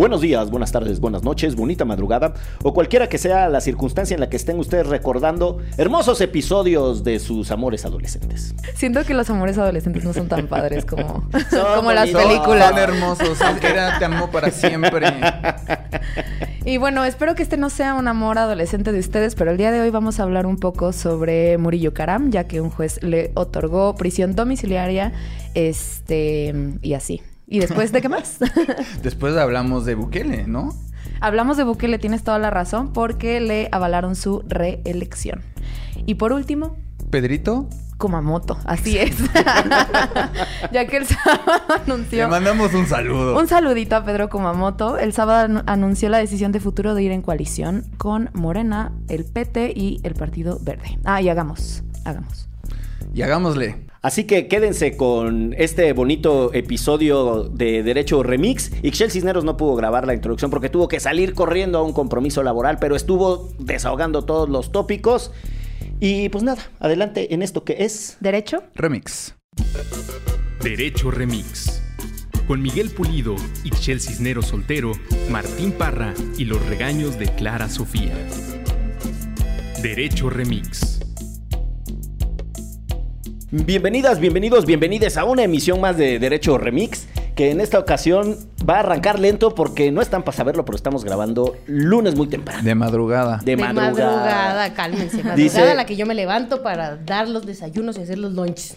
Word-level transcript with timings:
Buenos 0.00 0.22
días, 0.22 0.50
buenas 0.50 0.72
tardes, 0.72 0.98
buenas 0.98 1.24
noches, 1.24 1.54
bonita 1.54 1.84
madrugada 1.84 2.32
o 2.62 2.72
cualquiera 2.72 3.10
que 3.10 3.18
sea 3.18 3.50
la 3.50 3.60
circunstancia 3.60 4.14
en 4.14 4.20
la 4.20 4.30
que 4.30 4.36
estén 4.36 4.58
ustedes 4.58 4.86
recordando 4.86 5.58
hermosos 5.76 6.22
episodios 6.22 7.04
de 7.04 7.18
sus 7.18 7.50
amores 7.50 7.84
adolescentes. 7.84 8.54
Siento 8.72 9.04
que 9.04 9.12
los 9.12 9.28
amores 9.28 9.58
adolescentes 9.58 10.02
no 10.02 10.14
son 10.14 10.26
tan 10.26 10.46
padres 10.46 10.86
como, 10.86 11.28
Son 11.50 11.76
como 11.76 11.92
las 11.92 12.08
películas. 12.08 12.70
Son 12.70 12.78
hermosos. 12.78 13.38
Era 13.62 13.98
te 13.98 14.06
amo 14.06 14.30
para 14.30 14.50
siempre. 14.50 15.06
Y 16.64 16.78
bueno, 16.78 17.04
espero 17.04 17.34
que 17.34 17.42
este 17.42 17.58
no 17.58 17.68
sea 17.68 17.92
un 17.92 18.08
amor 18.08 18.38
adolescente 18.38 18.92
de 18.92 19.00
ustedes, 19.00 19.34
pero 19.34 19.50
el 19.50 19.58
día 19.58 19.70
de 19.70 19.82
hoy 19.82 19.90
vamos 19.90 20.18
a 20.18 20.22
hablar 20.22 20.46
un 20.46 20.56
poco 20.56 20.94
sobre 20.94 21.58
Murillo 21.58 21.92
Karam, 21.92 22.30
ya 22.30 22.44
que 22.44 22.62
un 22.62 22.70
juez 22.70 23.02
le 23.02 23.32
otorgó 23.34 23.94
prisión 23.96 24.34
domiciliaria, 24.34 25.12
este, 25.52 26.54
y 26.80 26.94
así. 26.94 27.20
¿Y 27.50 27.58
después 27.58 27.92
de 27.92 28.00
qué 28.00 28.08
más? 28.16 28.38
Después 29.02 29.36
hablamos 29.36 29.84
de 29.84 29.94
Bukele, 29.96 30.46
¿no? 30.46 30.72
Hablamos 31.20 31.58
de 31.58 31.64
Bukele, 31.64 31.98
tienes 31.98 32.22
toda 32.24 32.38
la 32.38 32.48
razón, 32.48 32.92
porque 32.94 33.40
le 33.40 33.68
avalaron 33.72 34.16
su 34.16 34.42
reelección. 34.48 35.42
Y 36.06 36.14
por 36.14 36.32
último, 36.32 36.78
Pedrito, 37.10 37.68
Kumamoto, 37.98 38.56
así 38.64 38.96
es. 38.96 39.16
ya 40.72 40.86
que 40.86 40.96
el 40.98 41.06
sábado 41.06 41.40
anunció... 41.86 42.24
te 42.24 42.30
mandamos 42.30 42.72
un 42.72 42.86
saludo. 42.86 43.38
Un 43.38 43.48
saludito 43.48 43.96
a 43.96 44.04
Pedro 44.04 44.28
Kumamoto. 44.30 44.96
El 44.96 45.12
sábado 45.12 45.46
anu- 45.48 45.62
anunció 45.66 46.08
la 46.08 46.18
decisión 46.18 46.52
de 46.52 46.60
futuro 46.60 46.94
de 46.94 47.02
ir 47.02 47.12
en 47.12 47.20
coalición 47.20 47.84
con 47.98 48.30
Morena, 48.32 48.92
el 49.08 49.24
PT 49.24 49.72
y 49.76 50.00
el 50.04 50.14
Partido 50.14 50.58
Verde. 50.62 50.98
Ah, 51.04 51.20
y 51.20 51.28
hagamos, 51.28 51.82
hagamos. 52.04 52.48
Y 53.12 53.22
hagámosle. 53.22 53.86
Así 54.02 54.24
que 54.24 54.48
quédense 54.48 54.96
con 54.96 55.54
este 55.58 55.92
bonito 55.92 56.54
episodio 56.54 57.44
de 57.44 57.82
Derecho 57.82 58.22
Remix. 58.22 58.72
Ixchel 58.82 59.10
Cisneros 59.10 59.44
no 59.44 59.58
pudo 59.58 59.74
grabar 59.74 60.06
la 60.06 60.14
introducción 60.14 60.50
porque 60.50 60.70
tuvo 60.70 60.88
que 60.88 61.00
salir 61.00 61.34
corriendo 61.34 61.78
a 61.78 61.82
un 61.82 61.92
compromiso 61.92 62.42
laboral, 62.42 62.78
pero 62.80 62.96
estuvo 62.96 63.50
desahogando 63.58 64.24
todos 64.24 64.48
los 64.48 64.72
tópicos. 64.72 65.32
Y 66.00 66.30
pues 66.30 66.42
nada, 66.42 66.62
adelante 66.78 67.34
en 67.34 67.42
esto 67.42 67.62
que 67.64 67.76
es... 67.80 68.16
¿Derecho? 68.20 68.62
Remix. 68.74 69.34
Derecho 70.62 71.10
Remix. 71.10 71.82
Con 72.46 72.62
Miguel 72.62 72.88
Pulido, 72.90 73.36
Ixchel 73.64 74.00
Cisneros 74.00 74.46
Soltero, 74.46 74.92
Martín 75.28 75.72
Parra 75.72 76.14
y 76.38 76.46
los 76.46 76.64
regaños 76.66 77.18
de 77.18 77.26
Clara 77.34 77.68
Sofía. 77.68 78.14
Derecho 79.82 80.30
Remix. 80.30 80.99
Bienvenidas, 83.52 84.20
bienvenidos, 84.20 84.64
bienvenides 84.64 85.16
a 85.16 85.24
una 85.24 85.42
emisión 85.42 85.80
más 85.80 85.96
de 85.96 86.20
Derecho 86.20 86.56
Remix, 86.56 87.08
que 87.34 87.50
en 87.50 87.60
esta 87.60 87.80
ocasión 87.80 88.36
va 88.68 88.76
a 88.76 88.80
arrancar 88.80 89.18
lento 89.18 89.56
porque 89.56 89.90
no 89.90 90.02
están 90.02 90.22
para 90.22 90.36
saberlo, 90.36 90.64
pero 90.64 90.76
estamos 90.76 91.04
grabando 91.04 91.56
lunes 91.66 92.14
muy 92.14 92.28
temprano. 92.28 92.62
De 92.62 92.76
madrugada. 92.76 93.40
De, 93.42 93.56
madrugada. 93.56 94.72
cálmense. 94.72 95.16
Madrugada 95.16 95.34
Dice- 95.34 95.62
a 95.62 95.74
la 95.74 95.84
que 95.84 95.96
yo 95.96 96.06
me 96.06 96.14
levanto 96.14 96.62
para 96.62 96.94
dar 96.96 97.28
los 97.28 97.44
desayunos 97.44 97.98
y 97.98 98.02
hacer 98.02 98.18
los 98.18 98.32
lunches. 98.34 98.76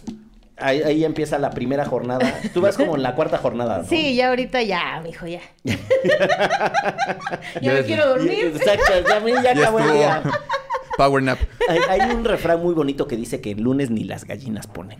Ahí, 0.56 0.82
ahí 0.82 1.04
empieza 1.04 1.38
la 1.38 1.50
primera 1.50 1.84
jornada. 1.84 2.40
Tú 2.52 2.60
vas 2.60 2.76
como 2.76 2.96
en 2.96 3.02
la 3.04 3.14
cuarta 3.14 3.38
jornada, 3.38 3.78
¿no? 3.78 3.84
Sí, 3.88 4.16
ya 4.16 4.28
ahorita 4.30 4.60
ya, 4.62 5.00
mijo, 5.04 5.26
ya. 5.28 5.40
ya 5.62 5.78
Ya 7.62 7.72
me 7.74 7.82
quiero 7.82 8.08
dormir. 8.08 8.52
Exacto, 8.56 8.92
ya, 9.08 9.24
ya 9.42 9.42
Ya 9.54 9.60
acabó 9.62 9.78
el 9.78 9.92
día. 9.92 10.22
Power 10.96 11.22
nap. 11.22 11.38
Hay, 11.68 11.78
hay 11.88 12.10
un 12.10 12.24
refrán 12.24 12.62
muy 12.62 12.74
bonito 12.74 13.06
que 13.06 13.16
dice 13.16 13.40
que 13.40 13.52
el 13.52 13.62
lunes 13.62 13.90
ni 13.90 14.04
las 14.04 14.24
gallinas 14.24 14.66
ponen. 14.66 14.98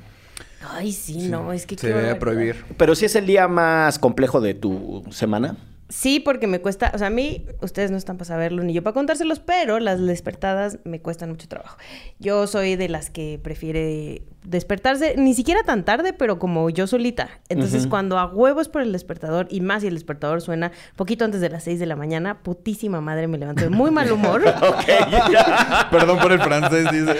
Ay, 0.70 0.92
sí, 0.92 1.28
no, 1.28 1.52
es 1.52 1.66
que 1.66 1.76
Se 1.76 1.88
debe 1.88 2.14
prohibir. 2.14 2.64
Pero 2.76 2.94
si 2.94 3.04
es 3.04 3.14
el 3.16 3.26
día 3.26 3.48
más 3.48 3.98
complejo 3.98 4.40
de 4.40 4.54
tu 4.54 5.04
semana. 5.10 5.56
Sí, 5.94 6.18
porque 6.18 6.48
me 6.48 6.60
cuesta, 6.60 6.90
o 6.92 6.98
sea, 6.98 7.06
a 7.06 7.10
mí, 7.10 7.46
ustedes 7.62 7.92
no 7.92 7.96
están 7.96 8.16
para 8.16 8.26
saberlo 8.26 8.64
ni 8.64 8.72
yo 8.72 8.82
para 8.82 8.94
contárselos, 8.94 9.38
pero 9.38 9.78
las 9.78 10.04
despertadas 10.04 10.80
me 10.82 11.00
cuestan 11.00 11.30
mucho 11.30 11.46
trabajo. 11.46 11.78
Yo 12.18 12.48
soy 12.48 12.74
de 12.74 12.88
las 12.88 13.10
que 13.10 13.38
prefiere 13.40 14.22
despertarse, 14.42 15.14
ni 15.16 15.34
siquiera 15.34 15.62
tan 15.62 15.84
tarde, 15.84 16.12
pero 16.12 16.40
como 16.40 16.68
yo 16.68 16.88
solita. 16.88 17.30
Entonces, 17.48 17.86
cuando 17.86 18.18
a 18.18 18.26
huevos 18.26 18.68
por 18.68 18.82
el 18.82 18.92
despertador, 18.92 19.46
y 19.50 19.60
más 19.60 19.82
si 19.82 19.88
el 19.88 19.94
despertador 19.94 20.42
suena 20.42 20.72
poquito 20.96 21.24
antes 21.24 21.40
de 21.40 21.48
las 21.48 21.62
6 21.62 21.78
de 21.78 21.86
la 21.86 21.96
mañana, 21.96 22.42
putísima 22.42 23.00
madre 23.00 23.28
me 23.28 23.38
levanto 23.38 23.62
de 23.62 23.70
muy 23.70 23.92
mal 23.92 24.10
humor. 24.10 24.42
Perdón 25.90 26.18
por 26.18 26.32
el 26.32 26.40
francés, 26.40 26.88
dice. 26.90 27.14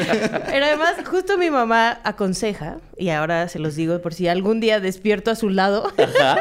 Pero 0.47 0.67
además, 0.67 0.97
justo 1.09 1.39
mi 1.39 1.49
mamá 1.49 2.01
aconseja, 2.03 2.79
y 2.99 3.11
ahora 3.11 3.49
se 3.49 3.59
los 3.59 3.75
digo 3.77 4.01
por 4.01 4.15
si 4.15 4.29
algún 4.29 4.61
día 4.61 4.81
despierto 4.81 5.31
a 5.31 5.35
su 5.35 5.49
lado, 5.49 5.93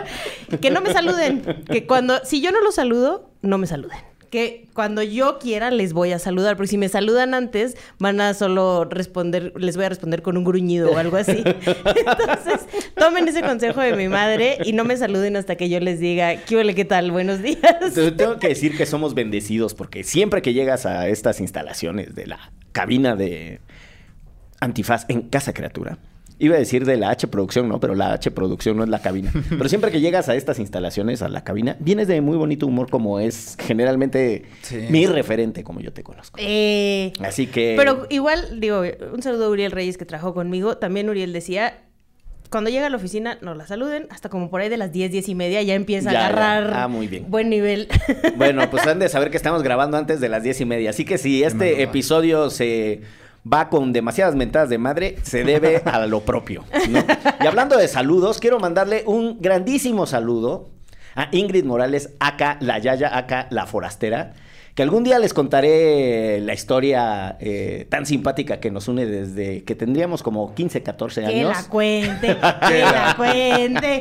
que 0.61 0.71
no 0.71 0.81
me 0.81 0.91
saluden. 0.91 1.63
Que 1.71 1.87
cuando, 1.87 2.22
si 2.25 2.41
yo 2.41 2.51
no 2.51 2.61
los 2.61 2.75
saludo, 2.75 3.29
no 3.41 3.57
me 3.57 3.67
saluden. 3.67 3.97
Que 4.29 4.67
cuando 4.73 5.03
yo 5.03 5.37
quiera 5.37 5.69
les 5.69 5.93
voy 5.93 6.11
a 6.11 6.17
saludar, 6.17 6.55
porque 6.57 6.67
si 6.69 6.77
me 6.79 6.89
saludan 6.89 7.35
antes, 7.35 7.77
van 7.99 8.19
a 8.19 8.33
solo 8.33 8.83
responder, 8.85 9.53
les 9.55 9.75
voy 9.75 9.85
a 9.85 9.89
responder 9.89 10.23
con 10.23 10.37
un 10.37 10.43
gruñido 10.43 10.91
o 10.91 10.97
algo 10.97 11.17
así. 11.17 11.43
Entonces, 11.45 12.61
tomen 12.97 13.27
ese 13.27 13.41
consejo 13.43 13.81
de 13.81 13.95
mi 13.95 14.07
madre 14.07 14.57
y 14.65 14.73
no 14.73 14.85
me 14.85 14.97
saluden 14.97 15.35
hasta 15.35 15.55
que 15.55 15.69
yo 15.69 15.79
les 15.79 15.99
diga, 15.99 16.37
¿qué 16.45 16.73
qué 16.73 16.83
tal? 16.85 17.11
Buenos 17.11 17.43
días. 17.43 17.93
Te- 17.93 18.11
Tengo 18.11 18.39
que 18.39 18.47
decir 18.47 18.75
que 18.75 18.87
somos 18.87 19.13
bendecidos 19.13 19.75
porque 19.75 20.03
siempre 20.03 20.41
que 20.41 20.53
llegas 20.53 20.87
a 20.87 21.07
estas 21.09 21.39
instalaciones 21.39 22.15
de 22.15 22.25
la 22.25 22.51
cabina 22.71 23.15
de 23.15 23.59
Antifaz 24.61 25.05
en 25.09 25.29
Casa 25.29 25.53
Criatura, 25.53 25.99
iba 26.39 26.55
a 26.55 26.59
decir 26.59 26.83
de 26.85 26.97
la 26.97 27.09
H 27.11 27.27
Producción, 27.27 27.69
no, 27.69 27.79
pero 27.79 27.95
la 27.95 28.13
H 28.13 28.31
Producción 28.31 28.75
no 28.75 28.83
es 28.83 28.89
la 28.89 29.01
cabina. 29.01 29.31
Pero 29.49 29.69
siempre 29.69 29.91
que 29.91 30.01
llegas 30.01 30.27
a 30.29 30.35
estas 30.35 30.59
instalaciones, 30.59 31.21
a 31.21 31.29
la 31.29 31.43
cabina, 31.43 31.77
vienes 31.79 32.07
de 32.07 32.19
muy 32.21 32.35
bonito 32.37 32.65
humor 32.67 32.89
como 32.89 33.19
es 33.19 33.55
generalmente 33.59 34.43
Sí. 34.61 34.77
mi 34.89 35.05
referente, 35.05 35.63
como 35.63 35.79
yo 35.79 35.93
te 35.93 36.03
conozco. 36.03 36.37
Eh, 36.41 37.13
Así 37.23 37.47
que... 37.47 37.75
Pero 37.77 38.07
igual, 38.09 38.59
digo, 38.59 38.81
un 39.13 39.21
saludo 39.21 39.45
a 39.45 39.49
Uriel 39.49 39.71
Reyes 39.71 39.97
que 39.97 40.05
trabajó 40.05 40.33
conmigo. 40.33 40.77
También 40.77 41.07
Uriel 41.09 41.31
decía, 41.31 41.83
cuando 42.49 42.69
llega 42.69 42.87
a 42.87 42.89
la 42.89 42.97
oficina, 42.97 43.37
no 43.41 43.53
la 43.55 43.65
saluden. 43.65 44.07
Hasta 44.09 44.27
como 44.29 44.49
por 44.49 44.59
ahí 44.61 44.69
de 44.69 44.77
las 44.77 44.91
10, 44.91 45.11
10 45.11 45.29
y 45.29 45.35
media 45.35 45.61
ya 45.61 45.75
empieza 45.75 46.11
Ya, 46.11 46.19
a 46.19 46.21
ya. 46.21 46.27
agarrar 46.27 46.73
Ah, 46.75 46.87
muy 46.87 47.07
bien. 47.07 47.25
buen 47.29 47.49
nivel. 47.49 47.87
Bueno, 48.35 48.69
pues 48.69 48.85
han 48.87 48.99
de 48.99 49.07
saber 49.07 49.29
que 49.31 49.37
estamos 49.37 49.63
grabando 49.63 49.97
antes 49.97 50.19
de 50.19 50.27
las 50.29 50.43
diez 50.43 50.59
y 50.59 50.65
media. 50.65 50.89
Así 50.89 51.05
que 51.05 51.17
si 51.17 51.43
este 51.43 51.81
episodio 51.83 52.49
se 52.49 53.01
va 53.51 53.69
con 53.69 53.93
demasiadas 53.93 54.35
mentadas 54.35 54.69
de 54.69 54.77
madre, 54.77 55.17
se 55.23 55.43
debe 55.43 55.81
a 55.85 56.05
lo 56.05 56.21
propio. 56.21 56.63
¿no? 56.89 57.03
Y 57.41 57.47
hablando 57.47 57.77
de 57.77 57.87
saludos, 57.87 58.39
quiero 58.39 58.59
mandarle 58.59 59.03
un 59.05 59.37
grandísimo 59.41 60.05
saludo 60.05 60.69
a 61.15 61.29
Ingrid 61.31 61.65
Morales, 61.65 62.11
acá 62.19 62.57
la 62.61 62.79
Yaya, 62.79 63.17
acá 63.17 63.47
la 63.49 63.65
forastera. 63.65 64.33
Que 64.75 64.81
algún 64.81 65.03
día 65.03 65.19
les 65.19 65.35
contaré 65.35 66.39
la 66.41 66.53
historia 66.53 67.37
eh, 67.39 67.85
tan 67.89 68.07
simpática 68.07 68.59
que 68.59 68.71
nos 68.71 68.87
une 68.87 69.05
desde 69.05 69.63
que 69.63 69.75
tendríamos 69.75 70.23
como 70.23 70.55
15, 70.55 70.81
14 70.81 71.21
que 71.21 71.27
años. 71.27 71.51
la 71.55 71.69
cuente, 71.69 72.27
que 72.67 72.79
la 72.79 73.13
cuente. 73.15 73.99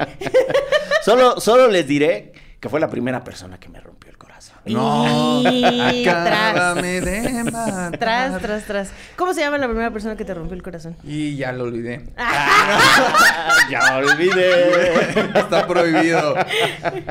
Solo, 1.02 1.40
solo 1.40 1.68
les 1.68 1.86
diré 1.86 2.32
que 2.58 2.68
fue 2.68 2.78
la 2.80 2.88
primera 2.88 3.22
persona 3.24 3.58
que 3.58 3.68
me 3.68 3.80
rompió. 3.80 4.11
No. 4.64 5.42
Y 5.50 6.06
Acábame 6.08 7.00
de 7.00 7.44
matar. 7.44 7.98
Tras, 7.98 8.40
tras, 8.40 8.64
tras. 8.64 8.90
¿Cómo 9.16 9.34
se 9.34 9.40
llama 9.40 9.58
la 9.58 9.66
primera 9.66 9.90
persona 9.90 10.14
que 10.16 10.24
te 10.24 10.34
rompió 10.34 10.54
el 10.54 10.62
corazón? 10.62 10.96
Y 11.02 11.36
ya 11.36 11.50
lo 11.52 11.64
olvidé. 11.64 12.04
ya 13.70 13.96
olvidé. 13.96 15.10
Está 15.34 15.66
prohibido. 15.66 16.34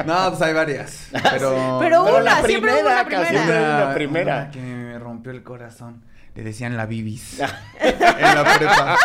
No, 0.06 0.30
pues 0.30 0.42
hay 0.42 0.54
varias. 0.54 1.08
Pero. 1.12 1.78
Pero 1.80 1.80
Pero 1.80 2.04
una, 2.04 2.22
la 2.22 2.42
siempre 2.44 2.72
hubo 2.74 2.80
primera, 2.80 3.02
una 3.02 3.06
primera. 3.06 3.30
siempre 3.30 3.58
Una, 3.60 3.80
la 3.86 3.94
primera. 3.94 4.36
una 4.44 4.52
que 4.52 4.60
me 4.62 5.00
rompió 5.00 5.32
el 5.32 5.44
corazón. 5.44 6.04
Le 6.36 6.44
decían 6.44 6.78
la 6.78 6.86
bibis. 6.86 7.40
en 7.80 8.00
la 8.00 8.44
prepa. 8.58 8.98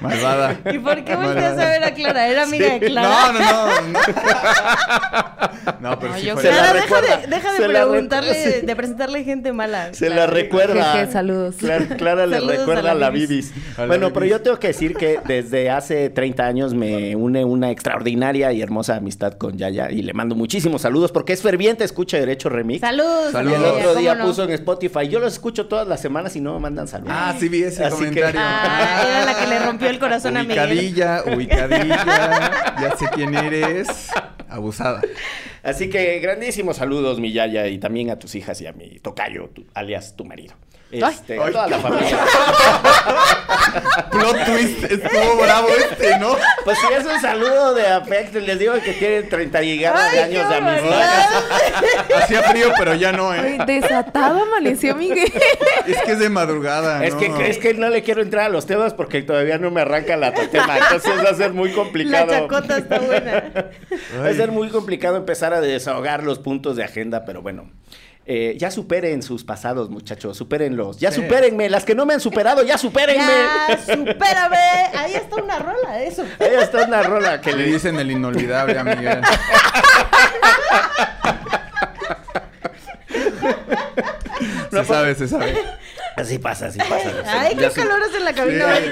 Malvada. 0.00 0.56
¿Y 0.72 0.78
por 0.78 1.02
qué 1.04 1.16
volteas 1.16 1.58
a 1.58 1.64
ver 1.64 1.82
a 1.84 1.92
Clara? 1.92 2.28
¿Era 2.28 2.44
amiga 2.44 2.68
de 2.78 2.80
Clara? 2.80 3.08
No, 3.08 3.32
no, 3.32 3.80
no. 3.92 3.98
No, 5.80 5.98
pero 5.98 6.12
No, 6.12 6.18
sí 6.18 6.26
yo 6.26 6.32
fue 6.34 6.42
Se 6.42 6.48
la 6.50 6.56
Clara, 6.56 6.72
la- 6.74 6.80
deja 6.80 7.00
de, 7.00 7.26
deja 7.26 7.50
preguntarle, 7.68 8.62
de 8.62 8.76
presentarle 8.76 9.22
gente 9.24 9.52
mala. 9.52 9.92
Se 9.92 10.06
Clara. 10.06 10.22
la 10.22 10.26
recuerda. 10.32 10.92
Jeje, 10.92 11.12
saludos. 11.12 11.56
Clara, 11.56 11.84
Clara 11.96 12.26
le 12.26 12.36
Saludos 12.36 12.56
recuerda 12.58 12.80
a 12.90 12.94
la 12.94 13.00
la 13.00 13.10
Bibis. 13.10 13.52
Bibis. 13.52 13.52
A 13.76 13.82
la 13.82 13.86
Bueno, 13.86 14.12
pero 14.12 14.26
yo 14.26 14.40
tengo 14.40 14.58
que 14.58 14.68
decir 14.68 14.94
que 14.96 15.20
desde 15.26 15.68
hace 15.70 16.08
30 16.10 16.44
años 16.46 16.74
me 16.74 17.14
une 17.16 17.44
una 17.44 17.70
extraordinaria 17.70 18.50
y 18.52 18.62
hermosa 18.62 18.96
amistad 18.96 19.34
con 19.34 19.58
Yaya 19.58 19.90
y 19.90 20.02
le 20.02 20.12
mando 20.14 20.34
muchísimos 20.34 20.82
saludos 20.82 21.12
porque 21.12 21.32
es 21.34 21.42
ferviente 21.42 21.84
escucha 21.84 22.16
Derecho 22.18 22.48
Remix. 22.48 22.80
Saludos. 22.80 23.32
Saludos. 23.32 23.58
El 23.58 23.64
otro 23.64 23.88
¿cómo 23.90 24.00
día 24.00 24.14
no? 24.14 24.24
puso 24.26 24.44
en 24.44 24.50
Spotify. 24.50 25.08
Yo 25.08 25.20
los 25.20 25.34
escucho 25.34 25.57
todas 25.66 25.88
las 25.88 26.00
semanas 26.00 26.36
y 26.36 26.40
no 26.40 26.54
me 26.54 26.60
mandan 26.60 26.86
saludos. 26.88 27.14
Ah, 27.16 27.34
sí 27.38 27.48
vi 27.48 27.62
ese 27.64 27.84
Así 27.84 27.96
que- 27.96 28.04
comentario. 28.06 28.40
Ah, 28.42 29.02
era 29.06 29.24
la 29.24 29.38
que 29.38 29.46
le 29.46 29.58
rompió 29.58 29.88
el 29.90 29.98
corazón 29.98 30.36
a 30.36 30.42
Miguel. 30.42 30.58
ubicadilla, 30.58 31.22
ubicadilla. 31.26 32.76
Ya 32.80 32.96
sé 32.96 33.06
quién 33.14 33.34
eres. 33.34 33.88
Abusada. 34.48 35.00
Así 35.62 35.90
que 35.90 36.18
grandísimos 36.20 36.76
saludos, 36.78 37.20
mi 37.20 37.32
Yaya, 37.32 37.66
y 37.66 37.78
también 37.78 38.10
a 38.10 38.18
tus 38.18 38.34
hijas 38.34 38.60
y 38.60 38.66
a 38.66 38.72
mi 38.72 38.98
tocayo, 39.00 39.50
tu- 39.54 39.66
alias 39.74 40.16
tu 40.16 40.24
marido. 40.24 40.54
Este, 40.90 41.38
Ay. 41.38 41.52
toda 41.52 41.66
la 41.68 41.78
familia. 41.78 42.18
Plot 44.10 44.44
twist, 44.46 44.84
estuvo 44.84 45.36
bravo 45.42 45.68
este, 45.68 46.18
¿no? 46.18 46.34
Pues 46.64 46.78
sí, 46.78 46.86
es 46.98 47.04
un 47.04 47.20
saludo 47.20 47.74
de 47.74 47.86
afecto. 47.88 48.40
Les 48.40 48.58
digo 48.58 48.72
que 48.82 48.92
tienen 48.94 49.28
30 49.28 49.62
y 49.62 49.78
de 49.78 49.86
años 49.86 50.48
de 50.48 50.54
amistad. 50.56 51.28
Hacía 52.16 52.42
frío, 52.44 52.72
pero 52.78 52.94
ya 52.94 53.12
no, 53.12 53.30
Ay, 53.30 53.58
¿eh? 53.60 53.64
desatado 53.66 54.42
amaneció 54.42 54.94
Miguel. 54.96 55.30
Es 55.86 56.02
que 56.02 56.12
es 56.12 56.18
de 56.18 56.30
madrugada, 56.30 57.04
Es 57.04 57.14
¿no? 57.14 57.20
que, 57.20 57.50
es 57.50 57.58
que 57.58 57.74
no 57.74 57.88
le 57.90 58.02
quiero 58.02 58.22
entrar 58.22 58.46
a 58.46 58.48
los 58.48 58.66
temas 58.66 58.94
porque 58.94 59.22
todavía 59.22 59.58
no 59.58 59.70
me 59.70 59.82
arranca 59.82 60.16
la 60.16 60.32
tema. 60.32 60.78
Entonces 60.78 61.12
va 61.24 61.30
a 61.30 61.34
ser 61.34 61.52
muy 61.52 61.70
La 61.70 61.74
complicado. 61.76 62.30
chacota 62.30 62.78
está 62.78 62.98
buena. 62.98 63.44
Va 64.22 64.28
a 64.28 64.34
ser 64.34 64.52
muy 64.52 64.68
complicado 64.70 65.16
empezar 65.16 65.52
a 65.52 65.60
desahogar 65.60 66.22
los 66.24 66.38
puntos 66.38 66.76
de 66.76 66.84
agenda, 66.84 67.24
pero 67.24 67.42
bueno. 67.42 67.70
Eh, 68.30 68.56
ya 68.58 68.70
superen 68.70 69.22
sus 69.22 69.42
pasados, 69.42 69.88
muchachos. 69.88 70.36
Supérenlos. 70.36 70.98
Ya 70.98 71.10
Sí. 71.10 71.22
supérenme. 71.22 71.70
Las 71.70 71.84
que 71.86 71.94
no 71.94 72.04
me 72.04 72.12
han 72.12 72.20
superado, 72.20 72.62
ya 72.62 72.76
supérenme. 72.76 73.24
Ya, 73.24 73.78
supérame. 73.78 74.56
Ahí 74.94 75.14
está 75.14 75.42
una 75.42 75.58
rola 75.58 75.92
de 75.96 76.06
eso. 76.08 76.24
Ahí 76.38 76.50
está 76.60 76.84
una 76.86 77.02
rola 77.02 77.40
que 77.40 77.52
Le 77.52 77.64
le 77.66 77.72
dicen 77.72 77.98
el 77.98 78.10
inolvidable 78.10 78.78
a 78.78 78.84
Miguel. 78.84 79.20
Se 84.70 84.84
sabe, 84.84 85.14
se 85.14 85.28
sabe. 85.28 85.54
Así 86.18 86.38
pasa, 86.38 86.66
así 86.66 86.78
pasa. 86.78 87.12
Ay, 87.26 87.56
qué 87.56 87.70
calor 87.70 88.00
hace 88.02 88.16
en 88.16 88.24
la 88.24 88.32
cabina. 88.34 88.76
Sí. 88.76 88.90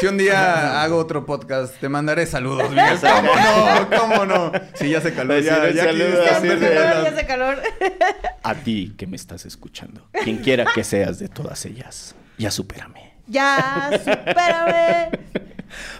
Si 0.00 0.06
un 0.06 0.18
día 0.18 0.82
hago 0.82 0.98
otro 0.98 1.26
podcast, 1.26 1.74
te 1.80 1.88
mandaré 1.88 2.26
saludos, 2.26 2.70
Miguel. 2.70 2.98
¿Cómo 3.00 3.34
no? 3.34 3.98
¿Cómo 3.98 4.26
no? 4.26 4.52
Sí, 4.74 4.90
ya 4.90 5.00
se 5.00 5.12
caló. 5.14 5.34
Decir 5.34 5.50
Ya, 5.52 5.70
ya 5.70 5.84
calor, 5.86 6.24
ya 6.24 7.08
hace 7.08 7.26
calor. 7.26 7.62
A 8.42 8.54
ti 8.54 8.94
que 8.96 9.06
me 9.06 9.16
estás 9.16 9.46
escuchando, 9.46 10.08
quien 10.22 10.38
quiera 10.38 10.66
que 10.72 10.84
seas 10.84 11.18
de 11.18 11.28
todas 11.28 11.64
ellas, 11.66 12.14
ya 12.38 12.50
supérame. 12.50 13.15
Ya, 13.26 13.90
supérame. 13.98 15.10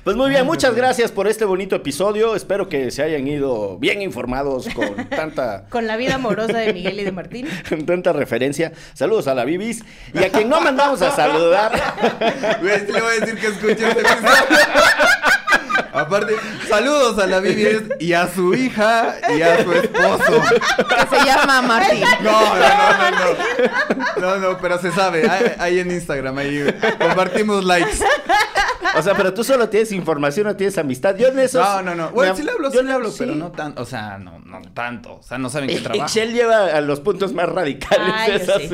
Pues 0.05 0.17
muy 0.17 0.31
bien, 0.31 0.47
muchas 0.47 0.75
gracias 0.75 1.11
por 1.11 1.27
este 1.27 1.45
bonito 1.45 1.75
episodio. 1.75 2.37
Espero 2.37 2.69
que 2.69 2.91
se 2.93 3.03
hayan 3.03 3.27
ido 3.27 3.77
bien 3.79 4.01
informados 4.01 4.69
con 4.69 5.09
tanta, 5.11 5.65
Con 5.69 5.87
la 5.87 5.97
vida 5.97 6.15
amorosa 6.15 6.59
de 6.59 6.73
Miguel 6.73 7.01
y 7.01 7.05
de 7.05 7.13
Martín. 7.13 7.49
con 7.69 7.85
tanta 7.87 8.13
referencia. 8.13 8.73
Saludos 8.95 9.27
a 9.27 9.35
la 9.35 9.45
Bibis. 9.45 9.83
Y 10.15 10.23
a 10.23 10.31
quien 10.31 10.49
no 10.49 10.61
mandamos 10.61 11.03
a 11.03 11.11
saludar. 11.11 11.73
Le 12.63 12.85
voy 12.87 13.17
a 13.17 13.21
decir 13.21 13.39
que 13.39 13.47
escuche 13.49 13.73
este 13.89 14.01
episodio. 14.01 14.59
Aparte, 15.93 16.35
saludos 16.69 17.19
a 17.19 17.27
la 17.27 17.41
Vivi 17.41 17.89
y 17.99 18.13
a 18.13 18.29
su 18.29 18.55
hija 18.55 19.17
y 19.37 19.43
a 19.43 19.63
su 19.63 19.73
esposo. 19.73 20.43
Que 20.89 21.17
se 21.17 21.25
llama 21.25 21.63
Martín. 21.63 22.05
No, 22.21 22.33
no, 22.33 22.55
no, 22.55 23.11
no, 23.11 23.11
no. 23.11 24.21
No, 24.21 24.37
no, 24.39 24.59
pero 24.59 24.79
se 24.79 24.93
sabe. 24.93 25.29
Ahí, 25.29 25.53
ahí 25.59 25.79
en 25.81 25.91
Instagram, 25.91 26.39
ahí 26.39 26.67
compartimos 26.99 27.65
likes. 27.65 27.99
O 28.97 29.03
sea, 29.03 29.15
pero 29.15 29.35
tú 29.35 29.45
solo 29.45 29.69
tienes 29.69 29.93
información, 29.93 30.47
no 30.47 30.57
tienes 30.57 30.79
amistad. 30.79 31.17
Yo 31.17 31.29
en 31.29 31.39
eso. 31.39 31.61
No, 31.61 31.83
no, 31.83 31.95
no. 31.95 32.11
Bueno, 32.11 32.35
sí 32.37 32.43
le 32.43 32.53
hablo, 32.53 32.71
yo 32.71 32.81
sí 32.81 32.87
le 32.87 32.93
hablo, 32.93 33.11
sí. 33.11 33.17
pero 33.21 33.35
no 33.35 33.53
tanto. 33.53 33.83
O 33.83 33.85
sea, 33.85 34.19
no, 34.19 34.39
no 34.41 34.63
tanto. 34.73 35.17
O 35.17 35.23
sea, 35.23 35.39
no 35.39 35.51
saben 35.51 35.69
qué 35.69 35.77
trabajo. 35.81 36.05
Excel 36.05 36.33
lleva 36.33 36.67
a 36.67 36.81
los 36.81 37.01
puntos 37.01 37.33
más 37.33 37.49
radicales. 37.49 38.13
Ay, 38.15 38.43
yo 38.47 38.59
sí. 38.59 38.69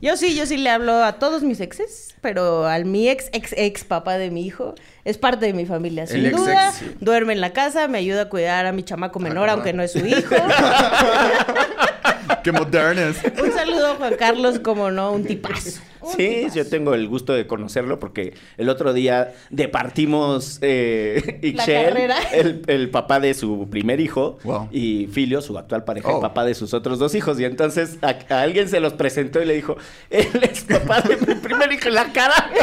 Yo 0.00 0.16
sí, 0.16 0.36
yo 0.36 0.46
sí 0.46 0.56
le 0.56 0.70
hablo 0.70 1.04
a 1.04 1.14
todos 1.14 1.42
mis 1.42 1.60
exes, 1.60 2.14
pero 2.20 2.66
al 2.66 2.84
mi 2.84 3.08
ex, 3.08 3.28
ex, 3.32 3.54
ex 3.56 3.84
papá 3.84 4.18
de 4.18 4.30
mi 4.30 4.46
hijo, 4.46 4.74
es 5.04 5.18
parte 5.18 5.46
de 5.46 5.52
mi 5.52 5.66
familia. 5.66 6.06
Sin 6.06 6.26
El 6.26 6.32
duda, 6.32 6.68
ex, 6.68 7.00
duerme 7.00 7.32
en 7.32 7.40
la 7.40 7.52
casa, 7.52 7.88
me 7.88 7.98
ayuda 7.98 8.22
a 8.22 8.28
cuidar 8.28 8.66
a 8.66 8.72
mi 8.72 8.82
chamaco 8.82 9.18
menor, 9.18 9.46
cabrón. 9.46 9.54
aunque 9.54 9.72
no 9.72 9.82
es 9.82 9.92
su 9.92 9.98
hijo. 9.98 10.34
Qué 12.42 12.52
modernos. 12.52 13.16
Un 13.42 13.52
saludo 13.52 13.86
a 13.92 13.94
Juan 13.96 14.14
Carlos, 14.18 14.58
como 14.60 14.90
no, 14.90 15.12
un 15.12 15.24
tipazo. 15.24 15.80
Un 16.00 16.12
Sí, 16.12 16.16
tipazo. 16.40 16.56
yo 16.56 16.66
tengo 16.68 16.94
el 16.94 17.06
gusto 17.08 17.32
de 17.34 17.46
conocerlo 17.46 17.98
porque 17.98 18.34
el 18.56 18.68
otro 18.70 18.92
día 18.92 19.32
departimos 19.50 20.58
eh, 20.62 21.38
Ixchel, 21.42 22.10
el, 22.32 22.62
el 22.66 22.90
papá 22.90 23.20
de 23.20 23.34
su 23.34 23.68
primer 23.70 24.00
hijo, 24.00 24.38
Wow. 24.44 24.68
y 24.72 25.08
Filio, 25.12 25.42
su 25.42 25.56
actual 25.58 25.84
pareja, 25.84 26.08
Oh. 26.10 26.16
el 26.16 26.22
papá 26.22 26.44
de 26.44 26.54
sus 26.54 26.72
otros 26.74 26.98
dos 26.98 27.14
hijos. 27.14 27.38
Y 27.38 27.44
entonces 27.44 27.98
a, 28.02 28.16
a 28.34 28.40
alguien 28.42 28.68
se 28.68 28.80
los 28.80 28.94
presentó 28.94 29.42
y 29.42 29.44
le 29.46 29.54
dijo, 29.54 29.76
él 30.08 30.28
es 30.50 30.62
papá 30.62 31.00
de 31.02 31.16
mi 31.18 31.34
primer 31.34 31.70
hijo 31.72 31.88
en 31.88 31.94
la 31.94 32.12
cara. 32.12 32.50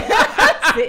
Sí, 0.78 0.84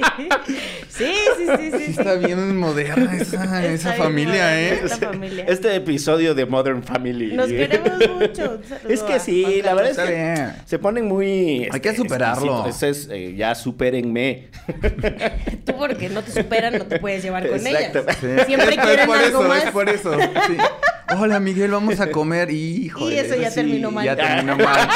sí, 0.88 1.14
sí, 1.38 1.46
sí. 1.46 1.46
sí, 1.46 1.70
Sí, 1.78 1.78
sí. 1.78 1.90
está 1.98 2.14
bien 2.16 2.56
moderna 2.58 3.16
esa, 3.16 3.64
esa 3.64 3.92
familia, 3.94 4.32
moderna 4.42 4.60
¿eh? 4.60 4.80
esta 4.84 5.08
familia. 5.08 5.44
Este 5.48 5.74
episodio 5.76 6.34
de 6.34 6.44
Modern 6.44 6.82
Family. 6.82 7.32
Nos 7.34 7.48
queremos 7.48 7.92
mucho. 8.18 8.58
Es 8.88 9.02
que 9.02 9.18
sí, 9.20 9.42
Juan 9.44 9.62
la 9.64 9.74
verdad 9.74 9.90
es 9.92 9.98
que 9.98 10.14
bien. 10.14 10.52
se 10.64 10.78
ponen 10.78 11.06
muy... 11.06 11.68
Hay 11.70 11.80
que 11.80 11.94
superarlo. 11.94 12.66
exquisitos. 12.66 12.76
Ese 12.76 12.88
es, 12.90 13.08
eh, 13.10 13.34
ya 13.36 13.54
supérenme. 13.54 14.48
Tú 15.66 15.74
porque 15.76 16.08
no 16.08 16.22
te 16.22 16.32
superan, 16.32 16.78
no 16.78 16.86
te 16.86 16.98
puedes 16.98 17.22
llevar 17.22 17.46
con 17.48 17.56
Exacto. 17.66 18.00
ellas. 18.00 18.16
Sí. 18.20 18.26
Siempre 18.46 18.70
Es- 18.74 18.80
quieren 18.80 19.00
es 19.00 19.06
por 19.06 19.16
algo 19.18 19.40
eso, 19.40 19.48
más. 19.48 19.64
Es 19.64 19.70
por 19.70 19.88
eso. 19.88 20.12
sí. 20.46 20.56
Hola, 21.18 21.40
Miguel, 21.40 21.70
vamos 21.70 22.00
a 22.00 22.10
comer. 22.10 22.50
Híjole. 22.50 23.14
Y 23.14 23.18
eso 23.18 23.34
ya 23.34 23.50
terminó 23.50 23.90
mal. 23.90 24.04
Ya 24.04 24.14
terminó 24.14 24.56
mal. 24.56 24.88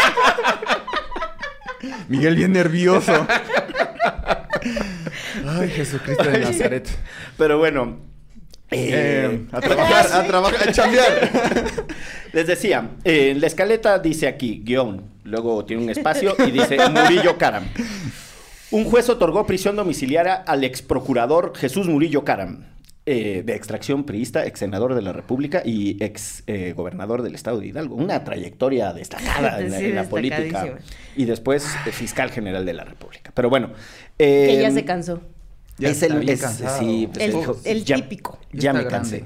Miguel 2.08 2.36
bien 2.36 2.52
nervioso. 2.52 3.26
Ay, 5.48 5.68
Jesucristo 5.70 6.22
de 6.24 6.38
Nazaret. 6.38 6.88
Pero 7.38 7.58
bueno. 7.58 8.11
Eh, 8.72 8.88
eh, 8.92 9.46
a 9.52 9.60
trabajar, 9.60 10.06
a 10.12 10.26
trabajar, 10.26 10.68
a 10.68 10.72
chambear. 10.72 11.30
Les 12.32 12.46
decía, 12.46 12.90
eh, 13.04 13.34
la 13.38 13.46
escaleta 13.46 13.98
dice 13.98 14.26
aquí, 14.26 14.62
guion, 14.64 15.04
luego 15.24 15.64
tiene 15.64 15.82
un 15.82 15.90
espacio 15.90 16.34
y 16.46 16.50
dice 16.50 16.76
Murillo 16.90 17.36
Caram. 17.38 17.64
Un 18.70 18.84
juez 18.84 19.08
otorgó 19.10 19.46
prisión 19.46 19.76
domiciliaria 19.76 20.34
al 20.34 20.64
ex 20.64 20.80
procurador 20.80 21.52
Jesús 21.54 21.88
Murillo 21.88 22.24
Caram, 22.24 22.64
eh, 23.04 23.42
de 23.44 23.54
extracción 23.54 24.04
priista, 24.04 24.46
ex 24.46 24.60
senador 24.60 24.94
de 24.94 25.02
la 25.02 25.12
República 25.12 25.60
y 25.64 26.02
ex 26.02 26.42
eh, 26.46 26.72
gobernador 26.74 27.20
del 27.22 27.34
estado 27.34 27.60
de 27.60 27.66
Hidalgo. 27.66 27.96
Una 27.96 28.24
trayectoria 28.24 28.92
destacada 28.94 29.60
en 29.60 29.70
la, 29.72 29.78
Sí, 29.78 29.84
en 29.86 29.94
la 29.96 30.04
política. 30.04 30.78
Y 31.16 31.26
después 31.26 31.66
eh, 31.86 31.92
fiscal 31.92 32.30
general 32.30 32.64
de 32.64 32.72
la 32.72 32.84
República. 32.84 33.30
Pero 33.34 33.50
bueno. 33.50 33.72
eh, 34.18 34.46
Que 34.54 34.62
ya 34.62 34.70
se 34.70 34.84
cansó. 34.86 35.20
Ya 35.78 35.88
es 35.88 36.02
está 36.02 36.14
el, 36.14 36.20
bien 36.20 36.34
es- 36.34 36.40
cansado. 36.40 36.78
sí, 36.78 37.08
pues, 37.12 37.24
El- 37.26 37.32
dijo, 37.32 37.56
el 37.64 37.84
ya- 37.84 37.96
típico. 37.96 38.38
Ya, 38.52 38.60
Ya 38.60 38.72
me 38.72 38.86
cansé. 38.86 39.24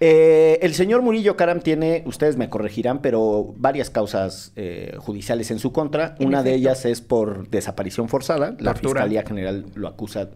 Eh, 0.00 0.58
el 0.60 0.74
señor 0.74 1.02
Murillo 1.02 1.36
Caram 1.36 1.60
tiene, 1.60 2.02
ustedes 2.04 2.36
me 2.36 2.50
corregirán, 2.50 3.00
pero 3.00 3.54
varias 3.56 3.90
causas 3.90 4.52
eh, 4.56 4.96
judiciales 4.98 5.50
en 5.50 5.58
su 5.60 5.72
contra. 5.72 6.16
En 6.18 6.26
Una 6.26 6.42
de 6.42 6.54
ellas 6.54 6.84
es 6.84 7.00
por 7.00 7.48
desaparición 7.48 8.08
forzada. 8.08 8.56
La 8.58 8.74
Tortura. 8.74 9.02
Fiscalía 9.02 9.22
General 9.26 9.64
lo 9.74 9.88
acusa 9.88 10.30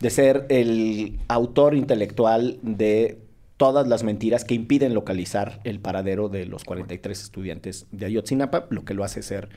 de 0.00 0.10
ser 0.10 0.46
el 0.48 1.18
autor 1.28 1.74
intelectual 1.74 2.58
de 2.62 3.18
todas 3.56 3.86
las 3.86 4.02
mentiras 4.02 4.44
que 4.44 4.54
impiden 4.54 4.94
localizar 4.94 5.60
el 5.64 5.78
paradero 5.78 6.28
de 6.28 6.46
los 6.46 6.64
43 6.64 7.22
estudiantes 7.22 7.86
de 7.92 8.06
Ayotzinapa, 8.06 8.66
lo 8.70 8.84
que 8.84 8.94
lo 8.94 9.04
hace 9.04 9.22
ser 9.22 9.48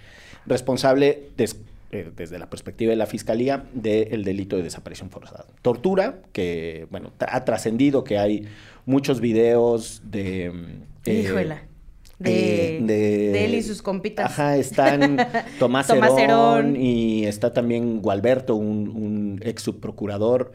responsable 0.46 1.30
des- 1.38 1.58
eh, 1.92 2.12
desde 2.15 2.38
la 2.39 2.50
perspectiva 2.50 2.89
de 2.92 2.96
la 2.98 3.06
fiscalía 3.06 3.65
del 3.74 4.24
delito 4.24 4.56
de 4.58 4.63
desaparición 4.63 5.10
forzada. 5.10 5.46
Tortura, 5.62 6.20
que 6.34 6.88
bueno, 6.92 7.12
ha 7.20 7.46
trascendido 7.46 8.04
que 8.04 8.18
hay 8.18 8.48
muchos 8.86 9.22
videos 9.22 10.01
de... 10.06 10.51
mm, 10.51 11.10
eh, 11.10 11.22
Híjola. 11.25 11.62
De, 12.18 12.77
eh, 12.77 12.80
de, 12.82 12.96
de 13.34 13.46
él 13.46 13.56
y 13.56 13.62
sus 13.62 13.82
compitas. 13.82 14.25
Ajá, 14.32 14.56
están 14.58 15.18
Tomás, 15.60 15.88
Tomás 15.88 16.12
Herón, 16.18 16.20
Herón. 16.20 16.75
y 16.77 17.25
está 17.25 17.51
también 17.51 18.01
Gualberto, 18.01 18.56
un, 18.56 18.88
un 18.88 19.39
ex 19.44 19.63
subprocurador, 19.63 20.54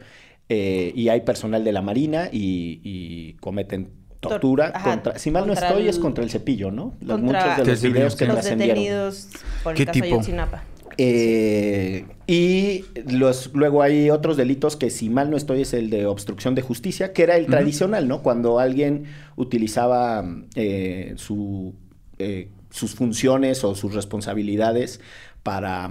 eh, 0.49 0.91
y 0.95 1.09
hay 1.09 1.21
personal 1.21 1.63
de 1.63 1.71
la 1.71 1.81
Marina 1.83 2.29
y, 2.31 2.81
y 2.83 3.33
cometen 3.33 3.91
Tor- 4.19 4.31
tortura 4.33 4.71
ajá, 4.73 4.89
contra, 4.91 5.19
si 5.19 5.29
mal 5.31 5.45
no 5.47 5.53
estoy, 5.53 5.83
el- 5.83 5.89
es 5.89 5.99
contra 5.99 6.23
el 6.23 6.29
cepillo, 6.31 6.71
¿no? 6.71 6.95
Los, 6.99 7.19
contra- 7.21 7.41
muchos 7.41 7.65
de 7.65 7.71
los 7.71 7.81
videos 7.81 8.15
que 8.15 8.25
Los 8.25 8.33
trascendieron. 8.35 8.75
detenidos 8.77 9.27
por 9.63 9.73
el 9.73 9.77
¿Qué 9.77 9.85
caso 9.85 9.93
tipo? 9.93 10.05
Ayotzinapa. 10.07 10.63
Eh, 10.97 12.05
y 12.27 12.85
los, 13.11 13.51
luego 13.53 13.81
hay 13.81 14.09
otros 14.09 14.37
delitos 14.37 14.75
que, 14.75 14.89
si 14.89 15.09
mal 15.09 15.29
no 15.29 15.37
estoy, 15.37 15.61
es 15.61 15.73
el 15.73 15.89
de 15.89 16.05
obstrucción 16.05 16.55
de 16.55 16.61
justicia, 16.61 17.13
que 17.13 17.23
era 17.23 17.35
el 17.37 17.47
tradicional, 17.47 18.07
¿no? 18.07 18.21
Cuando 18.21 18.59
alguien 18.59 19.05
utilizaba 19.35 20.23
eh, 20.55 21.13
su, 21.17 21.73
eh, 22.19 22.49
sus 22.69 22.95
funciones 22.95 23.63
o 23.63 23.75
sus 23.75 23.93
responsabilidades 23.93 25.01
para 25.43 25.89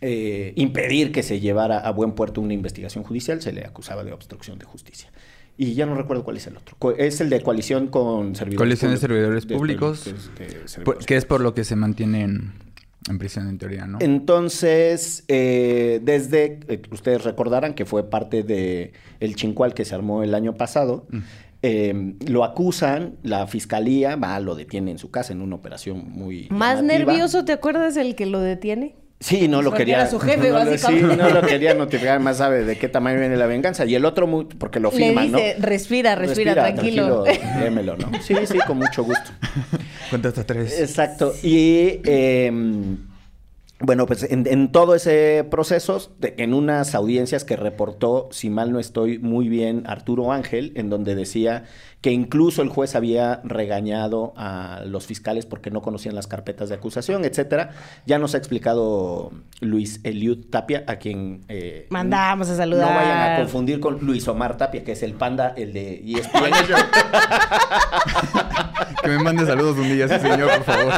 eh, 0.00 0.52
impedir 0.56 1.10
que 1.12 1.22
se 1.22 1.40
llevara 1.40 1.78
a 1.78 1.90
buen 1.90 2.12
puerto 2.12 2.40
una 2.40 2.54
investigación 2.54 3.04
judicial, 3.04 3.42
se 3.42 3.52
le 3.52 3.64
acusaba 3.64 4.04
de 4.04 4.12
obstrucción 4.12 4.58
de 4.58 4.64
justicia. 4.64 5.10
Y 5.58 5.74
ya 5.74 5.84
no 5.86 5.94
recuerdo 5.94 6.24
cuál 6.24 6.38
es 6.38 6.46
el 6.46 6.56
otro. 6.56 6.76
Es 6.96 7.20
el 7.20 7.28
de 7.28 7.42
coalición 7.42 7.88
con 7.88 8.34
servidores 8.34 8.58
Coalición 8.80 8.94
de 8.94 9.48
públicos. 9.54 9.98
servidores 10.00 10.14
públicos. 10.30 10.30
de- 10.38 10.44
de 10.46 10.68
servidores 10.68 10.84
Por- 10.84 10.98
que 11.04 11.16
es 11.16 11.24
por 11.26 11.40
lo 11.42 11.52
que 11.54 11.64
se 11.64 11.76
mantienen 11.76 12.52
en 13.10 13.18
prisión 13.18 13.48
en 13.48 13.58
teoría, 13.58 13.86
¿no? 13.86 13.98
Entonces, 14.00 15.24
eh, 15.28 16.00
desde, 16.02 16.60
eh, 16.68 16.82
ustedes 16.90 17.24
recordarán 17.24 17.74
que 17.74 17.84
fue 17.84 18.08
parte 18.08 18.42
de 18.42 18.92
el 19.20 19.34
chincual 19.36 19.74
que 19.74 19.84
se 19.84 19.94
armó 19.94 20.22
el 20.22 20.34
año 20.34 20.54
pasado, 20.54 21.06
Mm. 21.10 21.18
eh, 21.62 22.14
lo 22.26 22.44
acusan, 22.44 23.16
la 23.22 23.46
fiscalía 23.46 24.16
va, 24.16 24.38
lo 24.40 24.54
detiene 24.54 24.90
en 24.90 24.98
su 24.98 25.10
casa 25.10 25.32
en 25.32 25.42
una 25.42 25.54
operación 25.56 26.04
muy 26.10 26.48
Más 26.50 26.76
llamativa. 26.76 26.98
nervioso, 26.98 27.44
¿te 27.44 27.52
acuerdas 27.52 27.96
el 27.96 28.14
que 28.16 28.26
lo 28.26 28.40
detiene? 28.40 28.96
Sí, 29.22 29.46
no 29.46 29.62
lo 29.62 29.70
Porque 29.70 29.82
quería. 29.82 30.00
era 30.00 30.10
su 30.10 30.18
jefe, 30.18 30.48
no 30.48 30.54
básicamente. 30.54 31.10
Sí, 31.10 31.16
no 31.16 31.30
lo 31.30 31.42
quería 31.42 31.74
notificar, 31.74 32.18
más 32.18 32.38
sabe 32.38 32.64
de 32.64 32.76
qué 32.76 32.88
tamaño 32.88 33.20
viene 33.20 33.36
la 33.36 33.46
venganza. 33.46 33.84
Y 33.84 33.94
el 33.94 34.04
otro, 34.04 34.26
muy, 34.26 34.44
porque 34.46 34.80
lo 34.80 34.90
Le 34.90 34.96
filman, 34.96 35.32
dice, 35.32 35.54
¿no? 35.58 35.64
respira, 35.66 36.14
respira, 36.16 36.54
tranquilo. 36.54 37.24
démelo, 37.60 37.96
¿no? 37.96 38.10
Sí, 38.20 38.34
sí, 38.46 38.58
con 38.66 38.78
mucho 38.78 39.04
gusto. 39.04 39.30
Cuenta 40.10 40.28
hasta 40.28 40.44
tres. 40.44 40.78
Exacto. 40.80 41.32
Y 41.42 42.00
eh, 42.04 42.50
bueno, 43.82 44.06
pues 44.06 44.22
en, 44.24 44.46
en 44.46 44.72
todo 44.72 44.94
ese 44.94 45.46
proceso, 45.50 46.12
de- 46.18 46.34
en 46.38 46.54
unas 46.54 46.94
audiencias 46.94 47.44
que 47.44 47.56
reportó, 47.56 48.28
si 48.30 48.50
mal 48.50 48.72
no 48.72 48.78
estoy 48.78 49.18
muy 49.18 49.48
bien, 49.48 49.84
Arturo 49.86 50.32
Ángel, 50.32 50.72
en 50.76 50.90
donde 50.90 51.14
decía 51.14 51.64
que 52.00 52.10
incluso 52.10 52.62
el 52.62 52.68
juez 52.68 52.96
había 52.96 53.40
regañado 53.44 54.32
a 54.36 54.80
los 54.86 55.06
fiscales 55.06 55.46
porque 55.46 55.70
no 55.70 55.82
conocían 55.82 56.16
las 56.16 56.26
carpetas 56.26 56.68
de 56.68 56.74
acusación, 56.74 57.24
etcétera. 57.24 57.70
Ya 58.06 58.18
nos 58.18 58.34
ha 58.34 58.38
explicado 58.38 59.30
Luis 59.60 60.00
Eliud 60.02 60.46
Tapia, 60.50 60.82
a 60.88 60.96
quien 60.96 61.44
eh, 61.48 61.86
Mandamos 61.90 62.48
a 62.48 62.56
saludar. 62.56 62.88
No 62.90 62.96
vayan 62.96 63.32
a 63.32 63.36
confundir 63.36 63.78
con 63.78 64.04
Luis 64.04 64.26
Omar 64.26 64.56
Tapia, 64.56 64.82
que 64.82 64.92
es 64.92 65.02
el 65.04 65.14
panda, 65.14 65.54
el 65.56 65.72
de 65.72 66.02
ESPN. 66.04 66.52
Que 69.02 69.08
me 69.08 69.18
mande 69.18 69.44
saludos 69.46 69.76
un 69.78 69.88
día, 69.92 70.06
sí, 70.08 70.14
señor, 70.20 70.48
por 70.58 70.64
favor. 70.64 70.92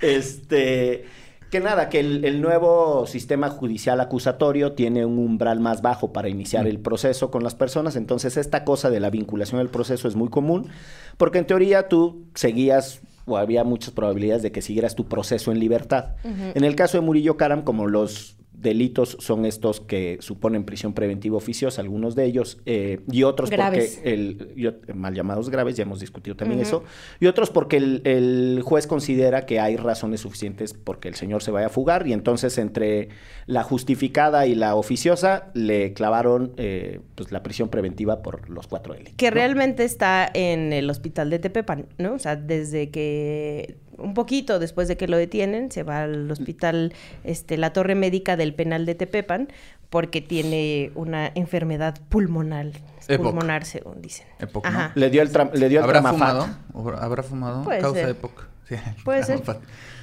Este, 0.00 1.04
que 1.50 1.60
nada, 1.60 1.88
que 1.88 2.00
el, 2.00 2.24
el 2.24 2.40
nuevo 2.40 3.06
sistema 3.06 3.48
judicial 3.48 4.00
acusatorio 4.00 4.72
tiene 4.72 5.04
un 5.04 5.18
umbral 5.18 5.60
más 5.60 5.82
bajo 5.82 6.12
para 6.12 6.28
iniciar 6.28 6.66
el 6.66 6.78
proceso 6.80 7.30
con 7.30 7.42
las 7.42 7.54
personas, 7.54 7.96
entonces 7.96 8.36
esta 8.36 8.64
cosa 8.64 8.90
de 8.90 9.00
la 9.00 9.10
vinculación 9.10 9.60
al 9.60 9.68
proceso 9.68 10.08
es 10.08 10.16
muy 10.16 10.28
común, 10.28 10.68
porque 11.16 11.38
en 11.38 11.46
teoría 11.46 11.88
tú 11.88 12.26
seguías 12.34 13.00
o 13.26 13.36
había 13.36 13.64
muchas 13.64 13.90
probabilidades 13.90 14.42
de 14.42 14.52
que 14.52 14.62
siguieras 14.62 14.94
tu 14.94 15.08
proceso 15.08 15.50
en 15.50 15.58
libertad. 15.58 16.14
En 16.54 16.62
el 16.62 16.76
caso 16.76 16.96
de 16.96 17.02
Murillo 17.02 17.36
Karam, 17.36 17.62
como 17.62 17.86
los 17.88 18.36
delitos 18.66 19.16
son 19.20 19.46
estos 19.46 19.80
que 19.80 20.18
suponen 20.20 20.64
prisión 20.64 20.92
preventiva 20.92 21.36
oficiosa, 21.36 21.80
algunos 21.80 22.16
de 22.16 22.24
ellos, 22.24 22.58
eh, 22.66 23.00
y 23.10 23.22
otros 23.22 23.48
Graves. 23.48 24.00
porque 24.02 24.12
el, 24.12 24.82
mal 24.94 25.14
llamados 25.14 25.48
graves, 25.48 25.76
ya 25.76 25.84
hemos 25.84 26.00
discutido 26.00 26.36
también 26.36 26.60
eso, 26.60 26.82
y 27.20 27.26
otros 27.26 27.50
porque 27.50 27.76
el, 27.76 28.02
el 28.04 28.62
juez 28.64 28.88
considera 28.88 29.46
que 29.46 29.60
hay 29.60 29.76
razones 29.76 30.20
suficientes 30.20 30.74
porque 30.74 31.08
el 31.08 31.14
señor 31.14 31.42
se 31.42 31.52
vaya 31.52 31.66
a 31.66 31.70
fugar, 31.70 32.06
y 32.08 32.12
entonces 32.12 32.58
entre 32.58 33.08
la 33.46 33.62
justificada 33.62 34.46
y 34.46 34.56
la 34.56 34.74
oficiosa 34.74 35.50
le 35.54 35.92
clavaron 35.92 36.52
eh, 36.56 37.00
pues, 37.14 37.30
la 37.30 37.44
prisión 37.44 37.68
preventiva 37.68 38.22
por 38.22 38.50
los 38.50 38.66
cuatro 38.66 38.94
delitos. 38.94 39.14
Que 39.16 39.30
¿no? 39.30 39.34
realmente 39.36 39.84
está 39.84 40.28
en 40.34 40.72
el 40.72 40.90
hospital 40.90 41.30
de 41.30 41.38
Tepepan, 41.38 41.86
¿no? 41.98 42.14
O 42.14 42.18
sea, 42.18 42.34
desde 42.34 42.90
que 42.90 43.76
un 43.98 44.14
poquito 44.14 44.58
después 44.58 44.88
de 44.88 44.96
que 44.96 45.08
lo 45.08 45.16
detienen, 45.16 45.70
se 45.70 45.82
va 45.82 46.02
al 46.02 46.30
hospital, 46.30 46.92
este, 47.24 47.56
la 47.56 47.72
torre 47.72 47.94
médica 47.94 48.36
del 48.36 48.54
penal 48.54 48.86
de 48.86 48.94
Tepepan, 48.94 49.48
porque 49.90 50.20
tiene 50.20 50.90
una 50.94 51.30
enfermedad 51.34 51.98
pulmonar, 52.08 52.66
pulmonar 53.16 53.64
según 53.64 54.02
dicen. 54.02 54.26
Epoc, 54.40 54.64
¿no? 54.64 54.70
Ajá. 54.70 54.92
Le 54.94 55.10
dio 55.10 55.22
el, 55.22 55.32
tra- 55.32 55.52
le 55.52 55.68
dio 55.68 55.78
el 55.78 55.84
¿Habrá 55.84 56.00
tramafat. 56.00 56.18
fumado? 56.18 56.48
¿O 56.74 56.88
¿Habrá 56.90 57.22
fumado? 57.22 57.62
Puede 57.64 57.80
Causa 57.80 58.00
ser. 58.00 58.08
época. 58.10 58.48
Sí. 58.68 58.74
Puede 59.04 59.22
ser. 59.22 59.40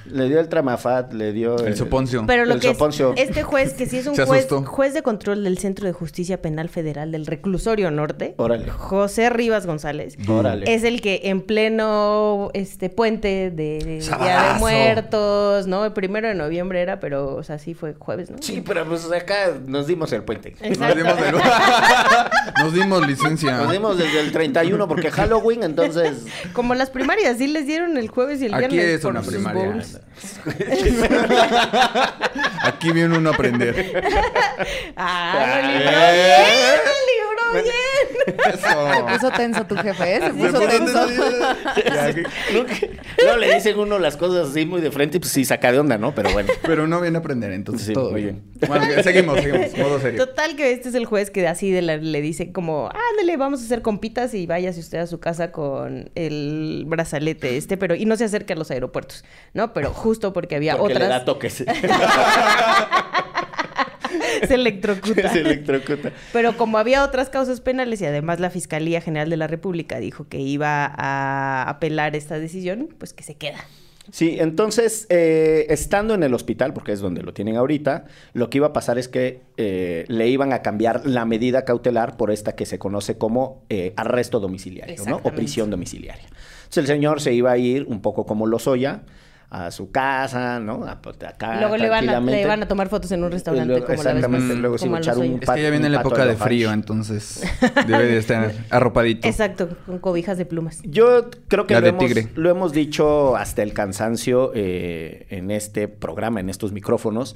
Le 0.06 0.28
dio 0.28 0.40
el 0.40 0.50
tramafat, 0.50 1.14
le 1.14 1.32
dio... 1.32 1.58
El 1.58 1.76
soponcio. 1.78 2.24
Pero 2.28 2.46
lo 2.46 2.56
El 2.56 2.60
que 2.60 2.72
es, 2.72 2.78
este 3.16 3.44
juez, 3.44 3.74
que 3.74 3.86
sí 3.86 3.98
es 3.98 4.08
un 4.08 4.16
juez, 4.16 4.48
juez 4.66 4.94
de 4.94 5.02
control 5.02 5.44
del 5.44 5.58
Centro 5.58 5.86
de 5.88 5.94
Justicia 5.94 6.42
Penal 6.42 6.70
Federal 6.70 7.12
del 7.12 7.26
Reclusorio 7.26 7.90
Norte, 7.92 8.36
Órale. 8.38 8.70
José 8.70 9.30
Rivas 9.30 9.66
González, 9.66 10.18
Órale. 10.28 10.74
es 10.74 10.84
el 10.84 11.02
que 11.02 11.22
en 11.26 11.42
pleno 11.42 12.50
este 12.54 12.90
puente 12.90 13.50
de, 13.52 13.80
Día 14.20 14.54
de. 14.54 14.60
Muertos, 14.60 15.68
¿no? 15.68 15.86
El 15.86 15.94
primero 15.94 16.28
de 16.28 16.36
noviembre 16.36 16.82
era, 16.82 17.00
pero, 17.00 17.36
o 17.36 17.44
sea, 17.44 17.58
sí 17.60 17.74
fue 17.74 17.94
jueves, 17.94 18.30
¿no? 18.30 18.38
Sí, 18.42 18.62
pero 18.66 18.86
pues 18.86 19.10
acá 19.12 19.52
nos 19.66 19.88
dimos 19.88 20.12
el 20.14 20.24
puente. 20.24 20.56
Nos 20.62 20.96
dimos, 20.96 21.14
el- 21.20 21.36
Nos 22.64 22.74
dimos 22.74 23.08
licencia. 23.08 23.58
Nos 23.58 23.72
dimos 23.72 23.98
desde 23.98 24.20
el 24.20 24.32
31 24.32 24.88
porque 24.88 25.12
Halloween, 25.12 25.64
entonces... 25.64 26.24
Como 26.54 26.76
las 26.76 26.90
primarias, 26.90 27.38
sí 27.38 27.48
les 27.48 27.66
dieron 27.66 27.98
el 27.98 28.08
jueves 28.10 28.42
y 28.42 28.46
el 28.46 28.54
Aquí 28.54 28.76
viernes 28.76 28.96
es 28.96 29.02
por 29.02 29.12
una 29.12 29.22
primaria. 29.22 29.66
bowls. 29.66 29.93
there. 29.94 30.13
Aquí 32.64 32.92
viene 32.92 33.18
uno 33.18 33.30
a 33.30 33.34
aprender. 33.34 33.76
Ah, 34.96 35.34
lo 35.36 35.42
Ah, 35.46 35.62
libró 35.68 35.92
eh. 35.92 36.14
bien, 36.14 36.80
lo 36.86 36.92
libró 37.10 37.64
bien. 37.64 37.74
Se 38.54 38.58
Eso. 38.58 39.06
puso 39.08 39.28
tenso 39.32 39.66
tu 39.66 39.76
jefe, 39.76 40.16
¿eh? 40.16 40.20
Se 40.20 40.26
Se 40.28 40.34
puso 40.34 40.60
tenso. 40.68 41.08
Luego 43.24 43.38
le 43.38 43.54
dicen 43.56 43.80
uno 43.80 44.00
las 44.00 44.18
cosas 44.18 44.50
así 44.50 44.66
muy 44.66 44.82
de 44.82 44.92
frente 44.92 45.18
y 45.18 45.20
pues 45.20 45.32
sí 45.32 45.46
saca 45.46 45.72
de 45.72 45.80
onda, 45.80 45.98
¿no? 45.98 46.14
Pero 46.16 46.32
bueno. 46.32 46.50
Pero 46.64 46.88
no 46.88 47.02
viene 47.02 47.18
a 47.18 47.20
aprender, 47.20 47.52
entonces 47.52 47.88
Sí, 47.88 47.94
todo 47.94 48.12
muy 48.12 48.24
bien. 48.24 48.44
Bueno, 48.68 48.86
ok, 48.86 49.02
seguimos, 49.04 49.40
seguimos. 49.40 49.78
Modo 49.78 50.00
serio. 50.00 50.26
Total 50.26 50.56
que 50.56 50.72
este 50.72 50.90
es 50.90 50.96
el 50.96 51.06
juez 51.06 51.30
que 51.32 51.48
así 51.48 51.72
de 51.72 51.82
la- 51.82 51.98
le 51.98 52.22
dice 52.22 52.52
como, 52.52 52.90
ándale, 53.12 53.38
vamos 53.38 53.62
a 53.62 53.66
hacer 53.66 53.82
compitas 53.82 54.34
y 54.34 54.46
váyase 54.46 54.80
usted 54.80 55.00
a 55.00 55.08
su 55.08 55.20
casa 55.20 55.52
con 55.52 56.10
el 56.16 56.84
brazalete 56.88 57.58
este, 57.58 57.78
pero 57.78 57.96
y 57.96 58.06
no 58.06 58.16
se 58.16 58.26
acerque 58.26 58.54
a 58.54 58.56
los 58.56 58.72
aeropuertos, 58.72 59.24
¿no? 59.54 59.74
Pero 59.74 59.94
justo 60.04 60.34
porque 60.34 60.58
había 60.58 60.78
Porque 60.78 60.96
le 60.96 61.00
da 61.00 61.22
otras, 61.22 61.26
toques. 61.26 61.54
se 64.48 64.54
electrocuta. 64.54 65.32
Se 65.32 65.40
electrocuta. 65.40 66.12
Pero 66.34 66.58
como 66.58 66.78
había 66.78 67.06
otras 67.06 67.30
causas 67.30 67.62
penales 67.62 68.02
y 68.02 68.06
además 68.06 68.42
la 68.42 68.50
Fiscalía 68.50 69.00
General 69.00 69.30
de 69.30 69.38
la 69.38 69.48
República 69.48 70.00
dijo 70.00 70.28
que 70.28 70.40
iba 70.40 70.94
a 70.96 71.70
apelar 71.70 72.16
esta 72.18 72.38
decisión, 72.38 72.90
pues 72.98 73.14
que 73.14 73.24
se 73.24 73.36
queda. 73.36 73.66
Sí, 74.12 74.36
entonces, 74.38 75.08
eh, 75.08 75.66
estando 75.70 76.14
en 76.14 76.24
el 76.24 76.34
hospital, 76.34 76.74
porque 76.74 76.92
es 76.92 77.00
donde 77.00 77.24
lo 77.24 77.34
tienen 77.34 77.56
ahorita, 77.56 78.04
lo 78.34 78.50
que 78.50 78.58
iba 78.58 78.68
a 78.68 78.74
pasar 78.74 78.98
es 78.98 79.08
que 79.08 79.44
eh, 79.56 80.04
le 80.10 80.28
iban 80.28 80.52
a 80.52 80.62
cambiar 80.62 81.06
la 81.06 81.24
medida 81.24 81.64
cautelar 81.64 82.18
por 82.18 82.30
esta 82.30 82.54
que 82.54 82.66
se 82.66 82.78
conoce 82.78 83.18
como 83.18 83.64
eh, 83.70 83.94
arresto 83.96 84.42
domiciliario, 84.42 84.98
¿no? 85.08 85.22
O 85.24 85.32
prisión 85.32 85.70
domiciliaria. 85.70 86.26
Entonces 86.26 86.80
el 86.80 86.88
señor 86.88 87.22
se 87.22 87.34
iba 87.34 87.52
a 87.52 87.58
ir 87.58 87.86
un 87.88 88.02
poco 88.02 88.26
como 88.26 88.46
Lozoya 88.46 89.04
a 89.56 89.70
su 89.70 89.92
casa, 89.92 90.60
¿no? 90.60 90.84
A- 90.86 91.00
pues, 91.02 91.16
acá, 91.24 91.60
Luego 91.60 91.78
le 91.78 91.88
van, 91.88 92.00
a, 92.06 92.14
tranquilamente. 92.14 92.42
le 92.42 92.48
van 92.48 92.64
a 92.64 92.68
tomar 92.68 92.90
fotos 92.90 93.12
en 93.12 93.24
un 93.24 93.32
restaurante 93.32 93.68
luego- 93.70 93.86
como 93.86 94.02
la 94.04 94.14
vez 94.14 94.58
luego 94.58 94.78
se 94.80 94.86
como 94.86 94.90
iba 94.90 94.98
a 94.98 95.00
a 95.00 95.02
echar 95.04 95.18
un 95.18 95.22
hoyos. 95.24 95.42
Es 95.44 95.50
que 95.52 95.62
ya 95.62 95.70
viene 95.70 95.90
la 95.90 96.00
época 96.02 96.26
de 96.26 96.36
frío, 96.36 96.72
entonces 96.74 97.44
debe 97.88 98.06
de 98.08 98.18
estar 98.18 98.52
arropadito. 98.72 99.28
Exacto, 99.28 99.70
con 99.86 100.00
cobijas 100.00 100.38
de 100.40 100.46
plumas. 100.46 100.82
Yo 100.84 101.30
creo 101.48 101.68
que 101.68 101.76
La 101.76 101.82
lo 101.82 101.84
de 101.86 101.90
hemos, 101.92 102.06
tigre. 102.06 102.28
lo 102.36 102.50
hemos 102.50 102.74
dicho 102.74 103.36
hasta 103.36 103.62
el 103.62 103.74
cansancio 103.74 104.52
eh, 104.56 105.28
en 105.30 105.52
este 105.52 105.88
programa, 105.88 106.40
en 106.40 106.50
estos 106.50 106.72
micrófonos. 106.72 107.36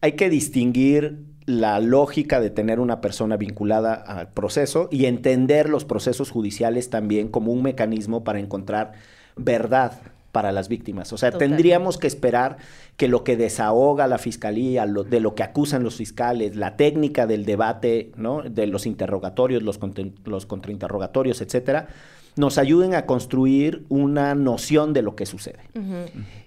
Hay 0.00 0.12
que 0.12 0.30
distinguir 0.30 1.18
la 1.44 1.80
lógica 1.80 2.40
de 2.40 2.50
tener 2.50 2.80
una 2.80 3.00
persona 3.00 3.36
vinculada 3.36 3.94
al 3.94 4.32
proceso 4.32 4.88
y 4.90 5.04
entender 5.06 5.68
los 5.68 5.84
procesos 5.84 6.30
judiciales 6.30 6.88
también 6.88 7.28
como 7.28 7.52
un 7.52 7.62
mecanismo 7.62 8.24
para 8.24 8.38
encontrar 8.38 8.92
verdad 9.36 10.00
para 10.32 10.50
las 10.50 10.68
víctimas. 10.68 11.12
O 11.12 11.18
sea, 11.18 11.30
Totalmente. 11.30 11.56
tendríamos 11.56 11.98
que 11.98 12.06
esperar 12.06 12.56
que 12.96 13.06
lo 13.06 13.22
que 13.22 13.36
desahoga 13.36 14.06
la 14.06 14.18
fiscalía, 14.18 14.86
lo- 14.86 15.04
de 15.04 15.20
lo 15.20 15.34
que 15.34 15.42
acusan 15.42 15.82
los 15.84 15.96
fiscales, 15.96 16.56
la 16.56 16.76
técnica 16.76 17.26
del 17.26 17.44
debate, 17.44 18.10
¿no? 18.16 18.42
De 18.42 18.66
los 18.66 18.86
interrogatorios, 18.86 19.62
los, 19.62 19.78
los 20.24 20.46
contrainterrogatorios, 20.46 21.40
etcétera, 21.42 21.88
nos 22.34 22.56
ayuden 22.56 22.94
a 22.94 23.04
construir 23.04 23.84
una 23.90 24.34
noción 24.34 24.94
de 24.94 25.02
lo 25.02 25.14
que 25.16 25.26
sucede. 25.26 25.58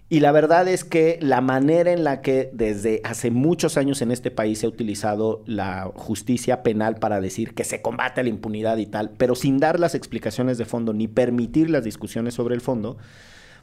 Y 0.09 0.19
la 0.19 0.31
verdad 0.31 0.67
es 0.67 0.83
que 0.83 1.17
la 1.21 1.41
manera 1.41 1.91
en 1.91 2.03
la 2.03 2.21
que 2.21 2.49
desde 2.53 3.01
hace 3.03 3.29
muchos 3.31 3.75
años 3.77 4.01
en 4.01 4.11
este 4.11 4.29
país 4.31 4.59
se 4.59 4.65
ha 4.65 4.69
utilizado 4.69 5.43
la 5.47 5.91
justicia 5.95 6.61
penal 6.63 6.95
para 6.95 7.21
decir 7.21 7.53
que 7.53 7.63
se 7.63 7.81
combate 7.81 8.21
la 8.23 8.29
impunidad 8.29 8.77
y 8.77 8.85
tal, 8.87 9.11
pero 9.17 9.35
sin 9.35 9.57
dar 9.59 9.79
las 9.79 9.93
explicaciones 9.95 10.57
de 10.59 10.65
fondo 10.65 10.93
ni 10.93 11.07
permitir 11.07 11.69
las 11.71 11.83
discusiones 11.83 12.33
sobre 12.35 12.53
el 12.55 12.61
fondo, 12.61 12.97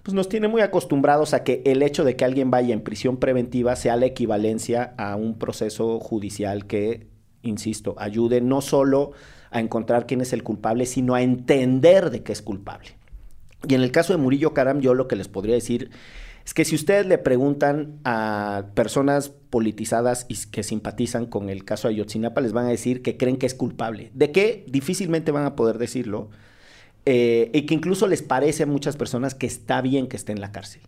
pues 0.03 0.15
nos 0.15 0.29
tiene 0.29 0.49
muy 0.49 0.63
acostumbrados 0.63 1.33
a 1.33 1.45
que 1.45 1.63
el 1.65 1.83
hecho 1.83 2.05
de 2.05 2.17
que 2.17 2.25
alguien 2.25 2.51
vaya 2.51 2.75
en 2.75 2.83
prisión 2.83 3.19
preventiva 3.19 3.77
sea 3.77 3.97
la 3.97 4.07
equivalencia 4.07 4.95
a 4.99 5.17
un 5.17 5.39
proceso 5.39 6.01
judicial 6.01 6.67
que, 6.67 7.07
insisto, 7.43 7.95
ayude 7.99 8.41
no 8.41 8.61
solo 8.61 9.13
a 9.51 9.61
encontrar 9.61 10.07
quién 10.07 10.21
es 10.21 10.33
el 10.33 10.43
culpable, 10.43 10.87
sino 10.87 11.15
a 11.15 11.23
entender 11.23 12.11
de 12.11 12.23
qué 12.23 12.33
es 12.33 12.43
culpable. 12.43 12.91
Y 13.69 13.75
en 13.75 13.83
el 13.83 13.93
caso 13.93 14.13
de 14.13 14.19
Murillo 14.19 14.55
Karam, 14.55 14.81
yo 14.81 14.95
lo 14.95 15.07
que 15.07 15.17
les 15.17 15.29
podría 15.29 15.55
decir 15.55 15.91
es 16.45 16.55
que 16.55 16.65
si 16.65 16.75
ustedes 16.75 17.07
le 17.07 17.19
preguntan 17.19 18.01
a 18.05 18.65
personas 18.75 19.29
politizadas 19.29 20.27
y 20.29 20.37
que 20.51 20.65
simpatizan 20.65 21.27
con 21.27 21.49
el 21.49 21.65
caso 21.65 21.87
de 21.87 21.95
Ayotzinapa, 21.95 22.41
les 22.41 22.53
van 22.53 22.67
a 22.67 22.71
decir 22.71 23.03
que 23.03 23.17
creen 23.17 23.37
que 23.37 23.47
es 23.47 23.55
culpable. 23.55 24.11
¿De 24.15 24.33
qué? 24.33 24.65
Difícilmente 24.69 25.31
van 25.31 25.45
a 25.45 25.55
poder 25.55 25.79
decirlo. 25.79 26.31
Eh, 27.05 27.51
y 27.53 27.67
que 27.67 27.75
incluso 27.75 28.07
les 28.07 28.23
parece 28.23 28.63
a 28.63 28.67
muchas 28.67 28.97
personas 28.97 29.35
que 29.35 29.47
está 29.47 29.81
bien 29.81 30.07
que 30.07 30.17
esté 30.17 30.33
en 30.33 30.41
la 30.41 30.53
cárcel. 30.53 30.83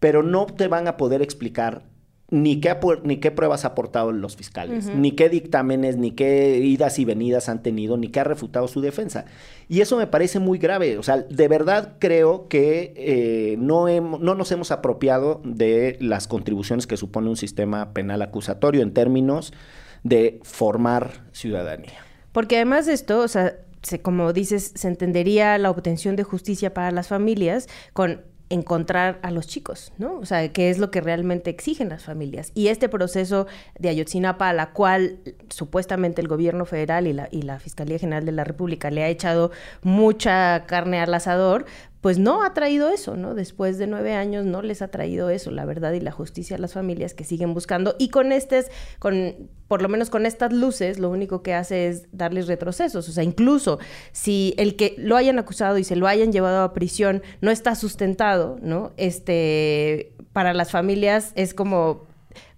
Pero 0.00 0.22
no 0.22 0.46
te 0.46 0.68
van 0.68 0.86
a 0.86 0.96
poder 0.96 1.22
explicar 1.22 1.84
ni 2.30 2.60
qué, 2.60 2.76
ni 3.04 3.16
qué 3.16 3.30
pruebas 3.30 3.64
ha 3.64 3.68
aportado 3.68 4.12
los 4.12 4.36
fiscales, 4.36 4.86
ni 4.94 5.12
qué 5.12 5.30
dictámenes, 5.30 5.96
ni 5.96 6.10
qué 6.10 6.58
idas 6.58 6.98
y 6.98 7.06
venidas 7.06 7.48
han 7.48 7.62
tenido, 7.62 7.96
ni 7.96 8.08
qué 8.08 8.20
ha 8.20 8.24
refutado 8.24 8.68
su 8.68 8.82
defensa. 8.82 9.24
Y 9.66 9.80
eso 9.80 9.96
me 9.96 10.06
parece 10.06 10.38
muy 10.38 10.58
grave. 10.58 10.98
O 10.98 11.02
sea, 11.02 11.16
de 11.16 11.48
verdad 11.48 11.94
creo 11.98 12.46
que 12.48 12.92
eh, 12.96 13.56
no, 13.58 13.88
no 13.88 14.34
nos 14.34 14.52
hemos 14.52 14.70
apropiado 14.70 15.40
de 15.42 15.96
las 16.00 16.28
contribuciones 16.28 16.86
que 16.86 16.98
supone 16.98 17.30
un 17.30 17.36
sistema 17.36 17.94
penal 17.94 18.20
acusatorio 18.20 18.82
en 18.82 18.92
términos 18.92 19.54
de 20.02 20.40
formar 20.42 21.24
ciudadanía. 21.32 22.04
Porque 22.32 22.56
además 22.56 22.84
de 22.84 22.92
esto, 22.92 23.20
o 23.20 23.28
sea, 23.28 23.56
se- 23.82 24.00
como 24.00 24.32
dices, 24.32 24.72
se 24.74 24.88
entendería 24.88 25.56
la 25.58 25.70
obtención 25.70 26.16
de 26.16 26.24
justicia 26.24 26.74
para 26.74 26.90
las 26.90 27.08
familias 27.08 27.68
con 27.92 28.22
encontrar 28.50 29.18
a 29.22 29.30
los 29.30 29.46
chicos, 29.46 29.92
¿no? 29.98 30.14
O 30.16 30.24
sea, 30.24 30.50
qué 30.54 30.70
es 30.70 30.78
lo 30.78 30.90
que 30.90 31.02
realmente 31.02 31.50
exigen 31.50 31.90
las 31.90 32.04
familias. 32.04 32.50
Y 32.54 32.68
este 32.68 32.88
proceso 32.88 33.46
de 33.78 33.90
Ayotzinapa, 33.90 34.48
a 34.48 34.54
la 34.54 34.70
cual 34.72 35.18
supuestamente 35.50 36.22
el 36.22 36.28
gobierno 36.28 36.64
federal 36.64 37.06
y 37.06 37.12
la, 37.12 37.28
y 37.30 37.42
la 37.42 37.58
Fiscalía 37.60 37.98
General 37.98 38.24
de 38.24 38.32
la 38.32 38.44
República 38.44 38.90
le 38.90 39.02
ha 39.04 39.08
echado 39.10 39.50
mucha 39.82 40.64
carne 40.66 40.98
al 40.98 41.12
asador, 41.12 41.66
pues 42.00 42.18
no 42.18 42.44
ha 42.44 42.54
traído 42.54 42.90
eso, 42.90 43.16
¿no? 43.16 43.34
Después 43.34 43.76
de 43.76 43.86
nueve 43.86 44.14
años 44.14 44.44
no 44.44 44.62
les 44.62 44.82
ha 44.82 44.88
traído 44.88 45.30
eso, 45.30 45.50
la 45.50 45.64
verdad 45.64 45.92
y 45.92 46.00
la 46.00 46.12
justicia 46.12 46.56
a 46.56 46.60
las 46.60 46.72
familias 46.74 47.12
que 47.12 47.24
siguen 47.24 47.54
buscando. 47.54 47.96
Y 47.98 48.10
con 48.10 48.30
estas, 48.30 48.66
con, 49.00 49.34
por 49.66 49.82
lo 49.82 49.88
menos 49.88 50.08
con 50.08 50.24
estas 50.24 50.52
luces, 50.52 51.00
lo 51.00 51.10
único 51.10 51.42
que 51.42 51.54
hace 51.54 51.88
es 51.88 52.06
darles 52.12 52.46
retrocesos. 52.46 53.08
O 53.08 53.12
sea, 53.12 53.24
incluso 53.24 53.80
si 54.12 54.54
el 54.58 54.76
que 54.76 54.94
lo 54.96 55.16
hayan 55.16 55.38
acusado 55.40 55.76
y 55.78 55.84
se 55.84 55.96
lo 55.96 56.06
hayan 56.06 56.30
llevado 56.30 56.62
a 56.62 56.72
prisión 56.72 57.22
no 57.40 57.50
está 57.50 57.74
sustentado, 57.74 58.58
¿no? 58.62 58.92
Este, 58.96 60.12
para 60.32 60.54
las 60.54 60.70
familias 60.70 61.32
es 61.34 61.52
como, 61.52 62.06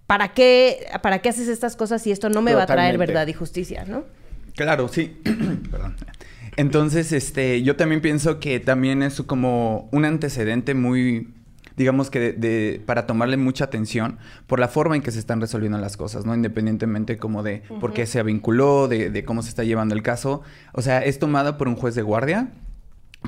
¿para 0.05 0.33
qué, 0.33 0.85
para 1.01 1.19
qué 1.19 1.29
haces 1.29 1.47
estas 1.47 1.75
cosas 1.75 2.03
si 2.03 2.11
esto 2.11 2.29
no 2.29 2.43
me 2.43 2.53
va 2.53 2.63
a 2.63 2.67
traer 2.67 2.99
verdad 2.99 3.25
y 3.25 3.33
justicia, 3.33 3.85
¿no? 3.85 4.03
Claro, 4.55 4.87
sí. 4.87 5.19
Perdón. 5.71 5.95
Entonces, 6.57 7.11
este, 7.11 7.61
yo 7.63 7.75
también 7.75 8.01
pienso 8.01 8.39
que 8.39 8.59
también 8.59 9.03
es 9.03 9.21
como 9.21 9.87
un 9.91 10.05
antecedente 10.05 10.73
muy, 10.73 11.33
digamos 11.77 12.09
que 12.09 12.19
de, 12.19 12.33
de- 12.33 12.81
para 12.85 13.07
tomarle 13.07 13.37
mucha 13.37 13.65
atención 13.65 14.17
por 14.47 14.59
la 14.59 14.67
forma 14.67 14.95
en 14.95 15.01
que 15.01 15.11
se 15.11 15.19
están 15.19 15.39
resolviendo 15.39 15.77
las 15.77 15.95
cosas, 15.97 16.25
¿no? 16.25 16.35
Independientemente 16.35 17.17
como 17.17 17.41
de 17.43 17.63
por 17.79 17.93
qué 17.93 18.05
se 18.05 18.21
vinculó, 18.23 18.87
de, 18.87 19.09
de 19.09 19.23
cómo 19.23 19.41
se 19.43 19.49
está 19.49 19.63
llevando 19.63 19.95
el 19.95 20.01
caso. 20.03 20.41
O 20.73 20.81
sea, 20.81 20.99
es 21.03 21.19
tomada 21.19 21.57
por 21.57 21.67
un 21.67 21.75
juez 21.75 21.95
de 21.95 22.01
guardia 22.01 22.49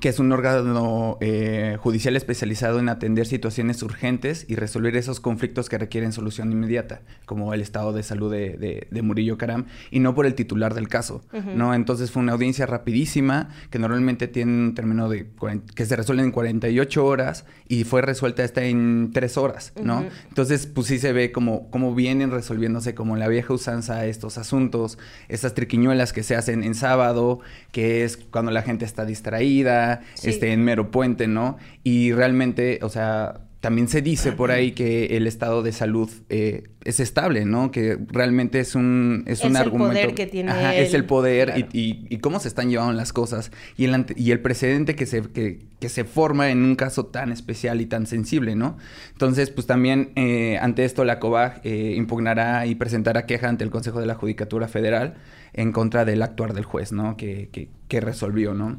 que 0.02 0.10
es 0.10 0.20
un 0.20 0.32
órgano 0.32 1.18
eh, 1.22 1.78
judicial 1.80 2.16
especializado 2.16 2.80
en 2.80 2.90
atender 2.90 3.26
situaciones 3.28 3.84
urgentes 3.84 4.46
y 4.50 4.56
resolver 4.56 4.96
esos 4.98 5.20
conflictos 5.20 5.70
que 5.70 5.78
requieren 5.78 6.12
solución 6.12 6.52
inmediata, 6.52 7.02
como 7.26 7.54
el 7.54 7.62
estado 7.62 7.94
de 7.94 8.02
salud 8.04 8.32
de, 8.32 8.58
de- 8.58 8.88
de 8.90 9.02
Murillo 9.04 9.38
Caram, 9.38 9.66
y 9.92 10.00
no 10.00 10.16
por 10.16 10.26
el 10.26 10.34
titular 10.34 10.74
del 10.74 10.88
caso, 10.88 11.24
¿no? 11.56 11.74
Entonces 11.76 12.10
fue 12.12 12.22
una 12.24 12.34
audiencia 12.34 12.66
rapidísima, 12.66 13.50
que 13.70 13.78
normalmente 13.80 14.28
tiene 14.28 14.52
un 14.52 14.74
término 14.76 15.10
de... 15.10 15.28
que 15.76 15.86
se 15.86 15.96
resuelve 15.96 16.24
en 16.24 16.32
48 16.32 17.06
horas, 17.06 17.46
y 17.68 17.84
fue 17.84 18.02
resuelta 18.02 18.44
hasta 18.44 18.64
en 18.64 19.12
3 19.14 19.38
horas, 19.38 19.74
¿no? 19.82 20.06
Entonces, 20.30 20.66
pues 20.68 20.88
sí 20.88 20.98
se 21.00 21.14
ve 21.14 21.32
como, 21.32 21.70
como 21.70 21.94
vienen 21.94 22.32
resolviéndose 22.32 22.96
como 22.96 23.16
la 23.16 23.28
vieja 23.28 23.54
usanza 23.54 24.06
estos 24.08 24.38
asuntos, 24.40 24.98
estas 25.30 25.54
triquiñuelas 25.54 26.14
que 26.14 26.24
se 26.24 26.36
hacen 26.36 26.64
en 26.64 26.74
sábado, 26.76 27.40
que 27.72 28.04
es 28.04 28.18
cuando 28.18 28.52
la 28.52 28.64
gente 28.64 28.86
está 28.86 29.06
distraída, 29.06 29.83
Sí. 30.16 30.30
este, 30.30 30.52
en 30.54 30.64
mero 30.64 30.92
puente, 30.92 31.28
¿no? 31.28 31.58
Y 31.84 32.12
realmente, 32.12 32.80
o 32.82 32.90
sea, 32.90 33.40
también 33.60 33.88
se 33.88 34.02
dice 34.02 34.34
por 34.34 34.52
ahí 34.52 34.74
que 34.74 35.16
el 35.16 35.26
estado 35.26 35.64
de 35.64 35.72
salud 35.72 36.10
eh, 36.28 36.64
es 36.84 37.00
estable, 37.00 37.46
¿no? 37.46 37.72
Que 37.72 37.98
realmente 38.12 38.60
es 38.60 38.76
un, 38.76 39.24
es 39.26 39.40
Es 39.40 39.46
un 39.46 39.52
el 39.52 39.56
argumento. 39.62 39.94
poder 39.94 40.14
que 40.16 40.28
tiene 40.28 40.52
Ajá, 40.52 40.76
es 40.76 40.94
el 40.94 41.06
poder 41.06 41.48
y- 41.56 41.62
claro. 41.64 41.70
y, 41.72 42.06
y 42.10 42.18
cómo 42.18 42.42
se 42.42 42.50
están 42.50 42.70
llevando 42.70 42.92
las 42.92 43.14
cosas 43.14 43.52
y 43.78 43.86
el, 43.86 43.94
ante- 43.94 44.16
y 44.18 44.32
el 44.32 44.42
precedente 44.42 44.96
que 44.96 45.06
se, 45.06 45.22
que, 45.22 45.60
que 45.80 45.88
se 45.88 46.04
forma 46.04 46.50
en 46.52 46.62
un 46.62 46.76
caso 46.76 47.06
tan 47.06 47.32
especial 47.32 47.80
y 47.80 47.86
tan 47.86 48.06
sensible, 48.06 48.58
¿no? 48.58 48.76
Entonces, 49.14 49.50
pues 49.50 49.66
también 49.66 50.12
eh, 50.18 50.58
ante 50.62 50.84
esto 50.84 51.06
la 51.06 51.20
COBAG 51.20 51.62
eh, 51.64 51.94
impugnará 51.96 52.66
y 52.66 52.76
presentará 52.76 53.26
queja 53.26 53.48
ante 53.48 53.64
el 53.64 53.72
Consejo 53.72 54.02
de 54.02 54.08
la 54.08 54.16
Judicatura 54.16 54.68
Federal 54.68 55.14
en 55.54 55.72
contra 55.72 56.06
del 56.06 56.22
actuar 56.22 56.54
del 56.54 56.66
juez, 56.66 56.92
¿no? 56.92 57.16
Que, 57.18 57.50
que, 57.52 57.70
que 57.88 58.02
resolvió, 58.02 58.54
¿no? 58.54 58.78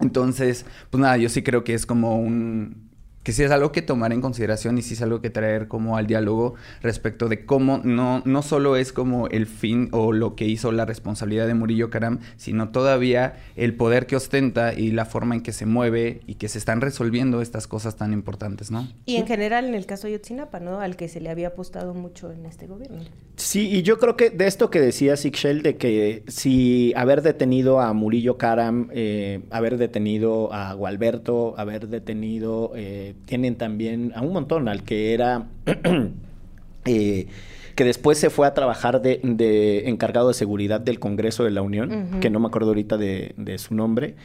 Entonces, 0.00 0.66
pues 0.90 1.00
nada, 1.00 1.16
yo 1.16 1.28
sí 1.28 1.42
creo 1.42 1.64
que 1.64 1.74
es 1.74 1.86
como 1.86 2.18
un... 2.18 2.90
que 3.24 3.32
sí 3.32 3.42
es 3.42 3.50
algo 3.50 3.72
que 3.72 3.82
tomar 3.82 4.12
en 4.12 4.20
consideración 4.20 4.78
y 4.78 4.82
sí 4.82 4.94
es 4.94 5.02
algo 5.02 5.20
que 5.20 5.30
traer 5.30 5.66
como 5.66 5.96
al 5.96 6.06
diálogo 6.06 6.54
respecto 6.82 7.28
de 7.28 7.44
cómo 7.44 7.80
no, 7.82 8.22
no 8.24 8.42
solo 8.42 8.76
es 8.76 8.92
como 8.92 9.28
el 9.28 9.46
fin 9.46 9.88
o 9.92 10.12
lo 10.12 10.36
que 10.36 10.44
hizo 10.44 10.70
la 10.70 10.84
responsabilidad 10.84 11.46
de 11.46 11.54
Murillo 11.54 11.90
Caram, 11.90 12.20
sino 12.36 12.68
todavía 12.68 13.36
el 13.56 13.74
poder 13.74 14.06
que 14.06 14.16
ostenta 14.16 14.74
y 14.74 14.92
la 14.92 15.06
forma 15.06 15.34
en 15.34 15.40
que 15.40 15.52
se 15.52 15.66
mueve 15.66 16.20
y 16.26 16.34
que 16.34 16.48
se 16.48 16.58
están 16.58 16.82
resolviendo 16.82 17.40
estas 17.40 17.66
cosas 17.66 17.96
tan 17.96 18.12
importantes, 18.12 18.70
¿no? 18.70 18.86
Y 19.06 19.16
en 19.16 19.26
general 19.26 19.64
en 19.64 19.74
el 19.74 19.86
caso 19.86 20.06
de 20.06 20.12
Yotzinapa, 20.12 20.60
¿no? 20.60 20.80
Al 20.80 20.96
que 20.96 21.08
se 21.08 21.20
le 21.20 21.30
había 21.30 21.48
apostado 21.48 21.94
mucho 21.94 22.30
en 22.30 22.44
este 22.44 22.66
gobierno. 22.66 23.00
Sí, 23.36 23.68
y 23.70 23.82
yo 23.82 23.98
creo 23.98 24.16
que 24.16 24.30
de 24.30 24.46
esto 24.46 24.70
que 24.70 24.80
decía 24.80 25.16
Sixel, 25.16 25.62
de 25.62 25.76
que 25.76 26.22
si 26.28 26.92
haber 26.94 27.22
detenido 27.22 27.80
a 27.80 27.92
Murillo 27.92 28.38
Karam, 28.38 28.88
eh, 28.92 29.42
haber 29.50 29.76
detenido 29.76 30.52
a 30.52 30.74
Gualberto, 30.74 31.54
haber 31.56 31.88
detenido, 31.88 32.72
eh, 32.76 33.13
tienen 33.26 33.56
también 33.56 34.12
a 34.14 34.22
un 34.22 34.32
montón, 34.32 34.68
al 34.68 34.82
que 34.82 35.14
era, 35.14 35.48
eh, 36.84 37.26
que 37.74 37.84
después 37.84 38.18
se 38.18 38.30
fue 38.30 38.46
a 38.46 38.54
trabajar 38.54 39.02
de, 39.02 39.20
de 39.22 39.88
encargado 39.88 40.28
de 40.28 40.34
seguridad 40.34 40.80
del 40.80 40.98
Congreso 40.98 41.44
de 41.44 41.50
la 41.50 41.62
Unión, 41.62 42.20
que 42.20 42.30
no 42.30 42.40
me 42.40 42.46
acuerdo 42.46 42.68
ahorita 42.68 42.96
de, 42.96 43.34
de 43.36 43.58
su 43.58 43.74
nombre. 43.74 44.16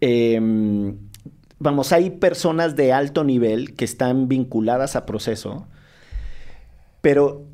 Eh, 0.00 0.40
vamos, 1.58 1.92
hay 1.92 2.10
personas 2.10 2.76
de 2.76 2.92
alto 2.92 3.24
nivel 3.24 3.74
que 3.74 3.84
están 3.84 4.28
vinculadas 4.28 4.96
a 4.96 5.06
proceso, 5.06 5.66
pero 7.00 7.44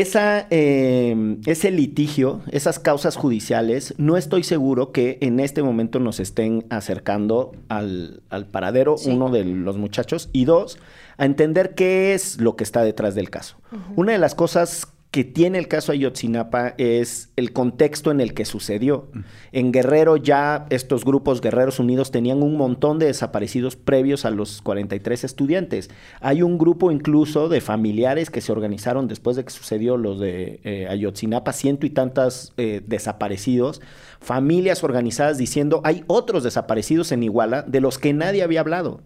esa, 0.00 0.46
eh, 0.50 1.36
ese 1.46 1.70
litigio, 1.70 2.40
esas 2.50 2.78
causas 2.80 3.14
judiciales, 3.16 3.94
no 3.96 4.16
estoy 4.16 4.42
seguro 4.42 4.90
que 4.90 5.18
en 5.20 5.38
este 5.38 5.62
momento 5.62 6.00
nos 6.00 6.18
estén 6.18 6.64
acercando 6.68 7.52
al, 7.68 8.22
al 8.28 8.46
paradero, 8.46 8.96
Sí. 8.96 9.10
uno 9.10 9.30
de 9.30 9.44
los 9.44 9.76
muchachos, 9.78 10.30
y 10.32 10.46
dos, 10.46 10.78
a 11.16 11.24
entender 11.26 11.74
qué 11.76 12.12
es 12.14 12.40
lo 12.40 12.56
que 12.56 12.64
está 12.64 12.82
detrás 12.82 13.14
del 13.14 13.30
caso. 13.30 13.56
Una 13.94 14.12
de 14.12 14.18
las 14.18 14.34
cosas 14.34 14.88
que 15.14 15.22
tiene 15.22 15.58
el 15.58 15.68
caso 15.68 15.92
Ayotzinapa 15.92 16.74
es 16.76 17.30
el 17.36 17.52
contexto 17.52 18.10
en 18.10 18.20
el 18.20 18.34
que 18.34 18.44
sucedió. 18.44 19.12
En 19.52 19.70
Guerrero 19.70 20.16
ya 20.16 20.66
estos 20.70 21.04
grupos 21.04 21.40
Guerreros 21.40 21.78
Unidos 21.78 22.10
tenían 22.10 22.42
un 22.42 22.56
montón 22.56 22.98
de 22.98 23.06
desaparecidos 23.06 23.76
previos 23.76 24.24
a 24.24 24.30
los 24.30 24.60
43 24.60 25.22
estudiantes. 25.22 25.88
Hay 26.20 26.42
un 26.42 26.58
grupo 26.58 26.90
incluso 26.90 27.48
de 27.48 27.60
familiares 27.60 28.28
que 28.28 28.40
se 28.40 28.50
organizaron 28.50 29.06
después 29.06 29.36
de 29.36 29.44
que 29.44 29.52
sucedió 29.52 29.96
los 29.96 30.18
de 30.18 30.58
eh, 30.64 30.88
Ayotzinapa, 30.90 31.52
ciento 31.52 31.86
y 31.86 31.90
tantas 31.90 32.52
eh, 32.56 32.82
desaparecidos, 32.84 33.80
familias 34.18 34.82
organizadas 34.82 35.38
diciendo 35.38 35.80
hay 35.84 36.02
otros 36.08 36.42
desaparecidos 36.42 37.12
en 37.12 37.22
Iguala 37.22 37.62
de 37.62 37.80
los 37.80 37.98
que 37.98 38.12
nadie 38.12 38.42
había 38.42 38.58
hablado. 38.58 39.00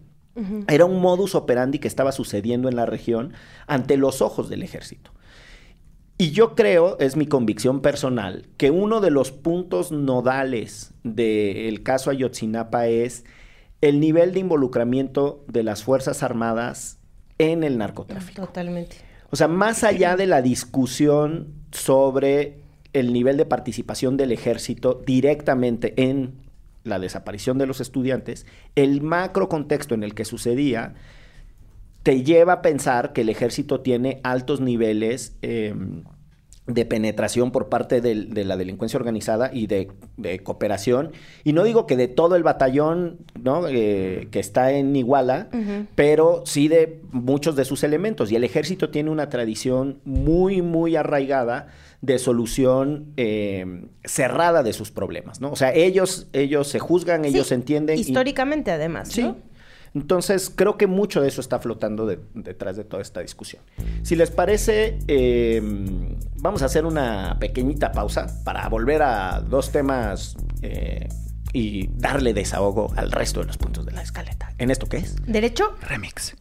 Era 0.67 0.85
un 0.85 1.01
modus 1.01 1.35
operandi 1.35 1.77
que 1.77 1.87
estaba 1.87 2.11
sucediendo 2.13 2.67
en 2.67 2.77
la 2.77 2.87
región 2.87 3.33
ante 3.67 3.95
los 3.95 4.23
ojos 4.23 4.49
del 4.49 4.63
ejército. 4.63 5.11
Y 6.21 6.31
yo 6.31 6.53
creo, 6.53 6.99
es 6.99 7.15
mi 7.15 7.27
convicción 7.27 7.79
personal, 7.79 8.45
que 8.57 8.71
uno 8.71 8.99
de 8.99 9.09
los 9.09 9.31
puntos 9.31 9.93
nodales 9.93 10.91
del 11.05 11.81
caso 11.81 12.09
Ayotzinapa 12.09 12.87
es 12.87 13.23
el 13.79 14.01
nivel 14.01 14.33
de 14.33 14.41
involucramiento 14.41 15.45
de 15.47 15.63
las 15.63 15.85
Fuerzas 15.85 16.21
Armadas 16.21 16.97
en 17.37 17.63
el 17.63 17.77
narcotráfico. 17.77 18.45
Totalmente. 18.47 18.97
O 19.29 19.37
sea, 19.37 19.47
más 19.47 19.85
allá 19.85 20.17
de 20.17 20.25
la 20.25 20.41
discusión 20.41 21.53
sobre 21.71 22.63
el 22.91 23.13
nivel 23.13 23.37
de 23.37 23.45
participación 23.45 24.17
del 24.17 24.33
ejército 24.33 25.01
directamente 25.05 25.93
en 25.95 26.33
la 26.83 26.99
desaparición 26.99 27.57
de 27.57 27.65
los 27.65 27.79
estudiantes, 27.79 28.45
el 28.75 29.01
macro 29.01 29.47
contexto 29.47 29.95
en 29.95 30.03
el 30.03 30.15
que 30.15 30.25
sucedía 30.25 30.95
te 32.03 32.23
lleva 32.23 32.53
a 32.53 32.61
pensar 32.61 33.13
que 33.13 33.21
el 33.21 33.29
ejército 33.29 33.81
tiene 33.81 34.19
altos 34.23 34.61
niveles 34.61 35.35
eh, 35.41 35.73
de 36.65 36.85
penetración 36.85 37.51
por 37.51 37.67
parte 37.67 37.99
del- 37.99 38.31
de 38.31 38.45
la 38.45 38.55
delincuencia 38.55 38.97
organizada 38.99 39.49
y 39.51 39.65
de, 39.65 39.89
de 40.17 40.39
cooperación. 40.43 41.11
Y 41.43 41.53
no 41.53 41.63
digo 41.63 41.87
que 41.87 41.97
de 41.97 42.07
todo 42.07 42.35
el 42.35 42.43
batallón 42.43 43.17
¿no? 43.41 43.67
Eh, 43.67 44.27
que 44.29 44.39
está 44.39 44.71
en 44.71 44.95
Iguala, 44.95 45.49
pero 45.95 46.43
sí 46.45 46.67
de 46.67 47.01
muchos 47.11 47.55
de 47.55 47.65
sus 47.65 47.83
elementos. 47.83 48.31
Y 48.31 48.35
el 48.35 48.43
ejército 48.43 48.91
tiene 48.91 49.09
una 49.09 49.29
tradición 49.29 49.99
muy, 50.05 50.61
muy 50.61 50.95
arraigada 50.95 51.69
de 52.01 52.19
solución 52.19 53.13
eh, 53.17 53.87
cerrada 54.05 54.61
de 54.61 54.71
sus 54.71 54.91
problemas, 54.91 55.41
¿no? 55.41 55.51
O 55.51 55.55
sea, 55.55 55.73
ellos, 55.73 56.27
ellos 56.33 56.67
se 56.67 56.77
juzgan, 56.79 57.25
ellos 57.25 57.47
Sí, 57.47 57.55
entienden. 57.55 57.97
y- 57.97 58.01
Históricamente, 58.01 58.69
además, 58.71 59.09
Sí. 59.09 59.33
Entonces, 59.95 60.51
creo 60.55 60.77
que 60.77 60.87
mucho 60.87 61.21
de 61.21 61.27
eso 61.27 61.41
está 61.41 61.59
flotando 61.59 62.05
de- 62.05 62.19
detrás 62.33 62.77
de 62.77 62.83
toda 62.83 63.01
esta 63.01 63.21
discusión. 63.21 63.63
Si 64.03 64.15
les 64.15 64.31
parece, 64.31 64.99
eh, 65.07 65.61
vamos 66.37 66.61
a 66.61 66.65
hacer 66.65 66.85
una 66.85 67.37
pequeñita 67.39 67.91
pausa 67.91 68.27
para 68.43 68.67
volver 68.69 69.01
a 69.01 69.41
dos 69.41 69.71
temas 69.71 70.35
eh, 70.61 71.07
y 71.53 71.87
darle 71.97 72.33
desahogo 72.33 72.93
al 72.95 73.11
resto 73.11 73.39
de 73.39 73.47
los 73.47 73.57
puntos 73.57 73.85
de 73.85 73.91
la 73.93 74.01
escaleta. 74.01 74.53
¿En 74.57 74.69
esto 74.71 74.85
qué 74.87 74.97
es? 74.97 75.15
¿Derecho? 75.25 75.75
Remix. 75.81 76.35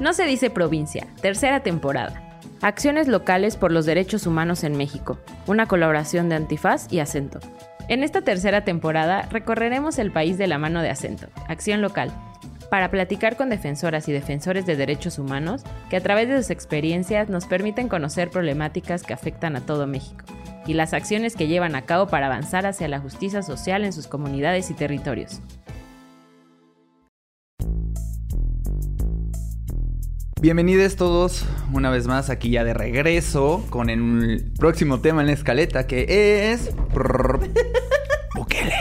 No 0.00 0.12
se 0.14 0.24
dice 0.24 0.48
provincia, 0.50 1.06
tercera 1.20 1.62
temporada. 1.62 2.24
Acciones 2.62 3.08
locales 3.08 3.56
por 3.56 3.72
los 3.72 3.84
derechos 3.86 4.26
humanos 4.26 4.64
en 4.64 4.76
México, 4.76 5.18
una 5.46 5.66
colaboración 5.66 6.28
de 6.28 6.36
Antifaz 6.36 6.92
y 6.92 7.00
Acento. 7.00 7.40
En 7.88 8.04
esta 8.04 8.20
tercera 8.20 8.64
temporada 8.64 9.22
recorreremos 9.30 9.98
el 9.98 10.12
país 10.12 10.36
de 10.36 10.46
la 10.46 10.58
mano 10.58 10.82
de 10.82 10.90
Acento, 10.90 11.28
Acción 11.48 11.80
Local, 11.80 12.12
para 12.68 12.90
platicar 12.90 13.36
con 13.36 13.48
defensoras 13.48 14.10
y 14.10 14.12
defensores 14.12 14.66
de 14.66 14.76
derechos 14.76 15.18
humanos 15.18 15.62
que 15.88 15.96
a 15.96 16.02
través 16.02 16.28
de 16.28 16.36
sus 16.36 16.50
experiencias 16.50 17.30
nos 17.30 17.46
permiten 17.46 17.88
conocer 17.88 18.28
problemáticas 18.28 19.04
que 19.04 19.14
afectan 19.14 19.56
a 19.56 19.62
todo 19.62 19.86
México 19.86 20.26
y 20.66 20.74
las 20.74 20.92
acciones 20.92 21.34
que 21.34 21.48
llevan 21.48 21.74
a 21.74 21.86
cabo 21.86 22.08
para 22.08 22.26
avanzar 22.26 22.66
hacia 22.66 22.88
la 22.88 23.00
justicia 23.00 23.42
social 23.42 23.86
en 23.86 23.94
sus 23.94 24.06
comunidades 24.06 24.70
y 24.70 24.74
territorios. 24.74 25.40
Bienvenidos 30.40 30.94
todos 30.94 31.44
una 31.72 31.90
vez 31.90 32.06
más 32.06 32.30
aquí 32.30 32.50
ya 32.50 32.62
de 32.62 32.72
regreso 32.72 33.66
con 33.70 33.90
el 33.90 34.44
próximo 34.56 35.00
tema 35.00 35.20
en 35.20 35.26
la 35.26 35.32
escaleta 35.32 35.88
que 35.88 36.52
es... 36.52 36.70
Bukele. 38.36 38.72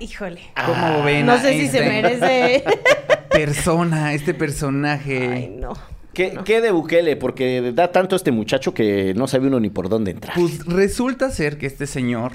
Híjole. 0.00 0.40
¿Cómo 0.64 1.02
ven? 1.02 1.26
No 1.26 1.38
sé 1.38 1.52
si 1.60 1.68
se 1.68 1.78
este 1.78 1.90
merece. 1.90 2.64
Persona, 3.30 4.14
este 4.14 4.32
personaje. 4.32 5.28
Ay, 5.28 5.56
no. 5.60 5.74
¿Qué, 6.14 6.38
qué 6.46 6.62
de 6.62 6.70
Bukele? 6.70 7.16
Porque 7.16 7.72
da 7.74 7.92
tanto 7.92 8.16
este 8.16 8.32
muchacho 8.32 8.72
que 8.72 9.12
no 9.14 9.26
sabe 9.26 9.48
uno 9.48 9.60
ni 9.60 9.68
por 9.68 9.90
dónde 9.90 10.12
entrar. 10.12 10.34
Pues 10.36 10.64
resulta 10.64 11.30
ser 11.30 11.58
que 11.58 11.66
este 11.66 11.86
señor, 11.86 12.32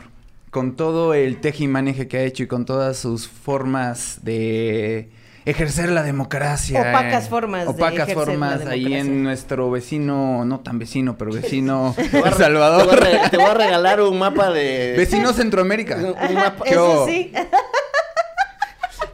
con 0.52 0.76
todo 0.76 1.16
el 1.16 1.42
tejimaneje 1.42 2.08
que 2.08 2.18
ha 2.18 2.24
hecho 2.24 2.44
y 2.44 2.48
con 2.48 2.66
todas 2.66 2.98
sus 2.98 3.28
formas 3.28 4.20
de 4.22 5.10
ejercer 5.46 5.90
la 5.90 6.04
democracia. 6.04 6.80
Opacas 6.82 7.26
eh, 7.26 7.30
formas 7.30 7.64
de 7.66 7.70
Opacas 7.72 8.14
formas 8.14 8.66
ahí 8.66 8.94
en 8.94 9.24
nuestro 9.24 9.70
vecino, 9.72 10.46
no 10.46 10.60
tan 10.62 10.80
vecino, 10.80 11.18
pero 11.18 11.32
vecino 11.32 11.96
El 11.98 12.34
Salvador. 12.34 12.88
Te 12.90 12.96
voy, 12.96 13.14
a 13.14 13.22
re- 13.24 13.30
te 13.30 13.38
voy 13.38 13.46
a 13.48 13.54
regalar 13.54 14.02
un 14.02 14.18
mapa 14.20 14.50
de... 14.52 14.96
Vecino 14.98 15.34
Centroamérica. 15.34 15.98
Un 15.98 16.34
mapa- 16.36 16.64
¿Qué 16.64 16.72
Eso 16.72 17.06
sí. 17.08 17.32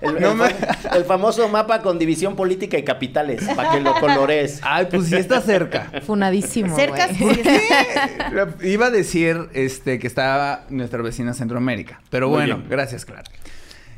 El, 0.02 0.22
No 0.22 0.32
el 0.32 0.38
me- 0.38 0.50
fa- 0.50 0.96
el 0.96 1.04
famoso 1.04 1.50
mapa 1.50 1.82
con 1.82 2.00
división 2.00 2.36
política 2.38 2.78
y 2.78 2.84
capitales, 2.84 3.44
para 3.54 3.72
que 3.72 3.82
lo 3.82 3.94
colores. 4.00 4.60
Ay, 4.64 4.88
pues 4.90 5.08
sí 5.08 5.16
está 5.16 5.42
cerca. 5.42 5.92
Funadísimo. 6.06 6.74
Cerca 6.76 7.10
sí. 7.10 7.28
Iba 8.62 8.86
a 8.86 8.90
decir 8.92 9.50
este, 9.54 10.00
que 10.00 10.08
estaba 10.08 10.64
nuestra 10.70 11.02
vecina 11.02 11.34
Centroamérica. 11.34 12.00
Pero 12.10 12.28
Muy 12.30 12.38
bueno, 12.38 12.58
bien. 12.58 12.70
gracias, 12.70 13.04
Clara. 13.04 13.24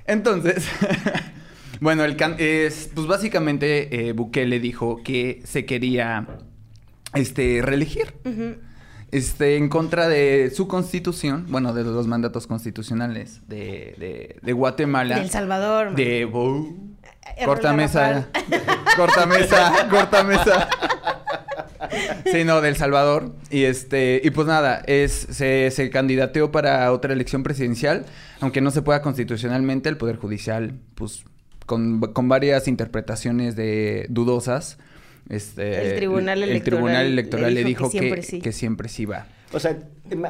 Entonces, 0.08 0.66
bueno, 1.82 2.06
el 2.06 2.16
can- 2.16 2.36
es, 2.38 2.90
pues 2.96 3.08
básicamente 3.08 4.08
eh, 4.08 4.14
Bukele 4.14 4.60
dijo 4.62 5.02
que 5.04 5.42
se 5.44 5.66
quería 5.66 6.28
este, 7.14 7.62
reelegir. 7.62 8.14
Este, 9.12 9.58
en 9.58 9.68
contra 9.68 10.08
de 10.08 10.52
su 10.56 10.70
constitución, 10.70 11.46
bueno, 11.50 11.74
de 11.74 11.84
los 11.84 12.08
mandatos 12.08 12.48
constitucionales 12.48 13.42
de, 13.50 13.94
de, 14.00 14.38
de 14.42 14.54
Guatemala. 14.54 15.16
De 15.16 15.22
El 15.24 15.30
Salvador. 15.30 15.96
De 15.96 16.24
Bou. 16.24 16.78
Errol 17.36 17.46
Corta 17.56 17.74
mesa. 17.74 18.02
Garrafal. 18.32 18.86
corta 18.96 19.26
mesa, 19.26 19.88
corta 19.90 20.24
mesa. 20.24 20.70
Sí, 22.32 22.44
no, 22.46 22.62
del 22.62 22.76
Salvador. 22.78 23.36
Y 23.50 23.64
este, 23.64 24.22
y 24.24 24.30
pues 24.32 24.48
nada, 24.48 24.82
es, 24.88 25.28
se, 25.32 25.70
se 25.72 25.90
candidateó 25.90 26.52
para 26.52 26.90
otra 26.94 27.12
elección 27.12 27.44
presidencial, 27.44 28.06
aunque 28.40 28.62
no 28.62 28.72
se 28.72 28.82
pueda 28.82 29.02
constitucionalmente, 29.02 29.90
el 29.90 29.98
Poder 29.98 30.16
Judicial, 30.18 30.74
pues, 30.96 31.26
con, 31.72 32.02
con 32.02 32.28
varias 32.28 32.68
interpretaciones 32.68 33.56
de 33.56 34.06
dudosas. 34.10 34.78
Este, 35.30 35.92
El 35.92 35.96
Tribunal 35.96 36.44
el 36.44 36.50
Electoral 36.50 36.80
Tribunal 36.80 37.06
le 37.06 37.12
Electoral 37.14 37.54
le 37.54 37.64
dijo 37.64 37.86
dijo 37.86 37.92
que 37.92 37.92
que, 37.92 38.00
siempre 38.00 38.24
sí. 38.24 38.40
que 38.42 38.52
siempre 38.52 38.90
sí 38.90 39.06
va. 39.06 39.28
O 39.54 39.60
sea, 39.62 39.80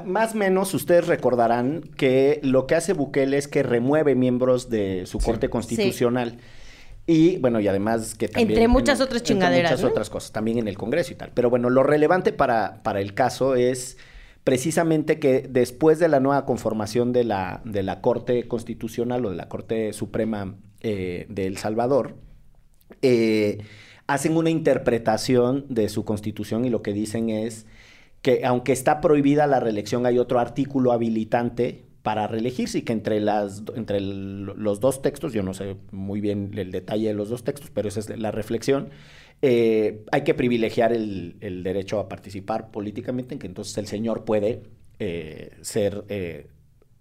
más 0.05 0.35
o 0.35 0.37
menos 0.37 0.71
ustedes 0.75 1.07
recordarán 1.07 1.81
que 1.97 2.41
lo 2.43 2.67
que 2.67 2.75
hace 2.75 2.93
Bukele 2.93 3.39
es 3.39 3.47
que 3.47 3.63
remueve 3.63 4.13
miembros 4.13 4.69
de 4.69 5.07
su 5.07 5.17
Corte 5.17 5.49
Constitucional. 5.49 6.37
Y 7.07 7.37
bueno, 7.37 7.59
y 7.59 7.67
además 7.67 8.13
que 8.13 8.27
también... 8.27 8.51
Entre 8.51 8.67
muchas 8.67 9.01
otras 9.01 9.21
entre 9.21 9.33
chingaderas, 9.33 9.71
muchas 9.71 9.81
¿no? 9.81 9.89
otras 9.89 10.11
cosas, 10.11 10.31
también 10.31 10.59
en 10.59 10.67
el 10.67 10.77
Congreso 10.77 11.11
y 11.13 11.15
tal. 11.15 11.31
Pero 11.33 11.49
bueno, 11.49 11.71
lo 11.71 11.81
relevante 11.81 12.33
para, 12.33 12.83
para 12.83 13.01
el 13.01 13.15
caso 13.15 13.55
es 13.55 13.97
precisamente 14.43 15.17
que 15.17 15.47
después 15.49 15.97
de 15.97 16.07
la 16.07 16.19
nueva 16.19 16.45
conformación 16.45 17.13
de 17.13 17.23
la, 17.23 17.61
de 17.65 17.81
la 17.81 17.99
Corte 18.01 18.47
Constitucional 18.47 19.25
o 19.25 19.31
de 19.31 19.37
la 19.37 19.49
Corte 19.49 19.91
Suprema 19.93 20.55
eh, 20.81 21.25
de 21.29 21.47
El 21.47 21.57
Salvador, 21.57 22.15
eh, 23.01 23.59
hacen 24.07 24.35
una 24.37 24.49
interpretación 24.49 25.65
de 25.69 25.89
su 25.89 26.05
constitución 26.05 26.65
y 26.65 26.69
lo 26.69 26.81
que 26.81 26.93
dicen 26.93 27.29
es 27.29 27.65
que 28.21 28.45
aunque 28.45 28.71
está 28.71 29.01
prohibida 29.01 29.47
la 29.47 29.59
reelección, 29.59 30.05
hay 30.05 30.19
otro 30.19 30.39
artículo 30.39 30.91
habilitante 30.91 31.85
para 32.03 32.27
reelegirse 32.27 32.79
y 32.79 32.81
que 32.81 32.93
entre, 32.93 33.19
las, 33.19 33.63
entre 33.75 34.01
los 34.01 34.79
dos 34.79 35.01
textos, 35.01 35.33
yo 35.33 35.43
no 35.43 35.53
sé 35.53 35.77
muy 35.91 36.19
bien 36.19 36.51
el 36.55 36.71
detalle 36.71 37.07
de 37.07 37.13
los 37.13 37.29
dos 37.29 37.43
textos, 37.43 37.69
pero 37.71 37.87
esa 37.87 37.99
es 37.99 38.09
la 38.17 38.31
reflexión, 38.31 38.89
eh, 39.41 40.03
hay 40.11 40.23
que 40.23 40.33
privilegiar 40.33 40.93
el, 40.93 41.37
el 41.41 41.63
derecho 41.63 41.99
a 41.99 42.09
participar 42.09 42.71
políticamente, 42.71 43.35
en 43.35 43.39
que 43.39 43.47
entonces 43.47 43.77
el 43.77 43.87
señor 43.87 44.23
puede 44.23 44.63
eh, 44.99 45.57
ser 45.61 46.05
eh, 46.09 46.47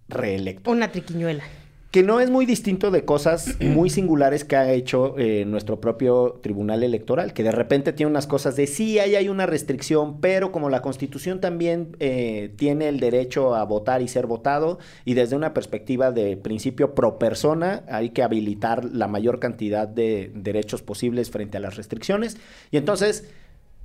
reelecto 0.07 0.71
Una 0.71 0.91
triquiñuela. 0.91 1.43
Que 1.91 2.03
no 2.03 2.21
es 2.21 2.29
muy 2.29 2.45
distinto 2.45 2.89
de 2.89 3.03
cosas 3.03 3.59
muy 3.59 3.89
singulares 3.89 4.45
que 4.45 4.55
ha 4.55 4.71
hecho 4.71 5.17
eh, 5.19 5.43
nuestro 5.45 5.81
propio 5.81 6.39
Tribunal 6.41 6.83
Electoral, 6.83 7.33
que 7.33 7.43
de 7.43 7.51
repente 7.51 7.91
tiene 7.91 8.09
unas 8.09 8.27
cosas 8.27 8.55
de 8.55 8.65
sí, 8.65 8.97
ahí 8.97 9.15
hay 9.15 9.27
una 9.27 9.45
restricción, 9.45 10.21
pero 10.21 10.53
como 10.53 10.69
la 10.69 10.81
Constitución 10.81 11.41
también 11.41 11.95
eh, 11.99 12.53
tiene 12.55 12.87
el 12.87 13.01
derecho 13.01 13.55
a 13.55 13.65
votar 13.65 14.01
y 14.01 14.07
ser 14.07 14.25
votado, 14.25 14.79
y 15.03 15.13
desde 15.13 15.35
una 15.35 15.53
perspectiva 15.53 16.11
de 16.11 16.37
principio 16.37 16.95
pro 16.95 17.19
persona, 17.19 17.83
hay 17.89 18.11
que 18.11 18.23
habilitar 18.23 18.85
la 18.85 19.07
mayor 19.07 19.39
cantidad 19.39 19.87
de 19.87 20.31
derechos 20.33 20.81
posibles 20.81 21.29
frente 21.29 21.57
a 21.57 21.59
las 21.59 21.75
restricciones, 21.75 22.37
y 22.71 22.77
entonces 22.77 23.25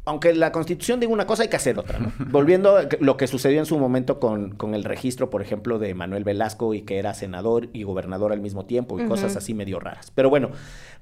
aunque 0.06 0.32
la 0.34 0.52
constitución 0.52 1.00
diga 1.00 1.12
una 1.12 1.26
cosa, 1.26 1.42
hay 1.42 1.48
que 1.48 1.56
hacer 1.56 1.78
otra, 1.78 1.98
¿no? 1.98 2.12
Volviendo 2.30 2.76
a 2.76 2.88
lo 3.00 3.16
que 3.16 3.26
sucedió 3.26 3.58
en 3.58 3.66
su 3.66 3.76
momento 3.76 4.20
con, 4.20 4.52
con 4.52 4.74
el 4.74 4.84
registro, 4.84 5.30
por 5.30 5.42
ejemplo, 5.42 5.80
de 5.80 5.94
Manuel 5.94 6.22
Velasco 6.22 6.74
y 6.74 6.82
que 6.82 6.98
era 6.98 7.12
senador 7.12 7.68
y 7.72 7.82
gobernador 7.82 8.32
al 8.32 8.40
mismo 8.40 8.64
tiempo 8.66 9.00
y 9.00 9.06
cosas 9.06 9.36
así 9.36 9.52
medio 9.52 9.80
raras. 9.80 10.12
Pero 10.14 10.30
bueno, 10.30 10.50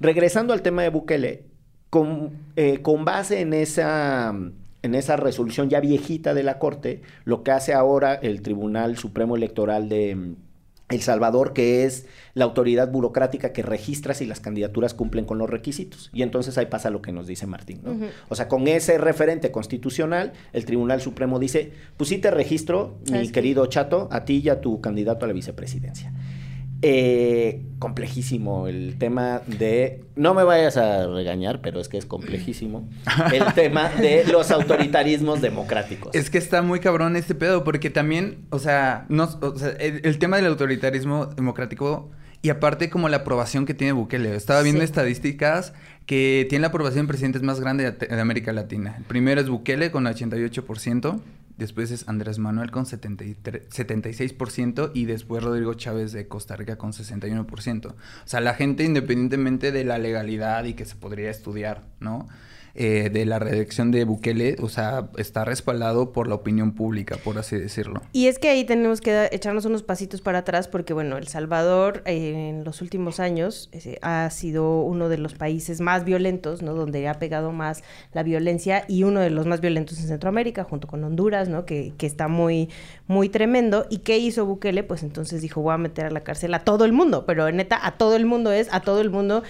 regresando 0.01 0.55
al 0.55 0.62
tema 0.62 0.83
de 0.83 0.88
Bukele, 0.88 1.45
con, 1.90 2.33
eh, 2.57 2.81
con 2.81 3.05
base 3.05 3.40
en 3.40 3.53
esa, 3.53 4.35
en 4.83 4.95
esa 4.95 5.17
resolución 5.17 5.69
ya 5.69 5.81
viejita 5.81 6.33
de 6.33 6.43
la 6.43 6.59
Corte, 6.59 7.03
lo 7.25 7.43
que 7.43 7.51
hace 7.51 7.75
ahora 7.75 8.14
el 8.14 8.40
Tribunal 8.40 8.97
Supremo 8.97 9.37
Electoral 9.37 9.90
de 9.90 10.35
El 10.90 11.01
Salvador, 11.01 11.55
que 11.55 11.85
es 11.85 12.07
la 12.35 12.44
autoridad 12.44 12.90
burocrática 12.90 13.53
que 13.53 13.62
registra 13.62 14.12
si 14.12 14.27
las 14.27 14.40
candidaturas 14.40 14.92
cumplen 14.92 15.25
con 15.25 15.38
los 15.38 15.49
requisitos. 15.49 16.11
Y 16.12 16.23
entonces 16.23 16.59
ahí 16.59 16.66
pasa 16.66 16.90
lo 16.90 17.01
que 17.01 17.12
nos 17.12 17.27
dice 17.27 17.47
Martín, 17.47 17.81
¿no? 17.83 17.97
O 18.29 18.35
sea, 18.35 18.49
con 18.49 18.68
ese 18.68 18.99
referente 18.99 19.51
constitucional, 19.51 20.33
el 20.53 20.66
Tribunal 20.66 21.01
Supremo 21.01 21.38
dice, 21.38 21.73
pues 21.97 22.11
sí 22.11 22.18
te 22.18 22.31
registro, 22.31 22.99
mi 23.11 23.31
querido 23.31 23.64
Chato, 23.66 24.09
a 24.11 24.25
ti 24.25 24.42
y 24.44 24.49
a 24.51 24.61
tu 24.61 24.81
candidato 24.81 25.25
a 25.25 25.29
la 25.29 25.35
vicepresidencia. 25.35 26.12
Eh, 26.83 27.63
complejísimo 27.79 28.69
el 28.69 28.97
tema 28.99 29.41
de, 29.47 30.05
no 30.17 30.35
me 30.35 30.45
vayas 30.45 30.77
a 30.77 31.07
regañar, 31.07 31.61
pero 31.63 31.81
es 31.81 31.89
que 31.89 31.97
es 31.97 32.05
complejísimo, 32.05 32.89
el 33.33 33.45
tema 33.55 33.89
de 33.91 34.25
los 34.25 34.51
autoritarismos 34.51 35.41
democráticos. 35.41 36.15
Es 36.15 36.29
que 36.29 36.39
está 36.39 36.61
muy 36.63 36.81
cabrón 36.81 37.17
este 37.17 37.35
pedo, 37.35 37.65
porque 37.65 37.89
también, 37.91 38.45
o 38.51 38.59
sea, 38.59 39.07
no, 39.09 39.29
o 39.41 39.57
sea, 39.59 39.71
el, 39.71 40.01
el 40.05 40.19
tema 40.19 40.37
del 40.37 40.47
autoritarismo 40.47 41.27
democrático 41.27 42.11
y 42.43 42.51
aparte 42.51 42.91
como 42.91 43.09
la 43.09 43.19
aprobación 43.19 43.65
que 43.65 43.73
tiene 43.73 43.93
Bukele. 43.95 44.35
Estaba 44.37 44.61
viendo 44.61 44.81
Sí. 44.83 44.85
estadísticas 44.85 45.73
que 46.05 46.47
tiene 46.51 46.61
la 46.63 46.69
aprobación 46.69 47.07
de 47.07 47.09
presidentes 47.09 47.41
más 47.41 47.59
grande 47.61 47.91
de, 47.93 48.07
de 48.07 48.21
América 48.21 48.53
Latina. 48.53 48.97
El 48.99 49.05
primero 49.05 49.41
es 49.41 49.49
Bukele 49.49 49.91
con 49.91 50.05
88%, 50.05 51.21
después 51.57 51.90
es 51.90 52.09
Andrés 52.09 52.38
Manuel 52.38 52.71
con 52.71 52.87
73, 52.87 53.71
76% 53.71 54.90
y 54.95 55.05
después 55.05 55.43
Rodrigo 55.43 55.75
Chávez 55.75 56.12
de 56.12 56.29
Costa 56.29 56.57
Rica 56.57 56.77
con 56.77 56.93
61%. 56.93 57.87
O 57.87 57.95
sea, 58.25 58.40
la 58.40 58.55
gente 58.55 58.85
independientemente 58.85 59.73
de 59.73 59.85
la 59.85 59.99
legalidad 59.99 60.64
y 60.64 60.75
que 60.75 60.85
se 60.85 60.97
podría 60.97 61.31
estudiar, 61.31 61.85
¿no? 62.01 62.29
Eh, 62.77 63.09
de 63.13 63.25
la 63.25 63.39
reelección 63.39 63.93
de 63.93 64.05
Bukele, 64.05 64.57
o 64.61 64.69
sea, 64.69 65.09
está 65.17 65.45
respaldado 65.45 66.13
por 66.13 66.27
la 66.27 66.35
opinión 66.35 66.73
pública, 66.73 67.17
por 67.23 67.39
así 67.39 67.57
decirlo. 67.57 68.03
Y 68.13 68.27
es 68.27 68.41
que 68.41 68.49
ahí 68.49 68.65
tenemos 68.65 69.01
que 69.01 69.29
echarnos 69.31 69.65
unos 69.65 69.85
pasitos 69.85 70.21
para 70.21 70.39
atrás 70.39 70.67
porque, 70.67 70.93
bueno, 70.93 71.17
El 71.17 71.29
Salvador 71.29 72.03
eh, 72.05 72.51
en 72.51 72.65
los 72.65 72.83
últimos 72.83 73.21
años 73.21 73.71
ha 74.03 74.29
sido 74.31 74.81
uno 74.81 75.09
de 75.09 75.19
los 75.19 75.35
países 75.35 75.81
más 75.81 76.05
violentos, 76.05 76.63
¿no? 76.63 76.75
Donde 76.75 77.07
ha 77.07 77.15
pegado 77.15 77.53
más 77.53 77.85
la 78.13 78.25
violencia 78.25 78.85
y 78.89 79.05
uno 79.05 79.21
de 79.21 79.31
los 79.31 79.47
más 79.47 79.61
violentos 79.61 80.01
en 80.01 80.09
Centroamérica, 80.09 80.65
junto 80.65 80.89
con 80.89 81.05
Honduras, 81.05 81.49
¿no? 81.49 81.67
Que, 81.67 81.93
que 81.97 82.07
está 82.07 82.27
muy, 82.27 82.71
muy 83.07 83.29
tremendo. 83.29 83.87
¿Y 83.89 83.99
qué 83.99 84.19
hizo 84.19 84.47
Bukele? 84.47 84.83
Pues 84.83 85.05
entonces 85.05 85.43
dijo, 85.43 85.61
voy 85.61 85.75
a 85.75 85.79
meter 85.79 86.07
a 86.07 86.11
la 86.11 86.23
cárcel 86.23 86.53
a 86.55 86.65
todo 86.65 86.85
el 86.85 86.93
mundo, 86.93 87.25
pero 87.25 87.51
neta, 87.53 87.79
a 87.87 87.97
todo 87.99 88.17
el 88.17 88.27
mundo 88.27 88.51
es, 88.51 88.69
a 88.73 88.81
todo 88.81 89.01
el 89.01 89.11
mundo 89.11 89.45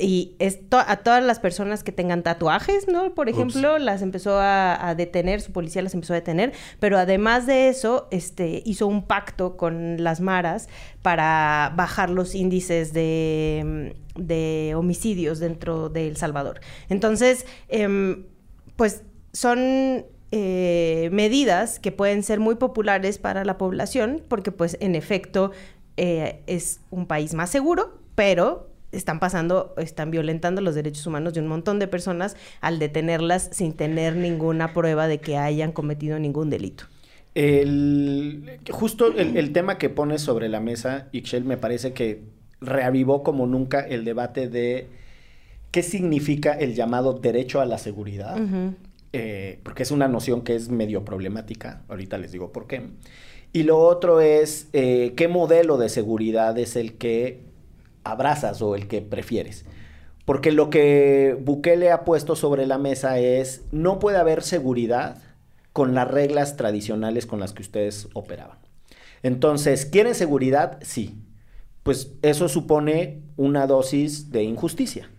y 0.00 0.36
esto 0.38 0.78
a 0.78 0.96
todas 0.98 1.22
las 1.22 1.38
personas 1.38 1.82
que 1.82 1.92
tengan 1.92 2.22
tatuajes, 2.22 2.88
¿no? 2.88 3.14
Por 3.14 3.28
ejemplo, 3.28 3.78
las 3.78 4.02
empezó 4.02 4.38
a, 4.40 4.94
detener, 4.96 5.40
su 5.40 5.52
policía 5.52 5.82
las 5.82 5.94
empezó 5.94 6.12
a 6.12 6.16
detener, 6.16 6.52
pero 6.80 6.98
además 6.98 7.46
de 7.46 7.68
eso, 7.68 8.08
este, 8.10 8.62
hizo 8.64 8.86
un 8.86 9.02
pacto 9.02 9.56
con 9.56 10.02
las 10.02 10.20
maras 10.20 10.68
para 11.02 11.72
bajar 11.76 12.10
los 12.10 12.34
índices 12.34 12.92
de, 12.92 13.94
de 14.16 14.74
homicidios 14.76 15.38
dentro 15.38 15.88
de 15.88 16.08
El 16.08 16.16
Salvador. 16.16 16.60
Entonces, 16.88 17.46
em, 17.68 18.24
pues 18.76 19.02
son 19.32 20.04
eh, 20.30 21.08
medidas 21.10 21.78
que 21.78 21.90
pueden 21.90 22.22
ser 22.22 22.38
muy 22.38 22.56
populares 22.56 23.18
para 23.18 23.44
la 23.44 23.56
población, 23.56 24.22
porque 24.28 24.52
pues 24.52 24.76
en 24.80 24.94
efecto 24.94 25.52
eh, 25.96 26.42
es 26.46 26.80
un 26.90 27.06
país 27.06 27.34
más 27.34 27.50
seguro, 27.50 27.98
pero 28.14 28.67
están 28.92 29.20
pasando, 29.20 29.74
están 29.76 30.10
violentando 30.10 30.60
los 30.60 30.74
derechos 30.74 31.06
humanos 31.06 31.34
de 31.34 31.40
un 31.40 31.48
montón 31.48 31.78
de 31.78 31.88
personas 31.88 32.36
al 32.60 32.78
detenerlas 32.78 33.50
sin 33.52 33.72
tener 33.72 34.16
ninguna 34.16 34.72
prueba 34.72 35.08
de 35.08 35.18
que 35.18 35.36
hayan 35.36 35.72
cometido 35.72 36.18
ningún 36.18 36.50
delito. 36.50 36.84
El, 37.34 38.58
justo 38.70 39.14
el, 39.14 39.52
tema 39.52 39.78
que 39.78 39.90
pones 39.90 40.22
sobre 40.22 40.48
la 40.48 40.60
mesa, 40.60 41.08
Ixchel, 41.12 41.44
me 41.44 41.56
parece 41.56 41.92
que 41.92 42.22
reavivó 42.60 43.22
como 43.22 43.46
nunca 43.46 43.80
el 43.80 44.04
debate 44.04 44.48
de 44.48 44.88
qué 45.70 45.82
significa 45.82 46.52
el 46.52 46.74
llamado 46.74 47.12
derecho 47.12 47.60
a 47.60 47.66
la 47.66 47.78
seguridad, 47.78 48.36
eh, 49.12 49.60
porque 49.62 49.84
es 49.84 49.90
una 49.90 50.08
noción 50.08 50.42
que 50.42 50.56
es 50.56 50.68
medio 50.68 51.04
problemática, 51.04 51.82
ahorita 51.88 52.18
les 52.18 52.32
digo 52.32 52.50
por 52.50 52.66
qué. 52.66 52.88
Y 53.52 53.62
lo 53.62 53.78
otro 53.78 54.20
es 54.20 54.68
eh, 54.72 55.14
qué 55.16 55.28
modelo 55.28 55.78
de 55.78 55.88
seguridad 55.88 56.58
es 56.58 56.76
el 56.76 56.94
que 56.94 57.47
abrazas 58.08 58.62
o 58.62 58.74
el 58.74 58.88
que 58.88 59.02
prefieres. 59.02 59.64
Porque 60.24 60.52
lo 60.52 60.68
que 60.68 61.38
Bukele 61.40 61.90
ha 61.90 62.04
puesto 62.04 62.36
sobre 62.36 62.66
la 62.66 62.78
mesa 62.78 63.18
es, 63.18 63.62
no 63.72 63.98
puede 63.98 64.18
haber 64.18 64.42
seguridad 64.42 65.16
con 65.72 65.94
las 65.94 66.08
reglas 66.08 66.56
tradicionales 66.56 67.24
con 67.24 67.40
las 67.40 67.52
que 67.52 67.62
ustedes 67.62 68.08
operaban. 68.12 68.58
Entonces, 69.22 69.86
¿quieren 69.86 70.14
seguridad? 70.14 70.78
Sí. 70.82 71.22
Pues 71.82 72.12
eso 72.22 72.48
supone 72.48 73.22
una 73.36 73.66
dosis 73.66 74.30
de 74.30 74.42
injusticia. 74.42 75.10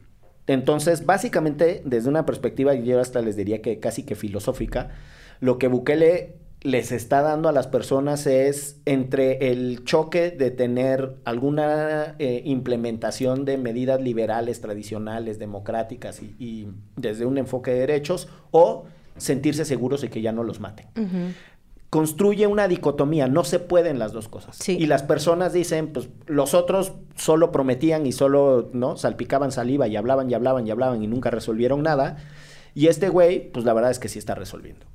Entonces, 0.48 1.06
básicamente, 1.06 1.82
desde 1.86 2.10
una 2.10 2.26
perspectiva, 2.26 2.74
yo 2.74 3.00
hasta 3.00 3.22
les 3.22 3.36
diría 3.36 3.62
que 3.62 3.80
casi 3.80 4.04
que 4.04 4.16
filosófica, 4.16 4.90
lo 5.40 5.58
que 5.58 5.68
Bukele 5.68 6.39
les 6.62 6.92
está 6.92 7.22
dando 7.22 7.48
a 7.48 7.54
las 7.54 7.68
personas 7.68 8.28
es 8.28 8.82
entre 8.86 9.52
el 9.52 9.86
choque 9.86 10.32
de 10.32 10.52
tener 10.52 11.16
alguna 11.24 12.16
eh, 12.20 12.42
implementación 12.46 13.46
de 13.46 13.58
medidas 13.58 14.02
liberales, 14.02 14.60
tradicionales, 14.60 15.40
democráticas 15.40 16.22
y, 16.22 16.68
desde 16.98 17.26
un 17.26 17.38
enfoque 17.38 17.72
de 17.72 17.80
derechos 17.80 18.28
o 18.52 18.86
sentirse 19.16 19.64
seguros 19.64 20.02
de 20.02 20.10
que 20.10 20.22
ya 20.22 20.34
no 20.34 20.44
los 20.44 20.60
maten. 20.60 20.88
Construye 21.90 22.46
una 22.46 22.68
dicotomía, 22.68 23.28
no 23.28 23.44
se 23.44 23.60
pueden 23.60 23.98
las 23.98 24.12
dos 24.12 24.28
cosas. 24.28 24.68
Y 24.68 24.86
las 24.86 25.02
personas 25.02 25.54
dicen, 25.54 25.92
pues 25.92 26.10
los 26.28 26.54
otros 26.54 26.94
solo 27.16 27.52
prometían 27.52 28.06
y 28.06 28.12
solo, 28.12 28.70
¿no? 28.74 28.96
Salpicaban 28.98 29.52
saliva 29.52 29.88
y 29.88 29.96
hablaban 29.96 30.30
y 30.30 30.34
hablaban 30.34 30.68
y 30.68 30.72
hablaban 30.72 31.02
y 31.02 31.08
nunca 31.08 31.32
resolvieron 31.32 31.82
nada. 31.84 32.18
Y 32.76 32.88
este 32.88 33.10
güey, 33.10 33.52
pues 33.52 33.66
la 33.66 33.74
verdad 33.74 33.92
es 33.92 33.98
que 33.98 34.10
sí 34.10 34.20
está 34.20 34.36
resolviendo. 34.36 34.86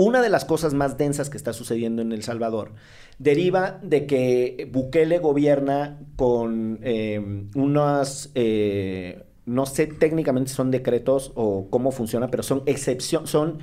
Una 0.00 0.22
de 0.22 0.30
las 0.30 0.44
cosas 0.44 0.74
más 0.74 0.96
densas 0.96 1.28
que 1.28 1.36
está 1.36 1.52
sucediendo 1.52 2.02
en 2.02 2.12
El 2.12 2.22
Salvador 2.22 2.70
deriva 3.18 3.80
de 3.82 4.06
que 4.06 4.70
Bukele 4.70 5.18
gobierna 5.18 5.98
con 6.14 6.78
em, 6.84 7.50
unas, 7.56 8.30
eh, 8.36 9.24
no 9.44 9.66
sé 9.66 9.88
técnicamente 9.88 10.52
son 10.52 10.70
decretos 10.70 11.32
o 11.34 11.66
cómo 11.68 11.90
funciona, 11.90 12.28
pero 12.30 12.44
son 12.44 12.62
excepción, 12.66 13.26
son 13.26 13.58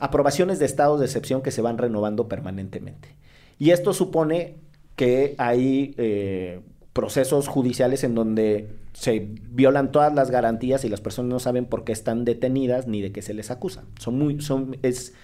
aprobaciones 0.00 0.58
de 0.58 0.64
estados 0.64 0.98
de 0.98 1.06
excepción 1.06 1.40
que 1.40 1.52
se 1.52 1.62
van 1.62 1.78
renovando 1.78 2.26
permanentemente. 2.26 3.14
Y 3.56 3.70
esto 3.70 3.92
supone 3.92 4.56
que 4.96 5.36
hay 5.38 5.94
eh, 5.98 6.62
procesos 6.94 7.46
judiciales 7.46 8.02
en 8.02 8.16
donde 8.16 8.70
se 8.92 9.28
violan 9.50 9.92
todas 9.92 10.12
las 10.12 10.32
garantías 10.32 10.84
y 10.84 10.88
las 10.88 11.00
personas 11.00 11.30
no 11.30 11.38
saben 11.38 11.64
por 11.64 11.84
qué 11.84 11.92
están 11.92 12.24
detenidas 12.24 12.88
ni 12.88 13.02
de 13.02 13.12
qué 13.12 13.22
se 13.22 13.34
les 13.34 13.52
acusa. 13.52 13.84
Son 14.00 14.18
muy, 14.18 14.40
son, 14.40 14.78
es 14.82 15.14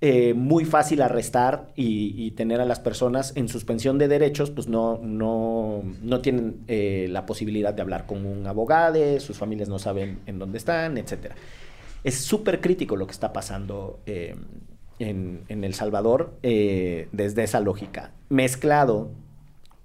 eh, 0.00 0.32
muy 0.32 0.64
fácil 0.64 1.02
arrestar 1.02 1.72
y, 1.74 2.30
tener 2.32 2.60
a 2.60 2.64
las 2.64 2.78
personas 2.78 3.32
en 3.34 3.48
suspensión 3.48 3.98
de 3.98 4.06
derechos, 4.06 4.50
pues 4.50 4.68
no, 4.68 5.00
no, 5.02 5.82
no 6.02 6.20
tienen 6.20 6.62
eh, 6.68 7.08
la 7.10 7.26
posibilidad 7.26 7.74
de 7.74 7.82
hablar 7.82 8.06
con 8.06 8.24
un 8.24 8.46
abogado, 8.46 9.18
sus 9.18 9.36
familias 9.36 9.68
no 9.68 9.80
saben 9.80 10.20
en 10.26 10.38
dónde 10.38 10.58
están, 10.58 10.98
etc. 10.98 11.32
Es 12.04 12.14
súper 12.20 12.60
crítico 12.60 12.94
lo 12.94 13.08
que 13.08 13.12
está 13.12 13.32
pasando 13.32 13.98
eh, 14.06 14.36
en, 15.00 15.42
en, 15.48 15.64
El 15.64 15.74
Salvador 15.74 16.38
desde 16.42 17.42
esa 17.42 17.58
lógica, 17.58 18.12
mezclado 18.28 19.10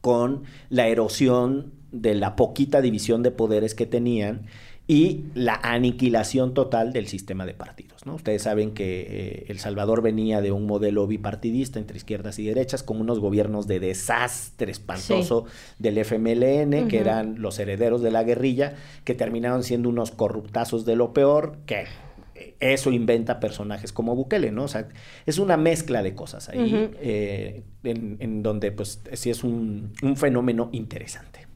con 0.02 0.44
la 0.70 0.90
erosión 0.90 1.72
de 1.92 2.14
la 2.14 2.36
poquita 2.36 2.82
división 2.82 3.24
de 3.24 3.32
poderes 3.32 3.74
que 3.74 3.88
tenían 3.88 4.46
y 4.86 5.24
la 5.34 5.56
aniquilación 5.64 6.54
total 6.54 6.92
del 6.92 7.08
sistema 7.08 7.46
de 7.46 7.54
partidos. 7.54 8.06
¿no? 8.06 8.16
Ustedes 8.16 8.44
saben 8.44 8.72
que 8.72 9.02
eh, 9.02 9.46
El 9.48 9.60
Salvador 9.60 10.02
venía 10.02 10.42
de 10.42 10.52
un 10.52 10.66
modelo 10.66 11.08
bipartidista 11.08 11.80
entre 11.80 11.96
izquierdas 11.96 12.38
y 12.40 12.46
derechas, 12.46 12.84
con 12.84 13.00
unos 13.00 13.20
gobiernos 13.20 13.66
de 13.66 13.80
desastre 13.80 14.72
espantoso 14.72 15.46
del 15.80 15.98
FMLN, 15.98 16.90
que 16.90 17.00
eran 17.00 17.42
los 17.42 17.60
herederos 17.60 18.02
de 18.02 18.12
la 18.12 18.24
guerrilla, 18.24 18.76
que 19.06 19.16
terminaron 19.16 19.64
siendo 19.64 19.88
unos 19.88 20.12
corruptazos 20.12 20.84
de 20.84 20.98
lo 20.98 21.14
peor, 21.14 21.58
que 21.66 21.86
eso 22.60 22.92
inventa 22.92 23.40
personajes 23.40 23.94
como 23.94 24.16
Bukele, 24.16 24.52
¿no? 24.52 24.66
O 24.66 24.68
sea, 24.68 24.90
es 25.26 25.38
una 25.38 25.56
mezcla 25.56 26.04
de 26.04 26.14
cosas 26.14 26.50
ahí, 26.50 26.92
eh, 27.00 27.64
en, 27.84 28.44
donde 28.44 28.72
pues 28.74 29.02
sí 29.14 29.30
es 29.30 29.46
un 29.46 29.94
fenómeno 30.18 30.70
interesante. 30.74 31.53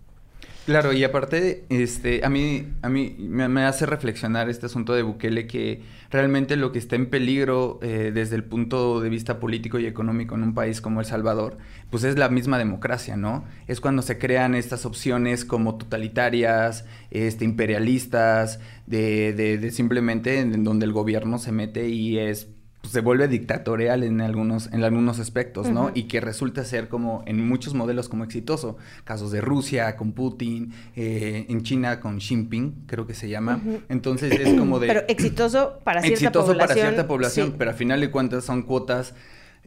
Claro, 0.68 0.92
y 0.92 1.02
aparte, 1.06 1.64
este, 1.70 2.26
a 2.26 2.30
mí, 2.30 2.68
a 2.82 2.90
mí 2.90 3.16
me, 3.18 3.64
hace 3.64 3.86
reflexionar 3.86 4.50
este 4.50 4.66
asunto 4.66 4.94
de 4.94 5.02
Bukele 5.02 5.48
que 5.48 5.82
realmente 6.10 6.58
lo 6.58 6.74
que 6.74 6.80
está 6.80 6.98
en 6.98 7.10
peligro 7.10 7.80
eh, 7.82 8.12
desde 8.14 8.36
el 8.36 8.44
punto 8.44 9.00
de 9.00 9.08
vista 9.08 9.40
político 9.40 9.80
y 9.80 9.86
económico 9.86 10.36
en 10.36 10.44
un 10.44 10.54
país 10.54 10.82
como 10.82 11.00
El 11.00 11.06
Salvador, 11.06 11.58
pues 11.90 12.04
es 12.04 12.18
la 12.18 12.28
misma 12.28 12.58
democracia, 12.58 13.16
¿no? 13.16 13.46
Es 13.68 13.80
cuando 13.80 14.02
se 14.02 14.18
crean 14.18 14.56
estas 14.56 14.86
opciones 14.86 15.46
como 15.46 15.78
totalitarias, 15.78 16.84
este, 17.12 17.46
imperialistas, 17.46 18.60
de, 18.88 19.32
de, 19.32 19.58
de 19.60 19.72
simplemente 19.72 20.40
en 20.42 20.66
donde 20.66 20.86
el 20.86 20.92
gobierno 20.92 21.38
se 21.38 21.54
mete 21.54 21.88
y 21.88 22.20
es 22.20 22.50
pues, 22.82 22.94
se 22.94 23.02
vuelve 23.02 23.28
dictatorial 23.28 24.04
en 24.04 24.22
algunos, 24.22 24.68
en 24.72 24.84
algunos 24.84 25.20
aspectos, 25.20 25.70
¿no? 25.70 25.92
Y 25.94 26.04
que 26.04 26.22
resulta 26.22 26.64
ser 26.64 26.88
como 26.90 27.24
en 27.26 27.48
muchos 27.48 27.74
modelos 27.74 28.08
como 28.10 28.24
exitoso. 28.24 28.78
Casos 29.04 29.32
de 29.32 29.42
Rusia 29.42 29.96
con 29.96 30.12
Putin, 30.14 30.74
eh, 30.96 31.46
en 31.50 31.64
China 31.64 32.00
con 32.00 32.18
Xi 32.18 32.28
Jinping, 32.28 32.86
creo 32.86 33.08
que 33.08 33.14
se 33.14 33.30
llama. 33.30 33.62
Entonces 33.90 34.32
es 34.40 34.54
como 34.58 34.80
de... 34.80 34.88
Pero 34.88 35.04
exitoso 35.08 35.80
para 35.84 36.02
cierta 36.02 36.14
exitoso 36.14 36.48
población. 36.48 36.68
para 36.68 36.90
cierta 36.90 37.08
población, 37.08 37.56
pero 37.58 37.72
al 37.72 37.78
final 37.78 38.02
de 38.02 38.12
cuentas 38.12 38.46
son 38.46 38.64
cuotas 38.64 39.14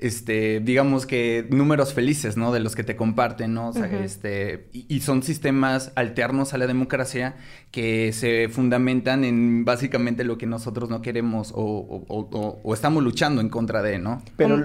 este, 0.00 0.60
digamos 0.60 1.06
que 1.06 1.46
números 1.50 1.92
felices, 1.92 2.36
¿no? 2.36 2.52
De 2.52 2.60
los 2.60 2.74
que 2.74 2.84
te 2.84 2.96
comparten, 2.96 3.54
¿no? 3.54 3.68
O 3.68 3.72
sea, 3.72 3.86
este, 4.02 4.68
y, 4.72 5.00
son 5.00 5.22
sistemas 5.22 5.92
alternos 5.94 6.54
a 6.54 6.58
la 6.58 6.66
democracia 6.66 7.36
que 7.70 8.12
se 8.12 8.48
fundamentan 8.48 9.24
en 9.24 9.64
básicamente 9.64 10.24
lo 10.24 10.38
que 10.38 10.46
nosotros 10.46 10.88
no 10.88 11.02
queremos 11.02 11.52
o, 11.54 12.60
estamos 12.74 13.02
luchando 13.02 13.40
en 13.40 13.48
contra 13.48 13.82
de, 13.82 13.98
¿no? 13.98 14.22
Pero 14.36 14.58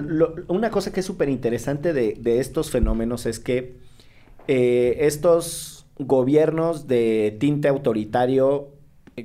una 0.48 0.70
cosa 0.70 0.92
que 0.92 1.00
es 1.00 1.06
súper 1.06 1.28
interesante 1.28 1.92
de, 1.92 2.40
estos 2.40 2.70
fenómenos 2.70 3.26
es 3.26 3.38
que 3.38 3.76
eh, 4.48 4.96
estos 5.00 5.86
gobiernos 5.98 6.86
de 6.86 7.36
tinte 7.40 7.68
autoritario, 7.68 8.68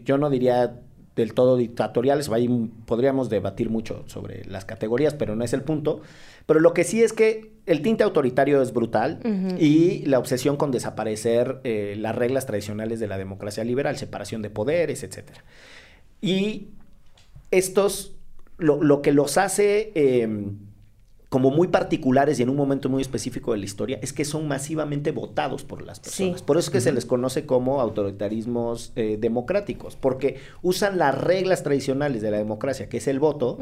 yo 0.03 0.17
no 0.17 0.29
diría 0.29 0.81
del 1.15 1.33
todo 1.33 1.57
dictatoriales. 1.57 2.29
Ahí 2.29 2.47
podríamos 2.85 3.29
debatir 3.29 3.69
mucho 3.69 4.03
sobre 4.07 4.45
las 4.45 4.65
categorías, 4.65 5.13
pero 5.13 5.35
no 5.35 5.43
es 5.43 5.53
el 5.53 5.61
punto. 5.61 6.01
Pero 6.45 6.59
lo 6.59 6.73
que 6.73 6.83
sí 6.83 7.03
es 7.03 7.13
que 7.13 7.51
el 7.65 7.81
tinte 7.81 8.03
autoritario 8.03 8.61
es 8.61 8.73
brutal 8.73 9.19
y 9.59 10.05
la 10.05 10.19
obsesión 10.19 10.57
con 10.57 10.71
desaparecer 10.71 11.59
eh, 11.63 11.95
las 11.97 12.15
reglas 12.15 12.45
tradicionales 12.45 12.99
de 12.99 13.07
la 13.07 13.17
democracia 13.17 13.63
liberal, 13.63 13.97
separación 13.97 14.41
de 14.41 14.49
poderes, 14.49 15.03
etc. 15.03 15.29
Y 16.21 16.69
estos, 17.51 18.15
lo, 18.57 18.81
lo 18.81 19.01
que 19.01 19.11
los 19.11 19.37
hace 19.37 19.91
eh, 19.95 20.27
como 21.31 21.49
muy 21.49 21.69
particulares 21.69 22.37
y 22.41 22.43
en 22.43 22.49
un 22.49 22.57
momento 22.57 22.89
muy 22.89 23.01
específico 23.01 23.53
de 23.53 23.59
la 23.59 23.63
historia 23.63 23.99
es 24.01 24.11
que 24.11 24.25
son 24.25 24.49
masivamente 24.49 25.11
votados 25.11 25.63
por 25.63 25.81
las 25.81 26.01
personas. 26.01 26.39
Sí. 26.39 26.43
Por 26.45 26.57
eso 26.57 26.67
es 26.67 26.73
que 26.73 26.81
se 26.81 26.91
les 26.91 27.05
conoce 27.05 27.45
como 27.45 27.79
autoritarismos 27.79 28.91
eh, 28.97 29.17
democráticos, 29.17 29.95
porque 29.95 30.39
usan 30.61 30.97
las 30.97 31.17
reglas 31.17 31.63
tradicionales 31.63 32.21
de 32.21 32.31
la 32.31 32.37
democracia, 32.37 32.89
que 32.89 32.97
es 32.97 33.07
el 33.07 33.21
voto, 33.21 33.57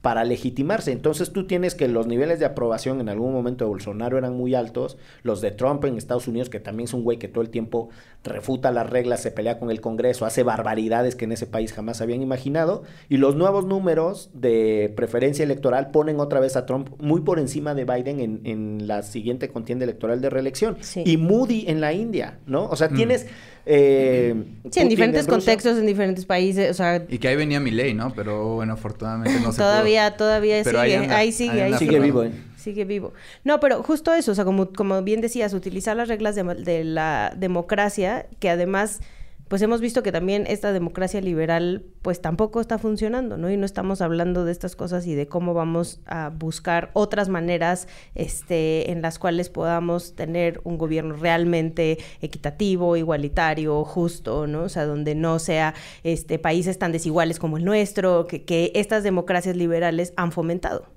para 0.00 0.24
legitimarse. 0.24 0.90
Entonces 0.90 1.32
tú 1.32 1.46
tienes 1.46 1.76
que 1.76 1.86
los 1.86 2.08
niveles 2.08 2.40
de 2.40 2.44
aprobación 2.44 3.00
en 3.00 3.08
algún 3.08 3.32
momento 3.32 3.66
de 3.66 3.68
Bolsonaro 3.68 4.18
eran 4.18 4.36
muy 4.36 4.56
altos, 4.56 4.98
los 5.22 5.40
de 5.40 5.52
Trump 5.52 5.84
en 5.84 5.98
Estados 5.98 6.26
Unidos, 6.26 6.50
que 6.50 6.58
también 6.58 6.86
es 6.86 6.92
un 6.92 7.04
güey 7.04 7.18
que 7.18 7.28
todo 7.28 7.42
el 7.42 7.50
tiempo 7.50 7.90
refuta 8.24 8.72
las 8.72 8.90
reglas, 8.90 9.22
se 9.22 9.30
pelea 9.30 9.60
con 9.60 9.70
el 9.70 9.80
Congreso, 9.80 10.26
hace 10.26 10.42
barbaridades 10.42 11.14
que 11.14 11.26
en 11.26 11.32
ese 11.32 11.46
país 11.46 11.72
jamás 11.72 12.00
habían 12.00 12.20
imaginado, 12.20 12.82
y 13.08 13.18
los 13.18 13.36
nuevos 13.36 13.64
números 13.64 14.30
de 14.34 14.92
preferencia 14.96 15.44
electoral 15.44 15.92
ponen 15.92 16.18
otra 16.18 16.40
vez 16.40 16.56
a 16.56 16.66
Trump 16.66 16.88
muy 16.98 17.11
por 17.20 17.38
encima 17.38 17.74
de 17.74 17.84
Biden 17.84 18.20
en, 18.20 18.40
en 18.44 18.86
la 18.88 19.02
siguiente 19.02 19.48
contienda 19.50 19.84
electoral 19.84 20.20
de 20.20 20.30
reelección. 20.30 20.76
Sí. 20.80 21.02
Y 21.06 21.16
Moody 21.18 21.66
en 21.68 21.80
la 21.80 21.92
India, 21.92 22.38
¿no? 22.46 22.64
O 22.66 22.76
sea, 22.76 22.88
tienes... 22.88 23.26
eh, 23.66 24.34
Sí, 24.70 24.80
en 24.80 24.88
diferentes 24.88 25.26
contextos, 25.26 25.78
en 25.78 25.86
diferentes 25.86 26.24
países, 26.24 26.70
o 26.70 26.74
sea, 26.74 27.04
Y 27.08 27.18
que 27.18 27.28
ahí 27.28 27.36
venía 27.36 27.60
mi 27.60 27.70
ley, 27.70 27.94
¿no? 27.94 28.12
Pero 28.14 28.54
bueno, 28.54 28.72
afortunadamente 28.72 29.38
no 29.40 29.52
se 29.52 29.58
todavía, 29.58 30.08
pudo. 30.10 30.18
todavía 30.18 30.60
Pero 30.64 30.80
ahí 30.80 30.90
sigue, 30.90 31.02
anda, 31.02 31.16
ahí 31.16 31.32
sigue, 31.32 31.62
ahí 31.62 31.72
Sigue 31.74 31.90
sigue. 31.92 32.00
vivo, 32.00 32.24
¿eh? 32.24 32.32
Sigue 32.56 32.84
vivo. 32.84 33.12
No, 33.44 33.58
pero 33.60 33.82
justo 33.82 34.12
eso, 34.14 34.32
o 34.32 34.34
sea, 34.34 34.44
como, 34.44 34.72
como 34.72 35.02
bien 35.02 35.20
decías, 35.20 35.52
utilizar 35.52 35.96
las 35.96 36.08
reglas 36.08 36.34
de, 36.36 36.42
de 36.44 36.84
la 36.84 37.34
democracia, 37.36 38.26
que 38.38 38.48
además, 38.50 39.00
pues 39.52 39.60
hemos 39.60 39.82
visto 39.82 40.02
que 40.02 40.12
también 40.12 40.46
esta 40.48 40.72
democracia 40.72 41.20
liberal, 41.20 41.84
pues 42.00 42.22
tampoco 42.22 42.58
está 42.58 42.78
funcionando, 42.78 43.36
¿no? 43.36 43.50
Y 43.50 43.58
no 43.58 43.66
estamos 43.66 44.00
hablando 44.00 44.46
de 44.46 44.52
estas 44.52 44.76
cosas 44.76 45.06
y 45.06 45.14
de 45.14 45.26
cómo 45.26 45.52
vamos 45.52 46.00
a 46.06 46.30
buscar 46.30 46.90
otras 46.94 47.28
maneras, 47.28 47.86
este, 48.14 48.90
en 48.90 49.02
las 49.02 49.18
cuales 49.18 49.50
podamos 49.50 50.14
tener 50.14 50.62
un 50.64 50.78
gobierno 50.78 51.16
realmente 51.16 51.98
equitativo, 52.22 52.96
igualitario, 52.96 53.84
justo, 53.84 54.46
¿no? 54.46 54.62
O 54.62 54.68
sea, 54.70 54.86
donde 54.86 55.14
no 55.14 55.38
sea, 55.38 55.74
este, 56.02 56.38
países 56.38 56.78
tan 56.78 56.90
desiguales 56.90 57.38
como 57.38 57.58
el 57.58 57.66
nuestro, 57.66 58.26
que, 58.26 58.46
que 58.46 58.72
estas 58.74 59.02
democracias 59.02 59.54
liberales 59.54 60.14
han 60.16 60.32
fomentado. 60.32 60.91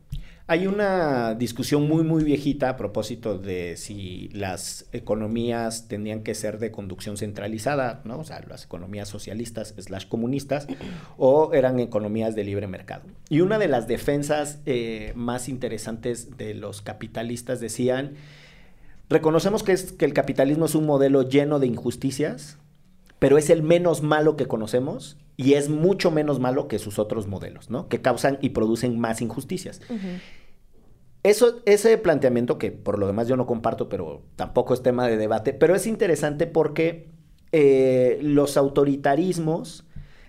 Hay 0.48 0.68
una 0.68 1.34
discusión 1.34 1.88
muy, 1.88 2.04
muy 2.04 2.24
viejita 2.24 2.70
a 2.70 2.78
propósito 2.78 3.40
de 3.40 3.78
si 3.78 4.30
las 4.32 4.86
economías 4.92 5.88
tenían 5.88 6.22
que 6.22 6.36
ser 6.36 6.60
de 6.60 6.72
conducción 6.72 7.18
centralizada, 7.18 8.02
¿no? 8.04 8.20
O 8.20 8.24
sea, 8.24 8.42
las 8.48 8.66
economías 8.66 9.10
socialistas 9.10 9.74
slash 9.76 10.08
comunistas, 10.08 10.68
o 11.18 11.52
eran 11.54 11.80
economías 11.80 12.36
de 12.36 12.44
libre 12.44 12.68
mercado. 12.68 13.06
Y 13.28 13.42
una 13.42 13.58
de 13.58 13.68
las 13.68 13.88
defensas 13.88 14.60
eh, 14.68 15.14
más 15.16 15.50
interesantes 15.50 16.38
de 16.38 16.54
los 16.54 16.84
capitalistas 16.84 17.60
decían, 17.60 18.14
reconocemos 19.10 19.64
que, 19.64 19.72
es, 19.72 19.94
que 19.94 20.06
el 20.06 20.14
capitalismo 20.14 20.66
es 20.66 20.76
un 20.76 20.86
modelo 20.86 21.28
lleno 21.28 21.58
de 21.58 21.66
injusticias, 21.66 22.60
pero 23.18 23.40
es 23.40 23.50
el 23.50 23.64
menos 23.64 24.04
malo 24.04 24.36
que 24.36 24.46
conocemos 24.46 25.18
y 25.38 25.54
es 25.54 25.70
mucho 25.70 26.12
menos 26.12 26.40
malo 26.40 26.68
que 26.68 26.80
sus 26.80 26.98
otros 27.00 27.28
modelos, 27.28 27.70
¿no? 27.70 27.88
Que 27.90 28.02
causan 28.02 28.38
y 28.42 28.50
producen 28.50 29.00
más 29.00 29.22
injusticias. 29.22 29.82
Eso, 31.24 31.62
ese 31.66 31.98
planteamiento 31.98 32.60
que 32.60 32.72
por 32.72 33.00
lo 33.00 33.08
demás 33.08 33.28
yo 33.28 33.36
no 33.36 33.48
comparto, 33.48 33.90
pero 33.90 34.22
tampoco 34.36 34.74
es 34.76 34.84
tema 34.84 35.08
de 35.08 35.18
debate, 35.18 35.54
pero 35.54 35.74
es 35.76 35.88
interesante 35.88 36.46
porque 36.46 37.10
eh, 37.52 38.20
los 38.22 38.58
autoritarismos 38.58 39.86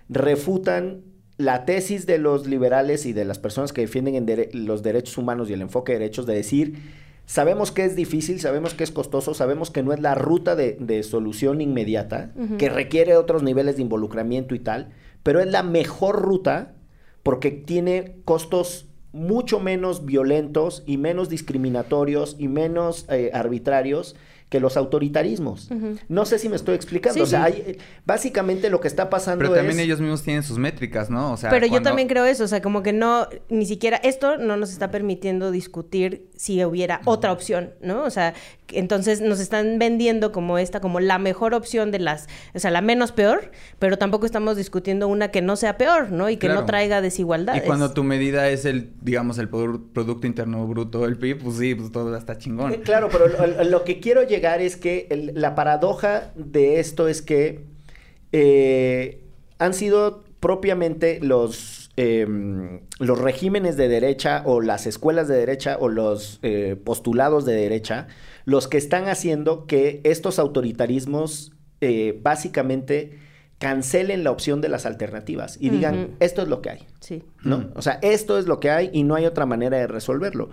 refutan 0.09 1.03
la 1.37 1.67
tesis 1.67 2.07
de 2.07 2.17
los 2.19 2.47
liberales 2.47 3.05
y 3.05 3.13
de 3.13 3.27
las 3.27 3.39
personas 3.39 3.75
que 3.75 3.83
defienden 3.83 4.15
en 4.15 4.27
dere- 4.27 4.51
los 4.55 4.83
derechos 4.83 5.19
humanos 5.19 5.51
y 5.51 5.53
el 5.53 5.61
enfoque 5.61 5.93
de 5.93 5.99
derechos 5.99 6.25
de 6.25 6.35
decir, 6.35 6.79
sabemos 7.27 7.73
que 7.73 7.85
es 7.85 7.97
difícil, 7.97 8.41
sabemos 8.41 8.75
que 8.75 8.85
es 8.85 8.93
costoso, 8.93 9.35
sabemos 9.35 9.71
que 9.71 9.83
no 9.83 9.93
es 9.93 10.01
la 10.01 10.15
ruta 10.15 10.57
de, 10.57 10.77
de 10.81 11.03
solución 11.03 11.61
inmediata, 11.61 12.33
que 12.59 12.69
requiere 12.69 13.17
otros 13.17 13.43
niveles 13.43 13.77
de 13.77 13.83
involucramiento 13.83 14.55
y 14.55 14.61
tal, 14.61 14.91
pero 15.23 15.41
es 15.41 15.49
la 15.49 15.63
mejor 15.63 16.23
ruta 16.23 16.75
porque 17.23 17.51
tiene 17.51 18.19
costos 18.25 18.87
mucho 19.13 19.59
menos 19.59 20.05
violentos 20.05 20.85
y 20.87 20.99
menos 20.99 21.29
discriminatorios 21.29 22.37
y 22.39 22.49
menos 22.49 23.07
eh, 23.09 23.31
arbitrarios 23.35 24.15
que 24.49 24.61
los 24.61 24.77
autoritarismos. 24.77 25.69
No 26.09 26.25
sé 26.25 26.39
si 26.39 26.49
me 26.49 26.55
estoy 26.57 26.75
explicando. 26.77 27.15
Sí, 27.15 27.21
o 27.21 27.27
sea, 27.27 27.47
sí. 27.47 27.63
hay- 27.67 27.79
básicamente 28.05 28.71
lo 28.71 28.81
que 28.81 28.87
está 28.89 29.11
pasando 29.11 29.43
Pero 29.43 29.55
también 29.55 29.79
es... 29.81 29.85
ellos 29.87 30.01
mismos 30.01 30.23
tienen 30.23 30.43
sus 30.45 30.57
métricas, 30.59 31.11
¿no? 31.11 31.33
O 31.33 31.37
sea, 31.37 31.51
Pero 31.51 31.67
yo 31.67 31.83
también 31.83 32.07
creo 32.09 32.25
eso, 32.25 32.45
o 32.45 32.49
sea, 32.49 32.63
como 32.63 32.83
que 32.85 32.93
no, 32.93 33.27
ni 33.49 33.67
siquiera 33.67 33.97
esto 33.99 34.37
no 34.39 34.57
nos 34.57 34.71
está 34.71 34.91
permitiendo 34.93 35.51
discutir 35.51 36.29
si 36.37 36.65
hubiera 36.65 37.01
otra 37.07 37.33
opción, 37.33 37.71
¿no? 37.81 38.05
O 38.05 38.11
sea, 38.11 38.35
entonces 38.73 39.21
nos 39.21 39.41
están 39.41 39.79
vendiendo 39.79 40.31
como 40.33 40.59
esta, 40.59 40.81
como 40.81 41.01
la 41.01 41.19
mejor 41.19 41.53
opción 41.55 41.91
de 41.91 41.99
las, 41.99 42.29
o 42.55 42.59
sea, 42.59 42.71
la 42.71 42.81
menos 42.83 43.11
peor, 43.13 43.51
pero 43.81 43.99
tampoco 43.99 44.27
estamos 44.27 44.57
discutiendo 44.57 45.09
una 45.09 45.31
que 45.33 45.43
no 45.43 45.57
sea 45.57 45.77
peor, 45.77 46.13
¿no? 46.13 46.31
Y 46.31 46.37
que 46.37 46.49
no 46.49 46.65
traiga 46.67 47.01
desigualdades. 47.01 47.63
Y 47.65 47.67
cuando 47.67 47.93
tu 47.93 48.05
medida 48.05 48.49
es 48.49 48.65
el, 48.65 48.93
digamos, 49.03 49.39
el 49.39 49.51
Produ- 49.51 49.83
Producto 49.93 50.27
Interno 50.27 50.65
Bruto, 50.67 51.05
el 51.05 51.17
PIB, 51.19 51.43
pues 51.43 51.57
sí, 51.57 51.75
pues 51.75 51.91
todo 51.91 52.17
está 52.17 52.39
chingón. 52.39 52.73
Eh, 52.75 52.81
Claro, 52.85 53.09
pero 53.11 53.27
lo, 53.27 53.65
lo 53.65 53.85
que 53.85 53.99
quiero 54.01 54.23
llegar 54.23 54.37
es 54.55 54.77
que 54.77 55.07
el- 55.11 55.33
la 55.35 55.55
paradoja 55.57 56.33
de 56.37 56.79
esto 56.81 57.09
es 57.09 57.21
que 57.23 57.65
eh, 58.33 59.23
han 59.59 59.75
sido 59.75 60.25
propiamente 60.41 61.19
los, 61.21 61.91
em, 61.97 62.81
los 62.99 63.19
regímenes 63.19 63.77
de 63.77 63.89
derecha 63.89 64.43
o 64.45 64.61
las 64.61 64.87
escuelas 64.87 65.29
de 65.29 65.37
derecha 65.37 65.77
o 65.81 65.89
los 65.89 66.39
eh, 66.43 66.77
postulados 66.85 67.45
de 67.45 67.55
derecha 67.55 68.07
los 68.45 68.69
que 68.69 68.77
están 68.79 69.09
haciendo 69.09 69.67
que 69.67 70.01
estos 70.05 70.39
autoritarismos 70.39 71.53
eh, 71.81 72.19
básicamente 72.23 73.19
cancelen 73.59 74.23
la 74.23 74.31
opción 74.31 74.61
de 74.61 74.69
las 74.69 74.85
alternativas 74.87 75.57
y 75.61 75.71
digan, 75.71 76.11
esto 76.21 76.43
es 76.43 76.49
lo 76.49 76.61
que 76.61 76.71
hay. 76.71 76.87
Sí. 77.01 77.23
¿no? 77.43 77.71
O 77.75 77.81
sea, 77.83 77.99
esto 78.03 78.39
es 78.39 78.47
lo 78.47 78.61
que 78.61 78.71
hay 78.71 78.91
y 78.93 79.03
no 79.03 79.15
hay 79.15 79.25
otra 79.25 79.47
manera 79.47 79.79
de 79.79 79.87
resolverlo. 79.87 80.51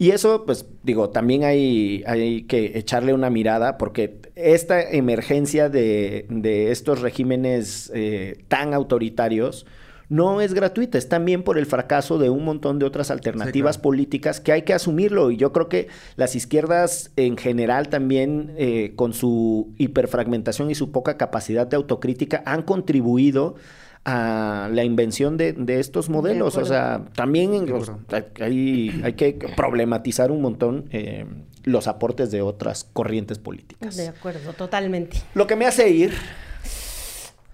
Y 0.00 0.12
eso, 0.12 0.46
pues, 0.46 0.64
digo, 0.82 1.10
también 1.10 1.44
hay, 1.44 2.02
hay 2.06 2.44
que 2.44 2.78
echarle 2.78 3.12
una 3.12 3.28
mirada 3.28 3.76
porque 3.76 4.22
esta 4.34 4.80
emergencia 4.80 5.68
de, 5.68 6.24
de 6.30 6.70
estos 6.70 7.02
regímenes 7.02 7.92
eh, 7.94 8.42
tan 8.48 8.72
autoritarios 8.72 9.66
no 10.08 10.40
es 10.40 10.54
gratuita, 10.54 10.96
es 10.96 11.10
también 11.10 11.42
por 11.42 11.58
el 11.58 11.66
fracaso 11.66 12.16
de 12.16 12.30
un 12.30 12.46
montón 12.46 12.78
de 12.78 12.86
otras 12.86 13.10
alternativas 13.10 13.76
claro. 13.76 13.82
políticas 13.82 14.40
que 14.40 14.52
hay 14.52 14.62
que 14.62 14.72
asumirlo. 14.72 15.30
Y 15.30 15.36
yo 15.36 15.52
creo 15.52 15.68
que 15.68 15.88
las 16.16 16.34
izquierdas 16.34 17.10
en 17.16 17.36
general 17.36 17.90
también, 17.90 18.54
eh, 18.56 18.94
con 18.96 19.12
su 19.12 19.74
hiperfragmentación 19.76 20.70
y 20.70 20.74
su 20.74 20.92
poca 20.92 21.18
capacidad 21.18 21.66
de 21.66 21.76
autocrítica, 21.76 22.42
han 22.46 22.62
contribuido 22.62 23.56
a 24.04 24.68
la 24.72 24.82
invención 24.84 25.36
de, 25.36 25.52
de 25.52 25.78
estos 25.80 26.08
modelos. 26.08 26.56
O 26.56 26.64
sea, 26.64 27.04
también 27.14 27.52
los- 27.68 27.88
acuerdo. 27.90 28.26
hay, 28.40 29.00
hay 29.04 29.12
que 29.14 29.32
problematizar 29.56 30.30
un 30.30 30.40
montón 30.42 30.86
eh, 30.90 31.26
los 31.64 31.86
aportes 31.86 32.30
de 32.30 32.40
otras 32.42 32.84
corrientes 32.84 33.38
políticas. 33.38 33.96
De 33.96 34.08
acuerdo, 34.08 34.52
totalmente. 34.54 35.18
Lo 35.34 35.46
que 35.46 35.56
me 35.56 35.66
hace 35.66 35.90
ir 35.90 36.14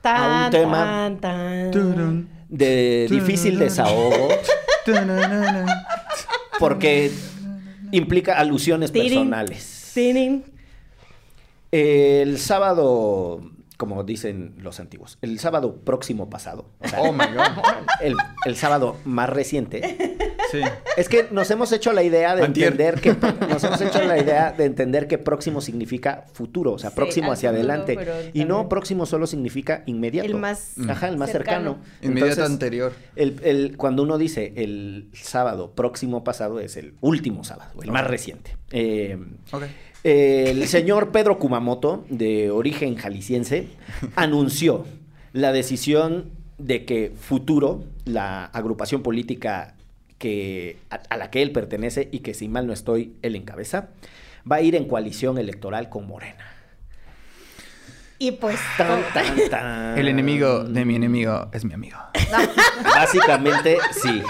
Tan, 0.01 0.45
un 0.45 0.51
tema 0.51 1.17
tan, 1.21 2.29
de 2.49 3.09
difícil 3.11 3.59
desahogo 3.59 4.29
porque 6.61 7.11
implica 7.91 8.39
alusiones 8.39 8.93
personales. 8.93 9.93
El 11.73 12.39
sábado, 12.39 13.41
como 13.77 14.03
dicen 14.05 14.55
los 14.59 14.81
antiguos, 14.81 15.19
el 15.23 15.39
sábado 15.39 15.77
próximo 15.85 16.31
pasado, 16.31 16.71
o 16.81 16.89
sea, 16.89 17.01
Oh 17.03 17.13
my 17.13 17.27
God. 17.27 17.85
el, 18.01 18.15
el 18.45 18.57
sábado 18.57 18.97
más 19.05 19.29
reciente, 19.31 20.17
Sí. 20.53 20.61
Es 20.97 21.09
que 21.09 21.27
nos 21.33 21.51
hemos 21.51 21.73
hecho 21.73 21.93
la 21.93 22.05
idea 22.05 22.37
de 22.37 22.45
Antier. 22.45 22.69
entender 22.71 23.01
que 23.01 23.17
nos 23.49 23.65
hemos 23.65 23.81
hecho 23.81 24.01
la 24.05 24.17
idea 24.17 24.53
de 24.53 24.65
entender 24.65 25.09
que 25.09 25.19
próximo 25.19 25.61
significa 25.61 26.25
futuro, 26.33 26.75
o 26.75 26.79
sea, 26.79 26.91
Sí, 26.91 26.97
próximo 26.97 27.33
hacia 27.33 27.51
futuro, 27.51 27.73
adelante. 27.73 28.31
Y 28.33 28.45
no 28.45 28.69
próximo 28.69 29.07
solo 29.07 29.27
significa 29.27 29.83
inmediato. 29.87 30.29
El 30.29 30.37
más 30.37 30.75
Ajá, 30.89 31.09
el 31.09 31.17
más 31.17 31.33
cercano. 31.33 31.75
cercano. 31.75 31.97
Inmediato 32.01 32.31
Entonces, 32.43 32.53
anterior. 32.53 32.93
El, 33.17 33.41
el- 33.43 33.77
cuando 33.77 34.05
uno 34.05 34.19
dice 34.19 34.53
el 34.57 35.11
sábado 35.15 35.73
próximo 35.75 36.23
pasado 36.23 36.61
es 36.61 36.77
el 36.77 36.95
último 37.01 37.43
sábado, 37.43 37.83
el 37.83 37.91
más 37.91 38.07
reciente. 38.07 38.57
Eh, 38.71 39.19
Ok. 39.51 39.65
El 40.07 40.69
señor 40.69 41.11
Pedro 41.11 41.39
Kumamoto, 41.39 42.05
de 42.09 42.51
origen 42.51 42.97
jalisciense, 42.97 43.67
anunció 44.15 44.87
la 45.33 45.53
decisión 45.53 46.31
de 46.59 46.85
que 46.85 47.13
Futuro, 47.19 47.85
la 48.05 48.45
agrupación 48.45 49.03
política 49.03 49.75
que, 50.19 50.79
a, 50.91 51.01
a 51.11 51.17
la 51.17 51.31
que 51.31 51.43
él 51.43 51.51
pertenece 51.51 52.09
y 52.13 52.21
que 52.21 52.35
si 52.35 52.49
mal 52.49 52.67
no 52.67 52.73
estoy, 52.73 53.15
él 53.23 53.35
encabeza, 53.35 53.89
va 54.51 54.57
a 54.57 54.61
ir 54.63 54.77
en 54.77 54.87
coalición 54.87 55.39
electoral 55.39 55.89
con 55.89 56.07
Morena. 56.07 56.53
Y 58.19 58.31
pues... 58.33 58.59
Tan, 58.79 59.03
tan, 59.13 59.51
tan. 59.51 59.99
El 59.99 60.09
enemigo 60.09 60.65
de 60.65 60.85
mi 60.85 60.95
enemigo 60.95 61.49
es 61.53 61.65
mi 61.65 61.75
amigo. 61.75 61.99
Básicamente, 62.85 63.79
sí. 63.93 64.23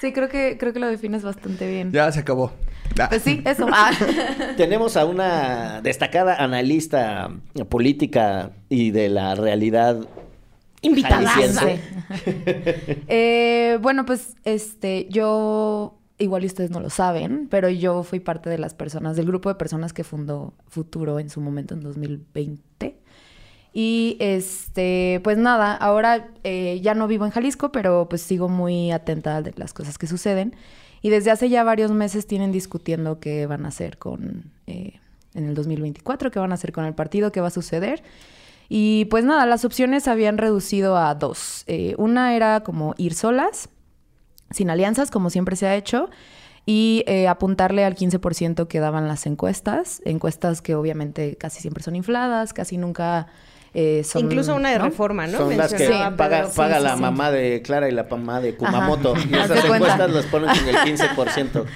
Sí, 0.00 0.12
creo 0.12 0.28
que, 0.28 0.58
creo 0.58 0.72
que 0.72 0.80
lo 0.80 0.88
defines 0.88 1.22
bastante 1.22 1.70
bien. 1.70 1.92
Ya 1.92 2.10
se 2.10 2.20
acabó. 2.20 2.52
Ah. 2.98 3.08
Pues 3.08 3.22
sí, 3.22 3.42
eso. 3.44 3.66
Ah. 3.70 3.92
Tenemos 4.56 4.96
a 4.96 5.04
una 5.04 5.80
destacada 5.82 6.36
analista 6.36 7.30
política 7.68 8.50
y 8.68 8.90
de 8.90 9.08
la 9.08 9.34
realidad 9.34 10.06
Invitada. 10.82 11.32
Eh, 13.08 13.78
bueno, 13.80 14.04
pues 14.04 14.34
este, 14.44 15.06
yo, 15.08 15.98
igual 16.18 16.42
y 16.42 16.46
ustedes 16.46 16.70
no 16.70 16.80
lo 16.80 16.90
saben, 16.90 17.46
pero 17.48 17.68
yo 17.68 18.02
fui 18.02 18.20
parte 18.20 18.50
de 18.50 18.58
las 18.58 18.74
personas, 18.74 19.16
del 19.16 19.26
grupo 19.26 19.48
de 19.48 19.54
personas 19.54 19.92
que 19.92 20.04
fundó 20.04 20.54
Futuro 20.68 21.20
en 21.20 21.30
su 21.30 21.40
momento, 21.40 21.74
en 21.74 21.80
2020. 21.80 22.98
Y 23.72 24.16
este, 24.18 25.20
pues 25.24 25.38
nada, 25.38 25.74
ahora 25.74 26.28
eh, 26.42 26.80
ya 26.82 26.94
no 26.94 27.06
vivo 27.06 27.24
en 27.24 27.30
Jalisco, 27.30 27.72
pero 27.72 28.08
pues 28.08 28.20
sigo 28.20 28.48
muy 28.48 28.90
atenta 28.90 29.40
de 29.40 29.54
las 29.56 29.72
cosas 29.72 29.96
que 29.98 30.06
suceden. 30.06 30.54
Y 31.02 31.10
desde 31.10 31.32
hace 31.32 31.48
ya 31.48 31.64
varios 31.64 31.90
meses 31.90 32.26
tienen 32.26 32.52
discutiendo 32.52 33.18
qué 33.18 33.46
van 33.46 33.64
a 33.64 33.68
hacer 33.68 33.98
con, 33.98 34.52
eh, 34.66 35.00
en 35.34 35.48
el 35.48 35.54
2024, 35.54 36.30
qué 36.30 36.38
van 36.38 36.52
a 36.52 36.54
hacer 36.54 36.72
con 36.72 36.84
el 36.84 36.94
partido, 36.94 37.32
qué 37.32 37.40
va 37.40 37.48
a 37.48 37.50
suceder. 37.50 38.02
Y 38.68 39.06
pues 39.06 39.24
nada, 39.24 39.44
las 39.44 39.64
opciones 39.64 40.08
habían 40.08 40.38
reducido 40.38 40.96
a 40.96 41.14
dos. 41.14 41.64
Eh, 41.66 41.94
una 41.98 42.36
era 42.36 42.60
como 42.60 42.94
ir 42.96 43.14
solas, 43.14 43.68
sin 44.50 44.70
alianzas, 44.70 45.10
como 45.10 45.28
siempre 45.28 45.56
se 45.56 45.66
ha 45.66 45.74
hecho, 45.74 46.08
y 46.64 47.02
eh, 47.06 47.26
apuntarle 47.26 47.84
al 47.84 47.96
15% 47.96 48.68
que 48.68 48.80
daban 48.80 49.08
las 49.08 49.26
encuestas, 49.26 50.00
encuestas 50.04 50.62
que 50.62 50.76
obviamente 50.76 51.36
casi 51.36 51.60
siempre 51.60 51.82
son 51.82 51.96
infladas, 51.96 52.52
casi 52.52 52.78
nunca 52.78 53.26
eh, 53.74 54.04
son... 54.04 54.22
Incluso 54.24 54.54
una 54.54 54.70
de 54.70 54.78
¿no? 54.78 54.84
reforma, 54.84 55.26
¿no? 55.26 55.38
Son 55.38 55.56
las 55.56 55.72
que 55.72 55.88
paga, 55.88 56.40
Pedro. 56.42 56.50
paga 56.54 56.76
sí, 56.78 56.82
la 56.84 56.94
sí. 56.96 57.00
mamá 57.00 57.30
de 57.30 57.62
Clara 57.62 57.88
y 57.88 57.92
la 57.92 58.04
mamá 58.04 58.40
de 58.40 58.54
Kumamoto. 58.54 59.14
Ajá. 59.14 59.24
Y 59.30 59.34
esas 59.34 59.48
cuenta. 59.64 59.76
encuestas 59.76 60.10
las 60.12 60.26
ponen 60.26 60.50
con 60.56 60.68
el 60.68 60.76
15%. 60.76 61.64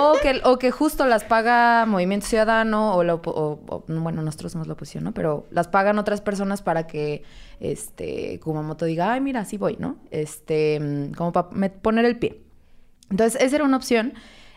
O 0.00 0.12
que, 0.22 0.40
o 0.44 0.58
que 0.58 0.70
justo 0.70 1.06
las 1.06 1.24
paga 1.24 1.84
Movimiento 1.86 2.26
Ciudadano 2.26 2.94
o, 2.94 3.02
la 3.02 3.14
o- 3.14 3.84
bueno, 3.88 4.22
nosotros 4.22 4.52
somos 4.52 4.66
la 4.68 4.74
oposición, 4.74 5.02
¿no? 5.04 5.12
Pero 5.12 5.46
las 5.50 5.66
pagan 5.68 5.98
otras 5.98 6.20
personas 6.20 6.62
para 6.62 6.86
que 6.86 7.24
este 7.58 8.38
Kumamoto 8.40 8.84
diga, 8.84 9.12
ay, 9.12 9.20
mira, 9.20 9.44
sí 9.44 9.56
voy, 9.56 9.76
¿no? 9.78 9.96
Este, 10.10 10.78
mm, 10.80 11.12
como 11.14 11.32
para 11.32 11.48
poner 11.82 12.04
el 12.04 12.16
pie. 12.18 12.42
Entonces, 13.10 13.40
esa 13.42 13.56
era 13.56 13.64
una 13.64 13.76
opción. 13.78 14.14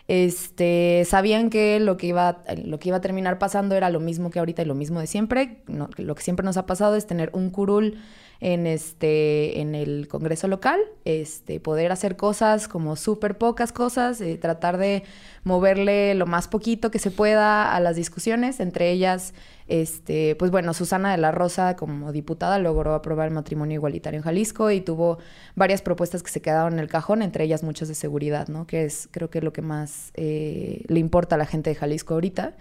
Este, 0.08 1.04
sabían 1.06 1.48
que 1.48 1.78
lo 1.80 1.96
que 1.96 2.08
iba 2.08 2.42
lo 2.64 2.78
que 2.78 2.88
iba 2.88 2.96
a 2.96 3.00
terminar 3.00 3.38
pasando 3.38 3.74
era 3.76 3.88
lo 3.88 4.00
mismo 4.00 4.30
que 4.30 4.40
ahorita 4.40 4.62
y 4.62 4.64
lo 4.64 4.74
mismo 4.74 5.00
de 5.00 5.06
siempre. 5.06 5.62
No, 5.66 5.88
lo 5.96 6.14
que 6.14 6.22
siempre 6.22 6.44
nos 6.44 6.56
ha 6.56 6.66
pasado 6.66 6.96
es 6.96 7.06
tener 7.06 7.30
un 7.32 7.50
curul 7.50 7.98
en 8.42 8.66
este 8.66 9.60
en 9.60 9.76
el 9.76 10.08
Congreso 10.08 10.48
local, 10.48 10.80
este 11.04 11.60
poder 11.60 11.92
hacer 11.92 12.16
cosas 12.16 12.66
como 12.66 12.96
súper 12.96 13.38
pocas 13.38 13.70
cosas, 13.72 14.20
eh, 14.20 14.36
tratar 14.36 14.78
de 14.78 15.04
moverle 15.44 16.16
lo 16.16 16.26
más 16.26 16.48
poquito 16.48 16.90
que 16.90 16.98
se 16.98 17.12
pueda 17.12 17.72
a 17.72 17.78
las 17.78 17.94
discusiones, 17.94 18.58
entre 18.58 18.90
ellas 18.90 19.32
este, 19.68 20.34
pues 20.34 20.50
bueno, 20.50 20.74
Susana 20.74 21.12
de 21.12 21.18
la 21.18 21.30
Rosa 21.30 21.76
como 21.76 22.10
diputada 22.10 22.58
logró 22.58 22.94
aprobar 22.94 23.28
el 23.28 23.34
matrimonio 23.34 23.76
igualitario 23.76 24.18
en 24.18 24.24
Jalisco 24.24 24.72
y 24.72 24.80
tuvo 24.80 25.18
varias 25.54 25.80
propuestas 25.80 26.24
que 26.24 26.30
se 26.30 26.42
quedaron 26.42 26.72
en 26.74 26.78
el 26.80 26.88
cajón, 26.88 27.22
entre 27.22 27.44
ellas 27.44 27.62
muchas 27.62 27.86
de 27.86 27.94
seguridad, 27.94 28.48
¿no? 28.48 28.66
Que 28.66 28.84
es 28.84 29.08
creo 29.12 29.30
que 29.30 29.40
lo 29.40 29.52
que 29.52 29.62
más 29.62 30.10
eh, 30.14 30.82
le 30.88 30.98
importa 30.98 31.36
a 31.36 31.38
la 31.38 31.46
gente 31.46 31.70
de 31.70 31.76
Jalisco 31.76 32.14
ahorita. 32.14 32.56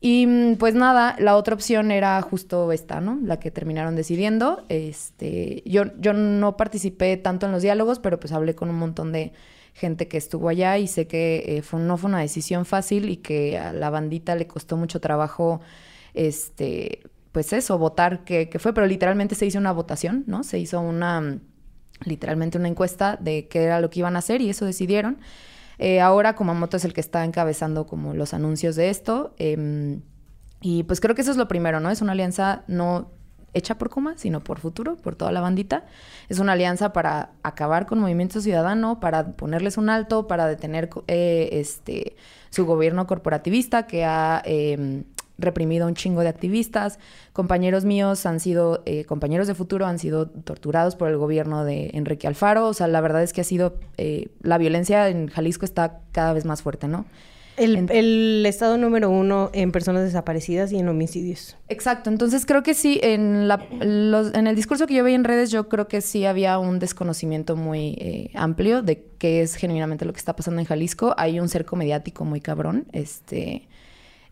Y 0.00 0.26
mm, 0.26 0.56
pues 0.56 0.74
nada, 0.74 1.16
la 1.18 1.36
otra 1.36 1.54
opción 1.54 1.90
era 1.90 2.20
justo 2.22 2.72
esta, 2.72 3.00
¿no? 3.00 3.18
La 3.22 3.38
que 3.38 3.50
terminaron 3.50 3.96
decidiendo. 3.96 4.64
Este, 4.68 5.62
yo, 5.66 5.84
yo 5.98 6.12
no 6.14 6.56
participé 6.56 7.16
tanto 7.18 7.46
en 7.46 7.52
los 7.52 7.62
diálogos, 7.62 7.98
pero 7.98 8.18
pues 8.18 8.32
hablé 8.32 8.54
con 8.54 8.70
un 8.70 8.76
montón 8.76 9.12
de 9.12 9.32
gente 9.74 10.08
que 10.08 10.16
estuvo 10.16 10.48
allá 10.48 10.78
y 10.78 10.86
sé 10.86 11.06
que 11.06 11.44
eh, 11.46 11.62
fue, 11.62 11.80
no 11.80 11.96
fue 11.96 12.08
una 12.08 12.20
decisión 12.20 12.64
fácil 12.64 13.08
y 13.08 13.18
que 13.18 13.58
a 13.58 13.72
la 13.72 13.90
bandita 13.90 14.34
le 14.34 14.46
costó 14.46 14.76
mucho 14.76 15.00
trabajo, 15.00 15.60
este, 16.14 17.02
pues 17.32 17.52
eso, 17.52 17.78
votar 17.78 18.24
que, 18.24 18.48
que 18.48 18.58
fue, 18.58 18.72
pero 18.74 18.86
literalmente 18.86 19.34
se 19.34 19.46
hizo 19.46 19.58
una 19.58 19.72
votación, 19.72 20.24
¿no? 20.26 20.42
Se 20.44 20.58
hizo 20.58 20.80
una, 20.80 21.20
mm, 21.20 21.40
literalmente 22.04 22.58
una 22.58 22.68
encuesta 22.68 23.16
de 23.20 23.48
qué 23.48 23.64
era 23.64 23.80
lo 23.80 23.90
que 23.90 24.00
iban 24.00 24.16
a 24.16 24.20
hacer 24.20 24.40
y 24.40 24.50
eso 24.50 24.64
decidieron. 24.64 25.18
Eh, 25.82 26.00
ahora 26.00 26.34
Kumamoto 26.36 26.76
es 26.76 26.84
el 26.84 26.92
que 26.92 27.00
está 27.00 27.24
encabezando 27.24 27.86
como 27.86 28.12
los 28.12 28.34
anuncios 28.34 28.76
de 28.76 28.90
esto. 28.90 29.34
em, 29.38 30.02
y 30.60 30.82
pues 30.82 31.00
creo 31.00 31.14
que 31.14 31.22
eso 31.22 31.30
es 31.30 31.38
lo 31.38 31.48
primero, 31.48 31.80
¿no? 31.80 31.90
Es 31.90 32.02
una 32.02 32.12
alianza 32.12 32.64
no 32.68 33.10
hecha 33.54 33.78
por 33.78 33.88
Kuma, 33.88 34.14
sino 34.18 34.44
por 34.44 34.60
futuro, 34.60 34.96
por 34.96 35.16
toda 35.16 35.32
la 35.32 35.40
bandita. 35.40 35.86
Es 36.28 36.38
una 36.38 36.52
alianza 36.52 36.92
para 36.92 37.30
acabar 37.42 37.86
con 37.86 37.98
Movimiento 37.98 38.42
Ciudadano, 38.42 39.00
para 39.00 39.32
ponerles 39.32 39.78
un 39.78 39.88
alto, 39.88 40.26
para 40.28 40.46
detener 40.46 40.90
eh, 41.08 41.48
este, 41.52 42.14
su 42.50 42.66
gobierno 42.66 43.06
corporativista 43.06 43.86
que 43.86 44.04
ha 44.04 44.42
em, 44.44 45.04
reprimido 45.40 45.84
a 45.84 45.88
un 45.88 45.94
chingo 45.94 46.20
de 46.22 46.28
activistas. 46.28 46.98
Compañeros 47.32 47.84
míos 47.84 48.26
han 48.26 48.40
sido, 48.40 48.82
eh, 48.86 49.04
compañeros 49.04 49.46
de 49.46 49.54
futuro 49.54 49.86
han 49.86 49.98
sido 49.98 50.28
torturados 50.28 50.96
por 50.96 51.08
el 51.08 51.16
gobierno 51.16 51.64
de 51.64 51.90
Enrique 51.94 52.26
Alfaro. 52.26 52.66
O 52.66 52.74
sea, 52.74 52.86
la 52.88 53.00
verdad 53.00 53.22
es 53.22 53.32
que 53.32 53.40
ha 53.40 53.44
sido, 53.44 53.76
eh, 53.96 54.28
la 54.42 54.58
violencia 54.58 55.08
en 55.08 55.28
Jalisco 55.28 55.64
está 55.64 56.00
cada 56.12 56.32
vez 56.32 56.44
más 56.44 56.62
fuerte, 56.62 56.88
¿no? 56.88 57.06
El, 57.56 57.76
En- 57.76 57.88
el 57.90 58.46
estado 58.46 58.78
número 58.78 59.10
uno 59.10 59.50
en 59.52 59.70
personas 59.70 60.02
desaparecidas 60.04 60.72
y 60.72 60.78
en 60.78 60.88
homicidios. 60.88 61.56
Exacto, 61.68 62.08
entonces 62.08 62.46
creo 62.46 62.62
que 62.62 62.72
sí, 62.72 62.98
en, 63.02 63.48
la- 63.48 63.62
los- 63.82 64.32
en 64.34 64.46
el 64.46 64.56
discurso 64.56 64.86
que 64.86 64.94
yo 64.94 65.04
veía 65.04 65.16
en 65.16 65.24
redes, 65.24 65.50
yo 65.50 65.68
creo 65.68 65.86
que 65.86 66.00
sí 66.00 66.24
había 66.24 66.58
un 66.58 66.78
desconocimiento 66.78 67.56
muy 67.56 67.96
eh, 67.98 68.30
amplio 68.34 68.80
de 68.80 69.04
qué 69.18 69.42
es 69.42 69.56
genuinamente 69.56 70.06
lo 70.06 70.12
que 70.14 70.18
está 70.20 70.34
pasando 70.34 70.60
en 70.60 70.66
Jalisco. 70.66 71.12
Hay 71.18 71.38
un 71.38 71.50
cerco 71.50 71.76
mediático 71.76 72.24
muy 72.24 72.40
cabrón, 72.40 72.86
este, 72.92 73.68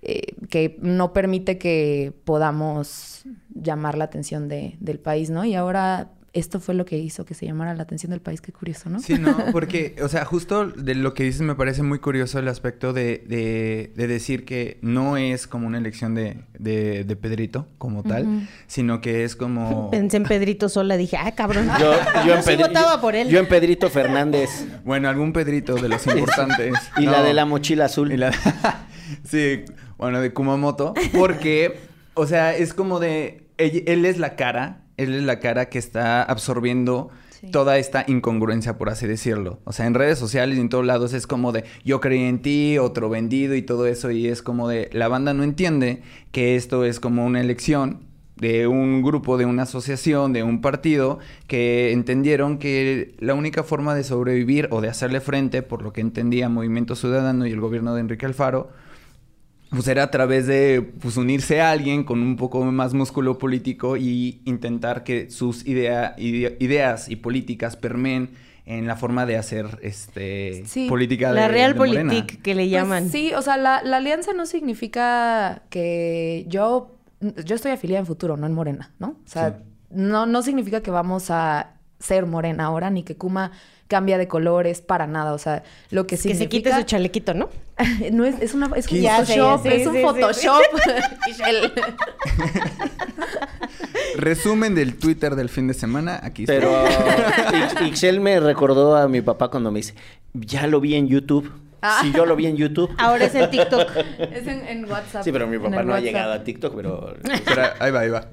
eh, 0.02 0.34
que 0.48 0.76
no 0.80 1.12
permite 1.12 1.58
que 1.58 2.12
podamos 2.24 3.24
llamar 3.54 3.96
la 3.98 4.04
atención 4.04 4.48
de- 4.48 4.76
del 4.80 4.98
país, 4.98 5.30
¿no? 5.30 5.44
Y 5.44 5.54
ahora 5.54 6.10
esto 6.34 6.60
fue 6.60 6.74
lo 6.74 6.84
que 6.84 6.98
hizo 6.98 7.24
que 7.24 7.34
se 7.34 7.46
llamara 7.46 7.74
la 7.74 7.82
atención 7.82 8.10
del 8.10 8.20
país, 8.20 8.40
qué 8.40 8.52
curioso, 8.52 8.90
¿no? 8.90 9.00
Sí, 9.00 9.14
no, 9.14 9.34
porque, 9.52 9.96
o 10.02 10.08
sea, 10.08 10.24
justo 10.24 10.66
de 10.68 10.94
lo 10.94 11.14
que 11.14 11.24
dices 11.24 11.40
me 11.40 11.54
parece 11.56 11.82
muy 11.82 11.98
curioso 11.98 12.38
el 12.38 12.46
aspecto 12.46 12.92
de, 12.92 13.24
de, 13.26 13.92
de 13.96 14.06
decir 14.06 14.44
que 14.44 14.78
no 14.82 15.16
es 15.16 15.46
como 15.48 15.66
una 15.66 15.78
elección 15.78 16.14
de, 16.14 16.36
de, 16.58 17.02
de 17.04 17.16
Pedrito 17.16 17.66
como 17.78 18.04
tal, 18.04 18.46
sino 18.68 19.00
que 19.00 19.24
es 19.24 19.34
como... 19.34 19.90
Pensé 19.90 20.18
en 20.18 20.24
Pedrito 20.24 20.68
Sola, 20.68 20.96
dije, 20.96 21.16
ah, 21.16 21.32
cabrón. 21.32 21.66
Yo, 21.80 21.92
yo 22.26 22.34
en 22.36 22.42
sí 22.44 22.50
Pedri- 22.50 22.68
votaba 22.68 23.00
por 23.00 23.16
él. 23.16 23.28
Yo 23.28 23.40
en 23.40 23.48
Pedrito 23.48 23.88
Fernández. 23.88 24.50
Bueno, 24.84 25.08
algún 25.08 25.32
Pedrito 25.32 25.74
de 25.76 25.88
los 25.88 26.06
importantes. 26.06 26.74
Y 26.98 27.06
la 27.06 27.22
de 27.22 27.32
la 27.34 27.46
mochila 27.46 27.86
azul. 27.86 28.12
Y 28.12 28.16
la- 28.18 28.32
sí, 29.24 29.64
bueno, 29.98 30.20
de 30.20 30.32
Kumamoto. 30.32 30.94
Porque, 31.12 31.78
o 32.14 32.26
sea, 32.26 32.56
es 32.56 32.72
como 32.72 32.98
de. 33.00 33.44
Él, 33.58 33.82
él 33.86 34.04
es 34.04 34.18
la 34.18 34.36
cara. 34.36 34.82
Él 34.96 35.14
es 35.14 35.22
la 35.22 35.38
cara 35.40 35.68
que 35.68 35.78
está 35.78 36.22
absorbiendo 36.22 37.10
Sí. 37.40 37.52
toda 37.52 37.78
esta 37.78 38.04
incongruencia, 38.08 38.78
por 38.78 38.88
así 38.90 39.06
decirlo. 39.06 39.60
O 39.62 39.72
sea, 39.72 39.86
en 39.86 39.94
redes 39.94 40.18
sociales 40.18 40.58
y 40.58 40.60
en 40.60 40.68
todos 40.68 40.84
lados 40.84 41.12
es 41.12 41.28
como 41.28 41.52
de 41.52 41.62
yo 41.84 42.00
creí 42.00 42.24
en 42.24 42.42
ti, 42.42 42.78
otro 42.78 43.08
vendido 43.08 43.54
y 43.54 43.62
todo 43.62 43.86
eso. 43.86 44.10
Y 44.10 44.26
es 44.26 44.42
como 44.42 44.68
de 44.68 44.90
la 44.92 45.06
banda 45.06 45.32
no 45.34 45.44
entiende 45.44 46.02
que 46.32 46.56
esto 46.56 46.84
es 46.84 46.98
como 46.98 47.24
una 47.24 47.40
elección 47.40 48.00
de 48.34 48.66
un 48.66 49.02
grupo, 49.02 49.36
de 49.38 49.46
una 49.46 49.62
asociación, 49.62 50.32
de 50.32 50.42
un 50.42 50.60
partido, 50.60 51.20
que 51.46 51.92
entendieron 51.92 52.58
que 52.58 53.14
la 53.20 53.34
única 53.34 53.62
forma 53.62 53.94
de 53.94 54.02
sobrevivir 54.02 54.66
o 54.72 54.80
de 54.80 54.88
hacerle 54.88 55.20
frente, 55.20 55.62
por 55.62 55.82
lo 55.82 55.92
que 55.92 56.00
entendía 56.00 56.48
Movimiento 56.48 56.96
Ciudadano 56.96 57.46
y 57.46 57.52
el 57.52 57.60
gobierno 57.60 57.94
de 57.94 58.00
Enrique 58.00 58.26
Alfaro, 58.26 58.70
pues 59.70 59.86
era 59.88 60.04
a 60.04 60.10
través 60.10 60.46
de 60.46 60.82
pues, 61.00 61.16
unirse 61.16 61.60
a 61.60 61.70
alguien 61.70 62.04
con 62.04 62.20
un 62.22 62.36
poco 62.36 62.64
más 62.64 62.94
músculo 62.94 63.38
político 63.38 63.96
y 63.96 64.40
intentar 64.44 65.04
que 65.04 65.30
sus 65.30 65.66
idea- 65.66 66.14
ide- 66.18 66.56
ideas 66.60 67.08
y 67.08 67.16
políticas 67.16 67.76
permeen 67.76 68.30
en 68.64 68.86
la 68.86 68.96
forma 68.96 69.24
de 69.26 69.36
hacer 69.38 69.78
este 69.82 70.62
Sí. 70.66 70.88
política 70.88 71.30
de 71.30 71.36
La 71.36 71.42
de 71.42 71.48
Realpolitik 71.48 72.04
Morena. 72.04 72.26
que 72.42 72.54
le 72.54 72.62
Pues 72.62 72.70
llaman. 72.70 73.08
sí, 73.10 73.32
o 73.34 73.40
sea, 73.42 73.56
la, 73.56 73.82
la 73.82 73.96
alianza 73.98 74.32
no 74.34 74.44
significa 74.46 75.62
que 75.70 76.44
yo, 76.48 76.94
yo 77.44 77.54
estoy 77.54 77.72
afiliada 77.72 78.00
en 78.00 78.06
futuro, 78.06 78.36
no 78.36 78.46
en 78.46 78.52
Morena, 78.52 78.92
¿no? 78.98 79.08
O 79.24 79.28
sea, 79.28 79.50
Sí. 79.50 79.64
no, 79.90 80.26
no 80.26 80.42
significa 80.42 80.82
que 80.82 80.90
vamos 80.90 81.30
a 81.30 81.74
ser 81.98 82.26
Morena 82.26 82.64
ahora, 82.66 82.90
ni 82.90 83.02
que 83.02 83.16
Kuma 83.16 83.52
cambia 83.88 84.18
de 84.18 84.28
colores 84.28 84.80
para 84.82 85.06
nada. 85.06 85.32
O 85.32 85.38
sea, 85.38 85.62
lo 85.90 86.06
que 86.06 86.16
que 86.16 86.22
se 86.22 86.28
quite 86.28 86.38
significa... 86.44 86.76
su 86.78 86.82
chalequito, 86.84 87.34
¿no? 87.34 87.48
no 88.12 88.24
es, 88.24 88.40
es, 88.40 88.54
una, 88.54 88.70
es 88.76 88.90
un 88.90 89.00
Ya 89.00 89.18
Photoshop, 89.24 89.62
sé, 89.62 89.80
es 89.80 89.86
un 89.86 89.92
sí, 89.94 89.98
sí, 89.98 90.04
Photoshop. 90.04 90.62
Michelle. 91.26 91.72
Resumen 94.16 94.74
del 94.74 94.96
Twitter 94.96 95.34
del 95.36 95.48
fin 95.48 95.68
de 95.68 95.74
semana, 95.74 96.20
aquí 96.22 96.42
está. 96.42 96.54
Pero 96.54 96.70
Ix- 96.86 97.86
Ixchel 97.88 98.20
me 98.20 98.40
recordó 98.40 98.96
a 98.96 99.08
mi 99.08 99.20
papá 99.20 99.48
cuando 99.48 99.70
me 99.70 99.78
dice, 99.80 99.94
ya 100.34 100.66
lo 100.66 100.80
vi 100.80 100.94
en 100.94 101.08
YouTube. 101.08 101.50
Ah. 101.80 102.00
Si 102.02 102.12
yo 102.12 102.26
lo 102.26 102.34
vi 102.34 102.46
en 102.46 102.56
YouTube. 102.56 102.92
Ahora 102.98 103.26
es 103.26 103.34
en 103.36 103.48
TikTok. 103.50 103.88
Es 104.18 104.46
en, 104.48 104.66
en 104.66 104.90
WhatsApp. 104.90 105.22
Sí, 105.22 105.30
pero 105.30 105.46
mi 105.46 105.58
papá 105.58 105.84
no 105.84 105.94
ha 105.94 106.00
llegado 106.00 106.32
a 106.32 106.42
TikTok, 106.42 106.74
pero... 106.74 107.14
Pero 107.44 107.62
ahí 107.78 107.90
va, 107.92 108.00
ahí 108.00 108.08
va. 108.10 108.26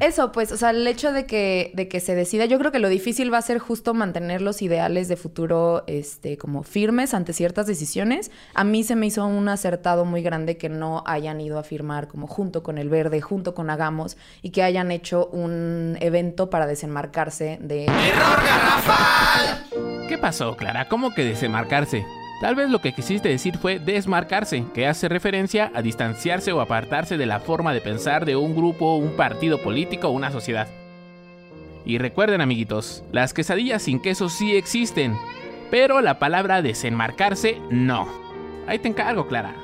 Eso, 0.00 0.32
pues, 0.32 0.50
o 0.50 0.56
sea, 0.56 0.70
el 0.70 0.86
hecho 0.86 1.12
de 1.12 1.26
que, 1.26 1.72
de 1.74 1.86
que 1.86 2.00
se 2.00 2.14
decida, 2.14 2.46
yo 2.46 2.58
creo 2.58 2.72
que 2.72 2.78
lo 2.78 2.88
difícil 2.88 3.32
va 3.32 3.36
a 3.36 3.42
ser 3.42 3.58
justo 3.58 3.92
mantener 3.92 4.40
los 4.40 4.62
ideales 4.62 5.08
de 5.08 5.16
futuro, 5.16 5.84
este, 5.86 6.38
como 6.38 6.62
firmes 6.62 7.12
ante 7.12 7.34
ciertas 7.34 7.66
decisiones. 7.66 8.30
A 8.54 8.64
mí 8.64 8.82
se 8.82 8.96
me 8.96 9.06
hizo 9.06 9.26
un 9.26 9.48
acertado 9.50 10.06
muy 10.06 10.22
grande 10.22 10.56
que 10.56 10.70
no 10.70 11.02
hayan 11.06 11.38
ido 11.42 11.58
a 11.58 11.62
firmar 11.64 12.08
como 12.08 12.26
junto 12.26 12.62
con 12.62 12.78
el 12.78 12.88
Verde, 12.88 13.20
junto 13.20 13.54
con 13.54 13.68
Hagamos, 13.68 14.16
y 14.40 14.50
que 14.50 14.62
hayan 14.62 14.90
hecho 14.90 15.26
un 15.26 15.98
evento 16.00 16.48
para 16.48 16.66
desenmarcarse 16.66 17.58
de... 17.60 17.86
¿Qué 20.08 20.16
pasó, 20.16 20.56
Clara? 20.56 20.88
¿Cómo 20.88 21.14
que 21.14 21.24
desenmarcarse? 21.24 22.04
Tal 22.40 22.54
vez 22.54 22.70
lo 22.70 22.80
que 22.80 22.94
quisiste 22.94 23.28
decir 23.28 23.58
fue 23.58 23.78
desmarcarse, 23.78 24.64
que 24.72 24.86
hace 24.86 25.10
referencia 25.10 25.70
a 25.74 25.82
distanciarse 25.82 26.52
o 26.52 26.62
apartarse 26.62 27.18
de 27.18 27.26
la 27.26 27.38
forma 27.38 27.74
de 27.74 27.82
pensar 27.82 28.24
de 28.24 28.34
un 28.34 28.56
grupo, 28.56 28.96
un 28.96 29.10
partido 29.10 29.60
político 29.60 30.08
o 30.08 30.12
una 30.12 30.32
sociedad. 30.32 30.66
Y 31.84 31.98
recuerden, 31.98 32.40
amiguitos, 32.40 33.04
las 33.12 33.34
quesadillas 33.34 33.82
sin 33.82 34.00
queso 34.00 34.30
sí 34.30 34.56
existen, 34.56 35.18
pero 35.70 36.00
la 36.00 36.18
palabra 36.18 36.62
desenmarcarse 36.62 37.58
no. 37.70 38.08
Ahí 38.66 38.78
te 38.78 38.88
encargo, 38.88 39.28
Clara. 39.28 39.54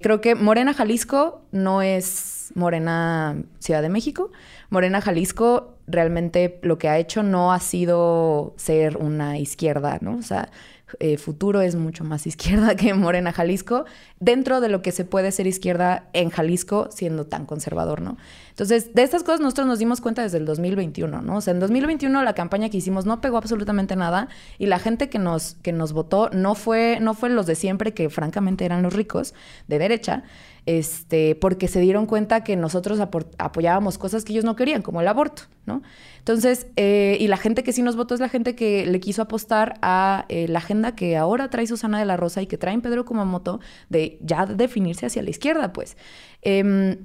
Creo 0.00 0.20
que 0.20 0.36
Morena 0.36 0.74
Jalisco 0.74 1.42
no 1.50 1.82
es 1.82 2.52
Morena 2.54 3.36
Ciudad 3.58 3.82
de 3.82 3.88
México. 3.88 4.30
Morena 4.70 5.00
Jalisco 5.00 5.74
realmente 5.88 6.60
lo 6.62 6.78
que 6.78 6.88
ha 6.88 6.98
hecho 6.98 7.24
no 7.24 7.52
ha 7.52 7.58
sido 7.58 8.54
ser 8.56 8.96
una 8.96 9.38
izquierda, 9.38 9.98
¿no? 10.00 10.16
O 10.16 10.22
sea, 10.22 10.50
eh, 10.98 11.16
Futuro 11.16 11.60
es 11.60 11.76
mucho 11.76 12.04
más 12.04 12.26
izquierda 12.26 12.74
que 12.76 12.94
Morena 12.94 13.32
Jalisco, 13.32 13.84
dentro 14.20 14.60
de 14.60 14.68
lo 14.68 14.82
que 14.82 14.92
se 14.92 15.06
puede 15.06 15.32
ser 15.32 15.46
izquierda 15.46 16.04
en 16.12 16.28
Jalisco 16.28 16.88
siendo 16.92 17.26
tan 17.26 17.46
conservador, 17.46 18.02
¿no? 18.02 18.18
Entonces, 18.50 18.92
de 18.92 19.02
estas 19.02 19.22
cosas 19.22 19.40
nosotros 19.40 19.66
nos 19.66 19.78
dimos 19.78 20.02
cuenta 20.02 20.22
desde 20.22 20.36
el 20.36 20.44
2021, 20.44 21.22
¿no? 21.22 21.36
O 21.36 21.40
sea, 21.40 21.54
en 21.54 21.60
2021 21.60 22.22
la 22.22 22.34
campaña 22.34 22.68
que 22.68 22.76
hicimos 22.76 23.06
no 23.06 23.22
pegó 23.22 23.38
absolutamente 23.38 23.96
nada 23.96 24.28
y 24.58 24.66
la 24.66 24.78
gente 24.78 25.08
que 25.08 25.18
nos, 25.18 25.56
que 25.62 25.72
nos 25.72 25.94
votó 25.94 26.28
no 26.30 26.54
fue, 26.54 26.98
no 27.00 27.14
fue 27.14 27.30
los 27.30 27.46
de 27.46 27.54
siempre, 27.54 27.94
que 27.94 28.10
francamente 28.10 28.66
eran 28.66 28.82
los 28.82 28.92
ricos 28.92 29.32
de 29.68 29.78
derecha, 29.78 30.24
este, 30.66 31.34
porque 31.36 31.68
se 31.68 31.80
dieron 31.80 32.04
cuenta 32.04 32.44
que 32.44 32.56
nosotros 32.56 33.00
apoyábamos 33.00 33.96
cosas 33.96 34.24
que 34.24 34.32
ellos 34.32 34.44
no 34.44 34.56
querían, 34.56 34.82
como 34.82 35.00
el 35.00 35.08
aborto, 35.08 35.44
¿no? 35.64 35.82
Entonces, 36.18 36.66
eh, 36.76 37.16
y 37.18 37.28
la 37.28 37.38
gente 37.38 37.62
que 37.62 37.72
sí 37.72 37.82
nos 37.82 37.96
votó 37.96 38.14
es 38.14 38.20
la 38.20 38.28
gente 38.28 38.54
que 38.54 38.84
le 38.84 39.00
quiso 39.00 39.22
apostar 39.22 39.78
a 39.80 40.26
eh, 40.28 40.48
la 40.48 40.58
agenda 40.58 40.94
que 40.94 41.16
ahora 41.16 41.48
trae 41.48 41.66
Susana 41.66 41.98
de 41.98 42.04
la 42.04 42.18
Rosa 42.18 42.42
y 42.42 42.46
que 42.46 42.58
traen 42.58 42.82
Pedro 42.82 43.06
Kumamoto 43.06 43.60
de 43.88 44.09
ya 44.20 44.46
definirse 44.46 45.06
hacia 45.06 45.22
la 45.22 45.30
izquierda, 45.30 45.72
pues. 45.72 45.96
Em, 46.42 46.96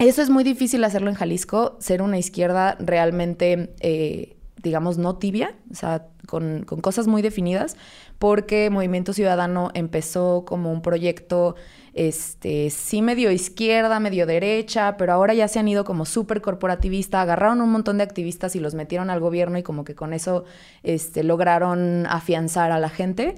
eso 0.00 0.22
es 0.22 0.30
muy 0.30 0.44
difícil 0.44 0.82
hacerlo 0.84 1.10
en 1.10 1.14
Jalisco, 1.14 1.76
ser 1.78 2.00
una 2.00 2.18
izquierda 2.18 2.74
realmente, 2.80 3.74
eh, 3.80 4.36
digamos, 4.62 4.96
no 4.96 5.16
tibia, 5.16 5.54
o 5.70 5.74
sea, 5.74 6.06
con, 6.26 6.64
cosas 6.64 7.06
muy 7.06 7.20
definidas, 7.20 7.76
porque 8.18 8.70
Movimiento 8.70 9.12
Ciudadano 9.12 9.70
empezó 9.74 10.46
como 10.46 10.72
un 10.72 10.80
proyecto, 10.80 11.54
este, 11.92 12.70
sí 12.70 13.02
medio 13.02 13.30
izquierda, 13.30 14.00
medio 14.00 14.24
derecha, 14.24 14.96
pero 14.96 15.12
ahora 15.12 15.34
ya 15.34 15.48
se 15.48 15.58
han 15.58 15.68
ido 15.68 15.84
como 15.84 16.06
súper 16.06 16.40
corporativista, 16.40 17.20
agarraron 17.20 17.60
un 17.60 17.70
montón 17.70 17.98
de 17.98 18.04
activistas 18.04 18.56
y 18.56 18.60
los 18.60 18.74
metieron 18.74 19.10
al 19.10 19.20
gobierno 19.20 19.58
y 19.58 19.62
como 19.62 19.84
que 19.84 19.94
con 19.94 20.14
eso, 20.14 20.44
este, 20.82 21.24
lograron 21.24 22.06
afianzar 22.06 22.72
a 22.72 22.78
la 22.78 22.88
gente. 22.88 23.34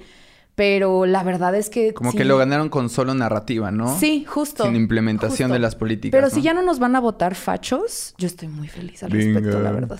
Pero 0.55 1.05
la 1.07 1.23
verdad 1.23 1.55
es 1.55 1.69
que... 1.69 1.93
Como 1.93 2.11
sí- 2.11 2.17
que 2.17 2.25
lo 2.25 2.37
ganaron 2.37 2.69
con 2.69 2.89
solo 2.89 3.13
narrativa, 3.15 3.71
¿no? 3.71 3.97
Sí, 3.97 4.23
justo. 4.27 4.65
Sin 4.65 4.75
implementación 4.75 5.47
justo. 5.47 5.53
de 5.53 5.59
las 5.59 5.75
políticas. 5.75 6.15
Pero 6.15 6.27
¿no? 6.27 6.33
si 6.33 6.41
ya 6.43 6.53
no 6.53 6.61
nos 6.61 6.77
van 6.79 6.95
a 6.95 6.99
votar 6.99 7.33
fachos, 7.35 8.13
yo 8.19 8.27
estoy 8.27 8.47
muy 8.49 8.67
feliz 8.67 9.01
al 9.03 9.09
Venga. 9.11 9.39
respecto, 9.39 9.59
la 9.59 9.71
verdad. 9.71 9.99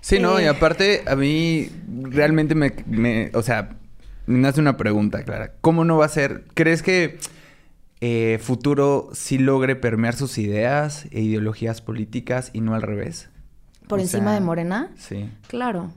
Sí, 0.00 0.18
no, 0.18 0.40
y 0.40 0.44
Eh. 0.44 0.48
aparte 0.48 1.02
a 1.06 1.14
mí 1.16 1.68
realmente 2.04 2.54
me, 2.54 2.72
me- 2.86 3.30
o 3.34 3.42
sea, 3.42 3.76
me 4.26 4.38
nace 4.38 4.60
una 4.60 4.76
pregunta, 4.78 5.22
Clara. 5.24 5.52
¿Cómo 5.60 5.84
no 5.84 5.98
va 5.98 6.06
a 6.06 6.08
ser? 6.10 6.44
¿Crees 6.54 6.82
que 6.82 7.18
eh, 8.00 8.38
futuro 8.42 9.10
sí 9.12 9.38
logre 9.38 9.76
permear 9.76 10.14
sus 10.14 10.36
ideas 10.38 11.06
e 11.10 11.20
ideologías 11.20 11.80
políticas 11.82 12.50
y 12.54 12.60
no 12.60 12.74
al 12.74 12.82
revés? 12.82 13.28
Por 13.88 13.98
O 13.98 14.02
encima 14.02 14.24
sea, 14.30 14.34
de 14.34 14.40
Morena, 14.40 14.90
Sí. 14.96 15.28
claro. 15.48 15.90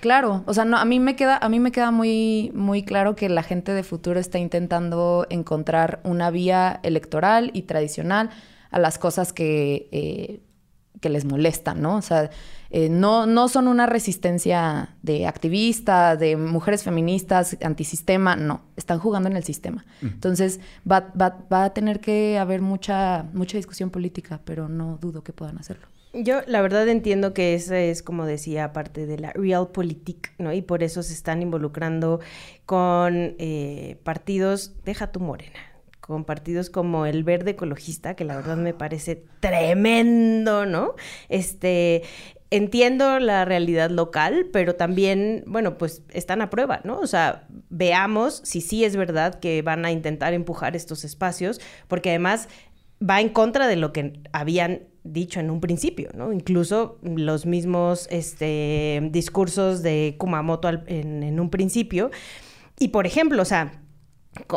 Claro, 0.00 0.42
o 0.46 0.54
sea, 0.54 0.64
no, 0.64 0.78
a 0.78 0.84
mí 0.86 0.98
me 0.98 1.14
queda, 1.14 1.36
a 1.36 1.48
mí 1.50 1.60
me 1.60 1.72
queda 1.72 1.90
muy, 1.90 2.50
muy 2.54 2.82
claro 2.82 3.14
que 3.16 3.28
la 3.28 3.42
gente 3.42 3.72
de 3.72 3.82
futuro 3.82 4.18
está 4.18 4.38
intentando 4.38 5.26
encontrar 5.28 6.00
una 6.04 6.30
vía 6.30 6.80
electoral 6.82 7.50
y 7.52 7.62
tradicional 7.62 8.30
a 8.70 8.78
las 8.78 8.98
cosas 8.98 9.34
que, 9.34 9.88
eh, 9.92 10.40
que 11.00 11.10
les 11.10 11.26
molestan, 11.26 11.82
¿no? 11.82 11.96
O 11.96 12.02
sea, 12.02 12.30
eh, 12.70 12.88
no, 12.88 13.26
no 13.26 13.48
son 13.48 13.68
una 13.68 13.84
resistencia 13.84 14.96
de 15.02 15.26
activistas, 15.26 16.18
de 16.18 16.36
mujeres 16.36 16.82
feministas, 16.82 17.58
antisistema, 17.62 18.36
no, 18.36 18.62
están 18.76 19.00
jugando 19.00 19.28
en 19.28 19.36
el 19.36 19.44
sistema. 19.44 19.84
Entonces, 20.00 20.60
va, 20.90 21.12
va, 21.20 21.36
va 21.52 21.64
a 21.64 21.74
tener 21.74 22.00
que 22.00 22.38
haber 22.38 22.62
mucha, 22.62 23.26
mucha 23.34 23.58
discusión 23.58 23.90
política, 23.90 24.40
pero 24.46 24.66
no 24.68 24.96
dudo 24.98 25.22
que 25.22 25.34
puedan 25.34 25.58
hacerlo. 25.58 25.88
Yo 26.12 26.40
la 26.46 26.60
verdad 26.60 26.88
entiendo 26.88 27.32
que 27.34 27.54
esa 27.54 27.78
es, 27.78 28.02
como 28.02 28.26
decía, 28.26 28.72
parte 28.72 29.06
de 29.06 29.18
la 29.18 29.32
realpolitik, 29.32 30.32
¿no? 30.38 30.52
Y 30.52 30.60
por 30.60 30.82
eso 30.82 31.04
se 31.04 31.12
están 31.12 31.40
involucrando 31.40 32.18
con 32.66 33.36
eh, 33.38 33.96
partidos, 34.02 34.72
deja 34.84 35.12
tu 35.12 35.20
morena, 35.20 35.60
con 36.00 36.24
partidos 36.24 36.68
como 36.68 37.06
el 37.06 37.22
Verde 37.22 37.52
Ecologista, 37.52 38.16
que 38.16 38.24
la 38.24 38.34
verdad 38.34 38.56
me 38.56 38.74
parece 38.74 39.22
tremendo, 39.38 40.66
¿no? 40.66 40.96
Este, 41.28 42.02
entiendo 42.50 43.20
la 43.20 43.44
realidad 43.44 43.90
local, 43.90 44.48
pero 44.52 44.74
también, 44.74 45.44
bueno, 45.46 45.78
pues 45.78 46.02
están 46.10 46.42
a 46.42 46.50
prueba, 46.50 46.80
¿no? 46.82 46.98
O 46.98 47.06
sea, 47.06 47.46
veamos 47.68 48.40
si 48.44 48.60
sí 48.60 48.84
es 48.84 48.96
verdad 48.96 49.38
que 49.38 49.62
van 49.62 49.84
a 49.84 49.92
intentar 49.92 50.34
empujar 50.34 50.74
estos 50.74 51.04
espacios, 51.04 51.60
porque 51.86 52.10
además 52.10 52.48
va 53.00 53.20
en 53.20 53.28
contra 53.28 53.68
de 53.68 53.76
lo 53.76 53.92
que 53.92 54.20
habían 54.32 54.89
dicho 55.04 55.40
en 55.40 55.50
un 55.50 55.60
principio, 55.60 56.10
¿no? 56.14 56.32
Incluso 56.32 56.98
los 57.02 57.46
mismos 57.46 58.06
este, 58.10 59.08
discursos 59.10 59.82
de 59.82 60.16
Kumamoto 60.18 60.68
en, 60.86 61.40
un 61.40 61.50
principio. 61.50 62.10
Y 62.78 62.88
por 62.88 63.06
ejemplo, 63.06 63.42
o 63.42 63.44
sea, 63.44 63.82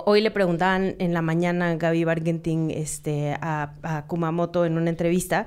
hoy 0.05 0.21
le 0.21 0.31
preguntaban 0.31 0.95
en 0.99 1.13
la 1.13 1.21
mañana 1.21 1.71
a 1.71 1.75
Gaby 1.75 2.03
Bargentin 2.03 2.71
este, 2.71 3.35
a, 3.41 3.75
a 3.83 4.07
Kumamoto 4.07 4.65
en 4.65 4.77
una 4.77 4.89
entrevista 4.89 5.45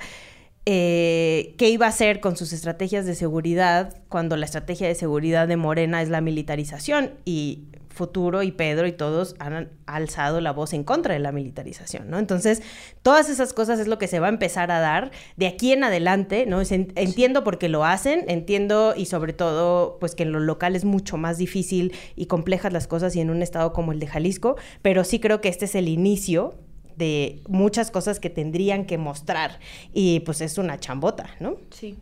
eh, 0.68 1.54
qué 1.58 1.68
iba 1.68 1.86
a 1.86 1.90
hacer 1.90 2.18
con 2.18 2.36
sus 2.36 2.52
estrategias 2.52 3.06
de 3.06 3.14
seguridad 3.14 4.02
cuando 4.08 4.36
la 4.36 4.46
estrategia 4.46 4.88
de 4.88 4.96
seguridad 4.96 5.46
de 5.46 5.56
Morena 5.56 6.02
es 6.02 6.08
la 6.08 6.20
militarización 6.20 7.12
y 7.24 7.68
Futuro 7.96 8.42
y 8.42 8.52
Pedro 8.52 8.86
y 8.86 8.92
todos 8.92 9.34
han 9.38 9.70
alzado 9.86 10.40
la 10.40 10.52
voz 10.52 10.74
en 10.74 10.84
contra 10.84 11.14
de 11.14 11.20
la 11.20 11.32
militarización, 11.32 12.10
¿no? 12.10 12.18
Entonces, 12.18 12.62
todas 13.02 13.30
esas 13.30 13.52
cosas 13.52 13.80
es 13.80 13.88
lo 13.88 13.98
que 13.98 14.06
se 14.06 14.20
va 14.20 14.26
a 14.26 14.30
empezar 14.30 14.70
a 14.70 14.80
dar 14.80 15.10
de 15.36 15.46
aquí 15.46 15.72
en 15.72 15.82
adelante, 15.82 16.44
¿no? 16.46 16.60
Entiendo 16.60 17.42
por 17.42 17.58
qué 17.58 17.68
lo 17.68 17.84
hacen, 17.84 18.24
entiendo 18.28 18.94
y 18.96 19.06
sobre 19.06 19.32
todo, 19.32 19.96
pues 19.98 20.14
que 20.14 20.24
en 20.24 20.32
lo 20.32 20.40
local 20.40 20.76
es 20.76 20.84
mucho 20.84 21.16
más 21.16 21.38
difícil 21.38 21.94
y 22.14 22.26
complejas 22.26 22.72
las 22.72 22.86
cosas 22.86 23.16
y 23.16 23.20
en 23.20 23.30
un 23.30 23.42
estado 23.42 23.72
como 23.72 23.92
el 23.92 23.98
de 23.98 24.06
Jalisco, 24.06 24.56
pero 24.82 25.02
sí 25.02 25.18
creo 25.18 25.40
que 25.40 25.48
este 25.48 25.64
es 25.64 25.74
el 25.74 25.88
inicio 25.88 26.54
de 26.96 27.42
muchas 27.48 27.90
cosas 27.90 28.20
que 28.20 28.30
tendrían 28.30 28.84
que 28.84 28.98
mostrar 28.98 29.58
y 29.92 30.20
pues 30.20 30.40
es 30.40 30.58
una 30.58 30.78
chambota, 30.78 31.30
¿no? 31.40 31.56
Sí. 31.70 31.96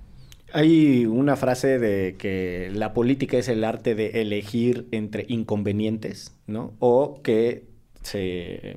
Hay 0.57 1.05
una 1.05 1.35
frase 1.35 1.81
de 1.81 2.15
que 2.17 2.71
la 2.73 2.95
política 2.95 3.37
es 3.39 3.49
el 3.49 3.65
arte 3.65 3.97
de 3.97 4.23
elegir 4.23 4.87
entre 4.93 5.25
inconvenientes, 5.29 6.33
¿no? 6.47 6.75
O 6.79 7.21
que 7.23 7.65
se, 8.03 8.77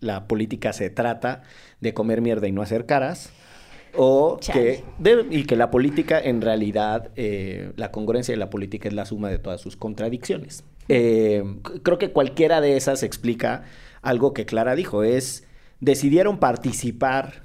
la 0.00 0.26
política 0.26 0.72
se 0.72 0.90
trata 0.90 1.44
de 1.80 1.94
comer 1.94 2.22
mierda 2.22 2.48
y 2.48 2.52
no 2.52 2.60
hacer 2.60 2.86
caras. 2.86 3.30
O 3.94 4.38
Chale. 4.40 4.78
que, 4.78 4.84
de- 4.98 5.26
y 5.30 5.44
que 5.44 5.54
la 5.54 5.70
política 5.70 6.18
en 6.18 6.40
realidad, 6.40 7.10
eh, 7.14 7.70
la 7.76 7.92
congruencia 7.92 8.32
de 8.32 8.38
la 8.38 8.50
política 8.50 8.88
es 8.88 8.94
la 8.94 9.04
suma 9.04 9.28
de 9.30 9.38
todas 9.38 9.60
sus 9.60 9.76
contradicciones. 9.76 10.64
Eh, 10.88 11.44
creo 11.84 11.98
que 11.98 12.10
cualquiera 12.10 12.60
de 12.60 12.76
esas 12.76 13.04
explica 13.04 13.62
algo 14.00 14.32
que 14.34 14.44
Clara 14.44 14.74
dijo, 14.74 15.04
es 15.04 15.46
decidieron 15.78 16.38
participar 16.38 17.44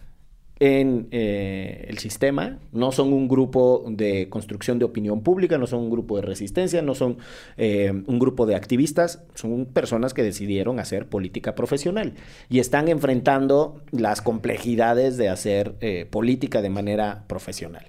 en 0.59 1.07
eh, 1.11 1.85
el 1.87 1.99
sistema, 1.99 2.59
no 2.71 2.91
son 2.91 3.13
un 3.13 3.27
grupo 3.27 3.85
de 3.87 4.27
construcción 4.29 4.79
de 4.79 4.85
opinión 4.85 5.21
pública, 5.21 5.57
no 5.57 5.67
son 5.67 5.81
un 5.81 5.89
grupo 5.89 6.15
de 6.15 6.23
resistencia, 6.23 6.81
no 6.81 6.95
son 6.95 7.17
eh, 7.57 7.91
un 8.05 8.19
grupo 8.19 8.45
de 8.45 8.55
activistas, 8.55 9.23
son 9.35 9.65
personas 9.65 10.13
que 10.13 10.23
decidieron 10.23 10.79
hacer 10.79 11.07
política 11.07 11.53
profesional 11.53 12.13
y 12.49 12.59
están 12.59 12.87
enfrentando 12.87 13.81
las 13.91 14.21
complejidades 14.21 15.17
de 15.17 15.29
hacer 15.29 15.75
eh, 15.81 16.07
política 16.09 16.61
de 16.61 16.69
manera 16.69 17.25
profesional. 17.27 17.85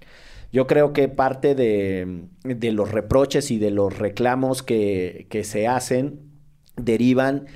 Yo 0.53 0.67
creo 0.67 0.93
que 0.93 1.09
parte 1.09 1.55
de, 1.55 2.29
los 2.45 2.91
reproches 2.91 3.51
y 3.51 3.59
de 3.59 3.71
los 3.71 3.99
reclamos 3.99 4.63
que 4.63 5.43
se 5.45 5.67
hacen 5.67 6.21
derivan 6.77 7.47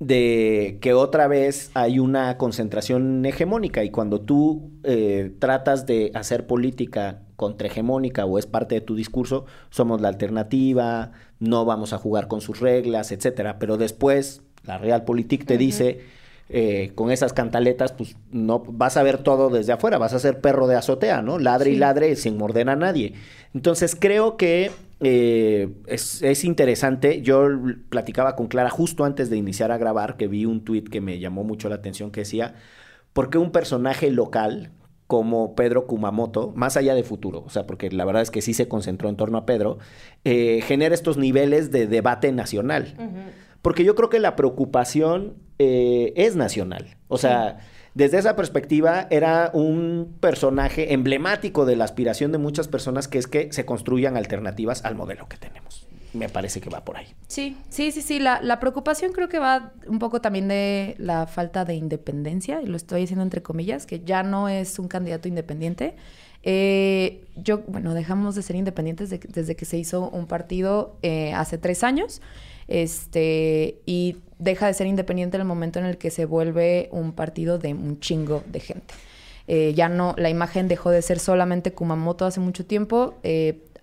de 0.00 0.78
que 0.80 0.94
otra 0.94 1.28
vez 1.28 1.70
hay 1.74 1.98
una 1.98 2.38
concentración 2.38 3.24
hegemónica 3.26 3.84
y 3.84 3.90
cuando 3.90 4.22
tú 4.22 4.70
eh, 4.82 5.36
tratas 5.38 5.84
de 5.84 6.10
hacer 6.14 6.46
política 6.46 7.20
contrahegemónica 7.36 8.24
o 8.24 8.38
es 8.38 8.46
parte 8.46 8.76
de 8.76 8.80
tu 8.80 8.96
discurso, 8.96 9.44
somos 9.68 10.00
la 10.00 10.08
alternativa, 10.08 11.12
no 11.38 11.66
vamos 11.66 11.92
a 11.92 11.98
jugar 11.98 12.28
con 12.28 12.40
sus 12.40 12.60
reglas, 12.60 13.12
etcétera. 13.12 13.58
Pero 13.58 13.76
después 13.76 14.42
la 14.64 14.78
Realpolitik 14.78 15.44
te 15.44 15.58
dice 15.58 16.00
eh, 16.48 16.92
con 16.94 17.10
esas 17.10 17.34
cantaletas, 17.34 17.92
pues 17.92 18.16
no 18.32 18.60
vas 18.60 18.96
a 18.96 19.02
ver 19.02 19.18
todo 19.18 19.50
desde 19.50 19.74
afuera, 19.74 19.98
vas 19.98 20.14
a 20.14 20.18
ser 20.18 20.40
perro 20.40 20.66
de 20.66 20.76
azotea, 20.76 21.20
¿no? 21.20 21.38
Ladre 21.38 21.72
y 21.72 21.76
ladre 21.76 22.16
sin 22.16 22.38
morder 22.38 22.70
a 22.70 22.76
nadie. 22.76 23.12
Entonces 23.52 23.94
creo 23.98 24.38
que 24.38 24.70
eh, 25.00 25.68
es, 25.86 26.44
interesante. 26.44 27.22
Yo 27.22 27.48
platicaba 27.88 28.36
con 28.36 28.48
Clara 28.48 28.70
justo 28.70 29.04
antes 29.04 29.30
de 29.30 29.36
iniciar 29.36 29.72
a 29.72 29.78
grabar, 29.78 30.16
que 30.16 30.28
vi 30.28 30.44
un 30.44 30.64
tuit 30.64 30.88
que 30.88 31.00
me 31.00 31.18
llamó 31.18 31.42
mucho 31.42 31.68
la 31.68 31.76
atención 31.76 32.10
que 32.10 32.20
decía, 32.20 32.54
¿por 33.12 33.30
qué 33.30 33.38
un 33.38 33.50
personaje 33.50 34.10
local 34.10 34.72
como 35.06 35.56
Pedro 35.56 35.86
Kumamoto, 35.86 36.52
más 36.54 36.76
allá 36.76 36.94
de 36.94 37.02
futuro, 37.02 37.42
o 37.44 37.50
sea, 37.50 37.66
porque 37.66 37.90
la 37.90 38.04
verdad 38.04 38.22
es 38.22 38.30
que 38.30 38.42
sí 38.42 38.54
se 38.54 38.68
concentró 38.68 39.08
en 39.08 39.16
torno 39.16 39.38
a 39.38 39.46
Pedro, 39.46 39.78
eh, 40.24 40.60
genera 40.62 40.94
estos 40.94 41.16
niveles 41.16 41.72
de 41.72 41.88
debate 41.88 42.30
nacional? 42.30 42.94
Porque 43.60 43.84
yo 43.84 43.96
creo 43.96 44.08
que 44.08 44.20
la 44.20 44.36
preocupación 44.36 45.34
eh, 45.58 46.12
es 46.16 46.36
nacional. 46.36 46.96
O 47.08 47.18
sea, 47.18 47.58
desde 47.94 48.18
esa 48.18 48.36
perspectiva 48.36 49.06
era 49.10 49.50
un 49.52 50.16
personaje 50.20 50.92
emblemático 50.92 51.66
de 51.66 51.76
la 51.76 51.84
aspiración 51.84 52.30
de 52.32 52.38
muchas 52.38 52.68
personas 52.68 53.08
que 53.08 53.18
es 53.18 53.26
que 53.26 53.52
se 53.52 53.64
construyan 53.64 54.16
alternativas 54.16 54.84
al 54.84 54.94
modelo 54.94 55.28
que 55.28 55.36
tenemos. 55.36 55.88
Me 56.12 56.28
parece 56.28 56.60
que 56.60 56.70
va 56.70 56.84
por 56.84 56.96
ahí. 56.96 57.06
Sí, 57.28 57.56
sí, 57.68 57.92
sí, 57.92 58.02
sí. 58.02 58.18
La, 58.18 58.60
preocupación 58.60 59.12
creo 59.12 59.28
que 59.28 59.38
va 59.38 59.72
un 59.86 59.98
poco 59.98 60.20
también 60.20 60.48
de 60.48 60.96
la 60.98 61.26
falta 61.26 61.64
de 61.64 61.74
independencia, 61.74 62.60
y 62.62 62.66
lo 62.66 62.76
estoy 62.76 63.02
diciendo 63.02 63.22
entre 63.22 63.42
comillas, 63.42 63.86
que 63.86 64.00
ya 64.00 64.22
no 64.22 64.48
es 64.48 64.78
un 64.78 64.88
candidato 64.88 65.28
independiente. 65.28 65.94
Eh, 66.42 67.24
yo, 67.36 67.58
bueno, 67.66 67.94
dejamos 67.94 68.34
de 68.34 68.42
ser 68.42 68.56
independientes 68.56 69.10
desde 69.10 69.56
que 69.56 69.64
se 69.64 69.76
hizo 69.76 70.08
un 70.08 70.26
partido 70.26 70.96
eh, 71.02 71.32
hace 71.34 71.58
tres 71.58 71.84
años 71.84 72.22
este, 72.68 73.78
y 73.84 74.16
deja 74.38 74.66
de 74.66 74.74
ser 74.74 74.86
independiente 74.86 75.36
en 75.36 75.42
el 75.42 75.46
momento 75.46 75.78
en 75.78 75.84
el 75.84 75.98
que 75.98 76.10
se 76.10 76.24
vuelve 76.24 76.88
un 76.92 77.12
partido 77.12 77.58
de 77.58 77.74
un 77.74 78.00
chingo 78.00 78.42
de 78.46 78.60
gente. 78.60 78.94
Eh, 79.48 79.74
ya 79.74 79.88
no, 79.88 80.14
la 80.16 80.30
imagen 80.30 80.68
dejó 80.68 80.90
de 80.90 81.02
ser 81.02 81.18
solamente 81.18 81.72
Kumamoto 81.72 82.24
hace 82.24 82.40
mucho 82.40 82.64
tiempo. 82.64 83.14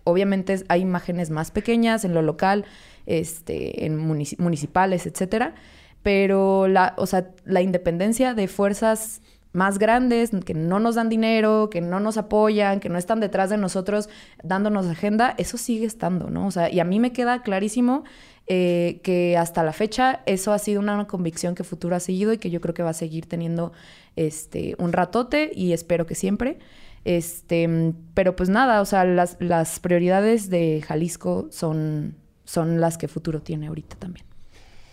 Obviamente 0.03 0.63
hay 0.69 0.81
imágenes 0.81 1.29
más 1.29 1.51
pequeñas 1.51 2.05
en 2.05 2.13
lo 2.13 2.21
local, 2.21 2.63
este, 3.05 3.85
en 3.85 3.97
municipales, 3.97 5.05
etcétera. 5.05 5.53
Pero 6.01 6.69
la, 6.69 6.93
o 6.97 7.05
sea, 7.05 7.31
la 7.43 7.61
independencia 7.61 8.33
de 8.33 8.47
fuerzas 8.47 9.21
más 9.53 9.79
grandes, 9.79 10.31
que 10.45 10.53
no 10.53 10.79
nos 10.79 10.95
dan 10.95 11.09
dinero, 11.09 11.69
que 11.69 11.81
no 11.81 11.99
nos 11.99 12.17
apoyan, 12.17 12.79
que 12.79 12.89
no 12.89 12.97
están 12.97 13.19
detrás 13.19 13.49
de 13.49 13.57
nosotros 13.57 14.09
dándonos 14.43 14.87
agenda, 14.87 15.35
eso 15.37 15.57
sigue 15.57 15.85
estando, 15.85 16.29
¿no? 16.29 16.47
O 16.47 16.51
sea, 16.51 16.71
y 16.71 16.79
a 16.79 16.83
mí 16.83 16.99
me 16.99 17.11
queda 17.11 17.41
clarísimo 17.41 18.03
eh, 18.49 19.01
que 19.03 19.35
hasta 19.35 19.63
la 19.63 19.73
fecha 19.73 20.21
eso 20.25 20.53
ha 20.53 20.59
sido 20.59 20.79
una 20.79 21.05
convicción 21.05 21.53
que 21.53 21.63
Futuro 21.63 21.95
ha 21.95 21.99
seguido 21.99 22.31
y 22.31 22.37
que 22.37 22.49
yo 22.49 22.61
creo 22.61 22.73
que 22.73 22.83
va 22.83 22.91
a 22.91 22.93
seguir 22.93 23.25
teniendo 23.25 23.73
este, 24.15 24.75
un 24.77 24.93
ratote 24.93 25.51
y 25.53 25.73
espero 25.73 26.05
que 26.05 26.15
siempre. 26.15 26.59
Este, 27.03 27.93
pero 28.13 28.35
pues 28.35 28.49
nada, 28.49 28.81
o 28.81 28.85
sea, 28.85 29.05
las, 29.05 29.37
las 29.39 29.79
prioridades 29.79 30.49
de 30.49 30.83
Jalisco 30.85 31.47
son, 31.51 32.15
son 32.43 32.81
las 32.81 32.97
que 32.97 33.07
Futuro 33.07 33.41
tiene 33.41 33.67
ahorita 33.67 33.95
también. 33.95 34.26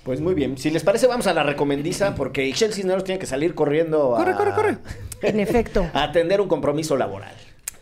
Pues 0.04 0.20
muy 0.20 0.34
bien. 0.34 0.58
Si 0.58 0.70
les 0.70 0.84
parece, 0.84 1.06
vamos 1.06 1.26
a 1.26 1.34
la 1.34 1.42
recomendiza 1.42 2.14
porque 2.14 2.46
Ixchel 2.46 2.72
Cisneros 2.72 3.04
tiene 3.04 3.18
que 3.18 3.26
salir 3.26 3.54
corriendo 3.54 4.14
a... 4.14 4.18
Corre, 4.18 4.34
corre, 4.34 4.52
corre. 4.52 4.78
En 5.22 5.40
efecto. 5.40 5.88
A 5.94 6.02
atender 6.04 6.40
un 6.40 6.48
compromiso 6.48 6.96
laboral. 6.96 7.34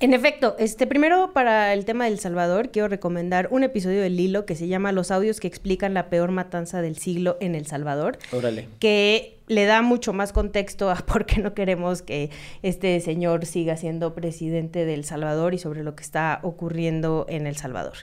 En 0.03 0.15
efecto, 0.15 0.57
este 0.59 0.89
primero 0.89 1.33
para 1.33 1.73
el 1.73 1.85
tema 1.85 2.07
del 2.07 2.19
Salvador 2.19 2.71
quiero 2.71 2.89
recomendar 2.89 3.47
un 3.53 3.63
episodio 3.63 4.01
del 4.01 4.17
Lilo 4.17 4.47
que 4.47 4.57
se 4.57 4.67
llama 4.67 4.91
Los 4.91 5.13
audios 5.13 5.39
que 5.39 5.47
explican 5.47 5.95
la 5.95 6.11
peor 6.11 6.33
matanza 6.33 6.83
del 6.83 6.97
siglo 6.97 7.37
en 7.41 7.55
El 7.55 7.67
Salvador. 7.67 8.19
Órale. 8.33 8.69
Que 8.81 9.39
le 9.47 9.65
da 9.65 9.81
mucho 9.81 10.13
más 10.13 10.33
contexto 10.33 10.91
a 10.91 10.97
por 11.07 11.25
qué 11.25 11.41
no 11.41 11.55
queremos 11.55 12.03
que 12.03 12.31
este 12.63 12.99
señor 12.99 13.47
siga 13.47 13.77
siendo 13.77 14.13
presidente 14.13 14.87
del 14.87 15.05
Salvador 15.05 15.55
y 15.55 15.59
sobre 15.59 15.85
lo 15.85 15.95
que 15.95 16.03
está 16.03 16.41
ocurriendo 16.43 17.25
en 17.29 17.47
El 17.47 17.57
Salvador. 17.57 17.99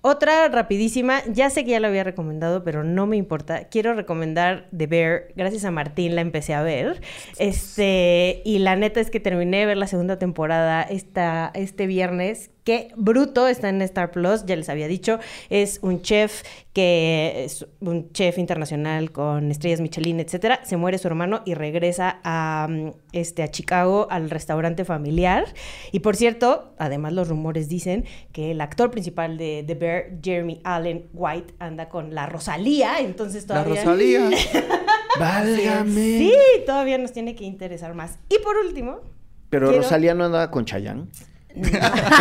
Otra 0.00 0.48
rapidísima, 0.48 1.22
ya 1.26 1.50
sé 1.50 1.64
que 1.64 1.72
ya 1.72 1.80
la 1.80 1.88
había 1.88 2.04
recomendado, 2.04 2.62
pero 2.64 2.84
no 2.84 3.06
me 3.06 3.16
importa. 3.16 3.64
Quiero 3.68 3.94
recomendar 3.94 4.68
The 4.76 4.86
Bear. 4.86 5.28
Gracias 5.34 5.64
a 5.64 5.70
Martín 5.70 6.14
la 6.14 6.20
empecé 6.20 6.54
a 6.54 6.62
ver. 6.62 7.00
Este, 7.38 8.42
y 8.44 8.58
la 8.58 8.76
neta 8.76 9.00
es 9.00 9.10
que 9.10 9.20
terminé 9.20 9.58
de 9.58 9.66
ver 9.66 9.76
la 9.76 9.86
segunda 9.86 10.18
temporada 10.18 10.82
esta, 10.82 11.50
este 11.54 11.86
viernes 11.86 12.50
Qué 12.68 12.92
bruto 12.96 13.48
está 13.48 13.70
en 13.70 13.80
Star 13.80 14.10
Plus, 14.10 14.44
ya 14.44 14.54
les 14.54 14.68
había 14.68 14.88
dicho. 14.88 15.18
Es 15.48 15.78
un 15.80 16.02
chef 16.02 16.42
que 16.74 17.44
es 17.46 17.66
un 17.80 18.12
chef 18.12 18.36
internacional 18.36 19.10
con 19.10 19.50
estrellas 19.50 19.80
Michelin, 19.80 20.20
etcétera. 20.20 20.60
Se 20.66 20.76
muere 20.76 20.98
su 20.98 21.08
hermano 21.08 21.40
y 21.46 21.54
regresa 21.54 22.20
a, 22.24 22.66
mm, 22.68 22.90
este, 23.12 23.42
a 23.42 23.50
Chicago 23.50 24.06
al 24.10 24.28
restaurante 24.28 24.84
familiar. 24.84 25.46
Y 25.92 26.00
por 26.00 26.14
cierto, 26.14 26.74
además 26.76 27.14
los 27.14 27.28
rumores 27.28 27.70
dicen 27.70 28.04
que 28.32 28.50
el 28.50 28.60
actor 28.60 28.90
principal 28.90 29.38
de 29.38 29.64
The 29.66 29.74
Bear, 29.74 30.04
Jeremy 30.22 30.60
Allen 30.62 31.08
White, 31.14 31.54
anda 31.60 31.88
con 31.88 32.14
la 32.14 32.26
Rosalía. 32.26 33.00
Entonces 33.00 33.46
todavía. 33.46 33.76
La 33.76 33.80
Rosalía. 33.80 34.30
Válgame. 35.18 36.18
Sí, 36.18 36.34
todavía 36.66 36.98
nos 36.98 37.12
tiene 37.12 37.34
que 37.34 37.44
interesar 37.44 37.94
más. 37.94 38.18
Y 38.28 38.38
por 38.40 38.58
último. 38.58 39.00
Pero 39.48 39.72
Rosalía 39.72 40.12
no 40.12 40.26
andaba 40.26 40.50
con 40.50 40.66
Chayanne. 40.66 41.06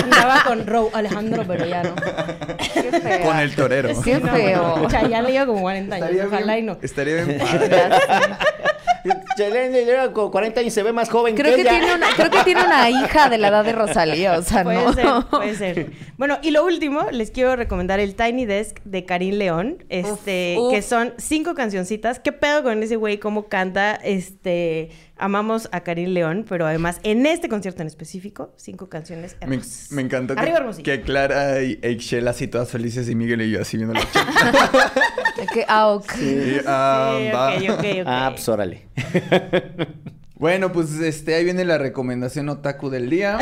Andaba 0.04 0.44
con 0.46 0.66
Ro 0.68 0.90
Alejandro, 0.94 1.44
pero 1.48 1.66
ya 1.66 1.84
no. 1.84 1.96
Qué 2.74 2.92
feo. 3.00 3.26
Con 3.26 3.40
el 3.40 3.56
torero. 3.56 3.90
Qué 4.04 4.20
feo. 4.20 4.84
O 4.84 4.90
sea, 4.90 5.08
ya 5.08 5.22
le 5.22 5.34
iba 5.34 5.46
como 5.46 5.62
40 5.62 5.96
años. 5.96 6.10
Estaría 6.10 6.28
Ojalá 6.28 6.54
bien- 6.56 6.66
y 6.66 6.68
no. 6.68 6.78
Estaría 6.82 7.24
bien 7.24 7.38
padre. 7.40 7.70
Chayanne 9.38 9.86
lleva 9.86 10.12
con 10.12 10.32
40 10.32 10.60
años 10.60 10.74
y 10.74 10.76
se 10.76 10.84
ve 10.84 10.92
más 10.92 11.10
joven 11.10 11.36
Creo 11.36 11.56
que 11.56 11.64
que, 11.64 11.70
ella. 11.70 11.80
tiene 11.80 11.96
una, 11.96 12.08
creo 12.16 12.30
que 12.30 12.40
tiene 12.44 12.64
una 12.66 12.90
hija 12.90 13.30
de 13.30 13.38
la 13.38 13.48
edad 13.50 13.64
de 13.64 13.72
Rosalía, 13.72 14.34
o 14.38 14.42
sea, 14.42 14.64
Puede 14.64 14.84
no. 14.84 14.94
ser, 14.94 15.06
puede 15.30 15.56
ser. 15.56 15.92
Bueno, 16.18 16.40
y 16.42 16.52
lo 16.52 16.66
último, 16.66 17.06
les 17.12 17.32
quiero 17.32 17.56
recomendar 17.56 18.00
el 18.00 18.16
Tiny 18.16 18.46
Desk 18.46 18.80
de 18.84 19.06
Karim 19.06 19.36
León, 19.36 19.86
este, 19.90 20.56
Uf, 20.58 20.66
uf. 20.68 20.74
que 20.74 20.82
son 20.82 21.14
cinco 21.18 21.54
cancioncitas. 21.54 22.20
¿Qué 22.20 22.32
pedo 22.34 22.64
con 22.64 22.82
ese 22.84 22.96
güey? 22.98 23.18
¿Cómo 23.20 23.48
canta? 23.48 23.96
Este, 23.96 24.90
amamos 25.20 25.70
a 25.72 25.82
Karim 25.82 26.10
León, 26.10 26.46
pero 26.48 26.66
además 26.68 27.00
en 27.04 27.26
este 27.26 27.50
concierto 27.50 27.82
en 27.82 27.88
específico, 27.88 28.54
cinco 28.58 28.90
canciones 28.90 29.36
Me, 29.46 29.56
hermosas. 29.56 29.92
me 29.92 30.02
encantó 30.02 30.36
que, 30.36 30.84
que 30.84 31.02
Clara 31.02 31.62
y 31.64 31.80
Excel 31.82 32.28
así 32.28 32.48
todas 32.48 32.70
felices 32.70 33.10
y 33.10 33.16
Miguel 33.16 33.42
y 33.42 33.52
yo 33.52 33.62
así 33.62 33.78
viendo 33.78 33.94
la 33.96 34.02
chica. 34.06 34.92
Que, 35.54 35.66
ah, 35.68 35.88
ok. 35.90 36.12
Ah, 36.66 37.18
Sí, 37.20 37.30
va. 37.34 37.50
ok, 37.56 37.64
ok, 37.80 37.86
ok. 38.02 38.04
Ah, 38.06 38.30
pues 38.34 38.48
órale. 38.50 38.88
Bueno, 40.40 40.72
pues 40.72 40.94
este, 41.00 41.34
ahí 41.34 41.44
viene 41.44 41.66
la 41.66 41.80
recomendación 41.80 42.48
otaku 42.50 42.92
del 42.92 43.10
día. 43.10 43.40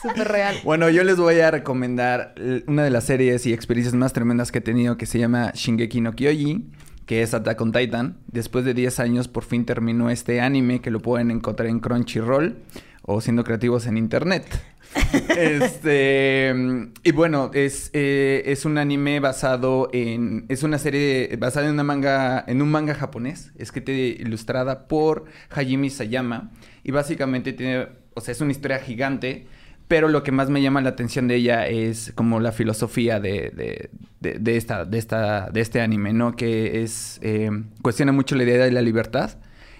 Súper 0.00 0.28
real. 0.30 0.56
Bueno, 0.62 0.88
yo 0.90 1.02
les 1.02 1.16
voy 1.16 1.40
a 1.40 1.50
recomendar 1.50 2.34
una 2.68 2.84
de 2.84 2.90
las 2.90 3.02
series 3.02 3.44
y 3.46 3.52
experiencias 3.52 3.94
más 3.96 4.12
tremendas 4.12 4.52
que 4.52 4.58
he 4.58 4.62
tenido 4.62 4.96
que 4.96 5.06
se 5.06 5.18
llama 5.18 5.50
Shingeki 5.54 6.00
no 6.02 6.12
Kyoji, 6.12 6.70
que 7.06 7.22
es 7.22 7.34
Attack 7.34 7.60
on 7.60 7.72
Titan. 7.72 8.18
Después 8.28 8.64
de 8.64 8.74
10 8.74 9.00
años 9.00 9.28
por 9.28 9.44
fin 9.44 9.64
terminó 9.64 10.10
este 10.10 10.40
anime 10.40 10.80
que 10.80 10.90
lo 10.90 11.00
pueden 11.00 11.30
encontrar 11.30 11.68
en 11.68 11.80
Crunchyroll 11.80 12.58
o 13.02 13.20
siendo 13.20 13.44
creativos 13.44 13.86
en 13.86 13.96
internet. 13.96 14.46
este 15.38 16.54
y 17.02 17.12
bueno 17.12 17.50
es, 17.54 17.90
eh, 17.94 18.42
es 18.46 18.66
un 18.66 18.76
anime 18.76 19.20
basado 19.20 19.88
en 19.92 20.44
es 20.48 20.62
una 20.62 20.78
serie 20.78 21.34
basada 21.38 21.66
en 21.66 21.72
una 21.72 21.84
manga 21.84 22.44
en 22.46 22.60
un 22.60 22.70
manga 22.70 22.94
japonés 22.94 23.52
escrita 23.56 23.90
e 23.90 24.16
ilustrada 24.20 24.88
por 24.88 25.24
Hajime 25.48 25.88
Sayama 25.88 26.50
y 26.84 26.90
básicamente 26.90 27.54
tiene 27.54 27.88
o 28.12 28.20
sea 28.20 28.32
es 28.32 28.40
una 28.42 28.52
historia 28.52 28.80
gigante 28.80 29.46
pero 29.92 30.08
lo 30.08 30.22
que 30.22 30.32
más 30.32 30.48
me 30.48 30.62
llama 30.62 30.80
la 30.80 30.88
atención 30.88 31.28
de 31.28 31.34
ella 31.34 31.66
es 31.66 32.12
como 32.14 32.40
la 32.40 32.50
filosofía 32.52 33.20
de, 33.20 33.90
de, 34.20 34.38
de- 34.40 34.56
esta, 34.56 34.86
de, 34.86 34.96
esta, 34.96 35.50
de 35.50 35.60
este 35.60 35.82
anime, 35.82 36.14
¿no? 36.14 36.34
Que 36.34 36.82
es... 36.82 37.18
eh, 37.20 37.50
cuestiona 37.82 38.10
mucho 38.10 38.34
la 38.34 38.44
idea 38.44 38.64
de 38.64 38.70
la 38.70 38.80
libertad. 38.80 39.32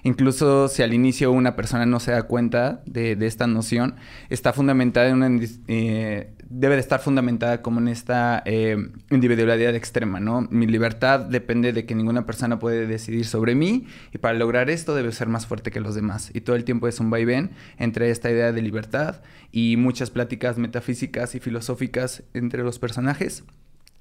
Incluso 0.03 0.69
si 0.69 0.83
al 0.83 0.93
inicio 0.93 1.33
una 1.33 1.57
persona 1.57 1.87
no 1.87 1.99
se 1.99 2.11
da 2.11 2.25
cuenta 2.25 2.83
de, 2.85 3.17
esta 3.27 3.47
noción, 3.47 3.95
está 4.29 4.53
fundamentada 4.53 5.09
en 5.09 5.15
una... 5.15 5.47
eh, 5.69 6.35
debe 6.55 6.75
de 6.75 6.81
estar 6.81 7.01
fundamentada 7.01 7.63
como 7.63 7.81
en 7.81 7.89
esta 7.89 8.43
eh, 8.45 8.77
individualidad 9.11 9.75
extrema, 9.75 10.21
¿no? 10.21 10.47
Mi 10.51 10.67
libertad 10.67 11.21
depende 11.21 11.73
de 11.73 11.87
que 11.87 11.95
ninguna 11.95 12.27
persona 12.27 12.59
puede 12.59 12.87
decidir 12.87 13.25
sobre 13.25 13.55
mí 13.55 13.87
y 14.13 14.19
para 14.19 14.35
lograr 14.35 14.69
esto 14.69 14.95
debe 14.95 15.13
ser 15.13 15.29
más 15.29 15.47
fuerte 15.47 15.71
que 15.71 15.81
los 15.81 15.95
demás. 15.95 16.31
Y 16.35 16.43
todo 16.43 16.55
el 16.55 16.65
tiempo 16.65 16.89
es 16.89 17.01
un 17.01 17.09
vaivén 17.09 17.53
entre 17.79 18.11
esta 18.11 18.31
idea 18.31 18.53
de 18.53 18.61
libertad 18.61 19.23
y 19.51 19.77
muchas 19.79 20.11
pláticas 20.11 20.59
metafísicas 20.59 21.35
y 21.35 21.41
filosóficas 21.41 22.23
entre 22.35 22.63
los 22.63 22.79
personajes. 22.79 23.45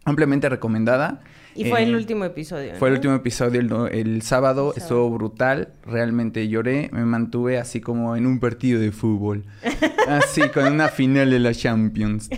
Ampliamente 0.06 0.50
recomendada. 0.50 1.22
Y 1.54 1.66
fue 1.66 1.84
el 1.84 1.92
Eh, 1.92 1.96
último 1.98 2.24
episodio. 2.24 2.76
Fue 2.80 2.88
el 2.88 2.94
¿no? 2.94 2.98
último 3.00 3.14
episodio 3.16 3.60
el, 3.60 3.72
el 4.00 4.22
sábado, 4.22 4.74
estuvo 4.78 5.10
brutal, 5.10 5.74
realmente 5.86 6.48
lloré, 6.48 6.90
me 6.94 7.04
mantuve 7.04 7.58
así 7.58 7.82
como 7.82 8.16
en 8.16 8.26
un 8.26 8.40
partido 8.40 8.80
de 8.80 8.94
fútbol, 8.94 9.44
así 10.08 10.48
con 10.50 10.66
una 10.72 10.88
final 10.88 11.30
de 11.30 11.40
la 11.40 11.54
Champions, 11.54 12.30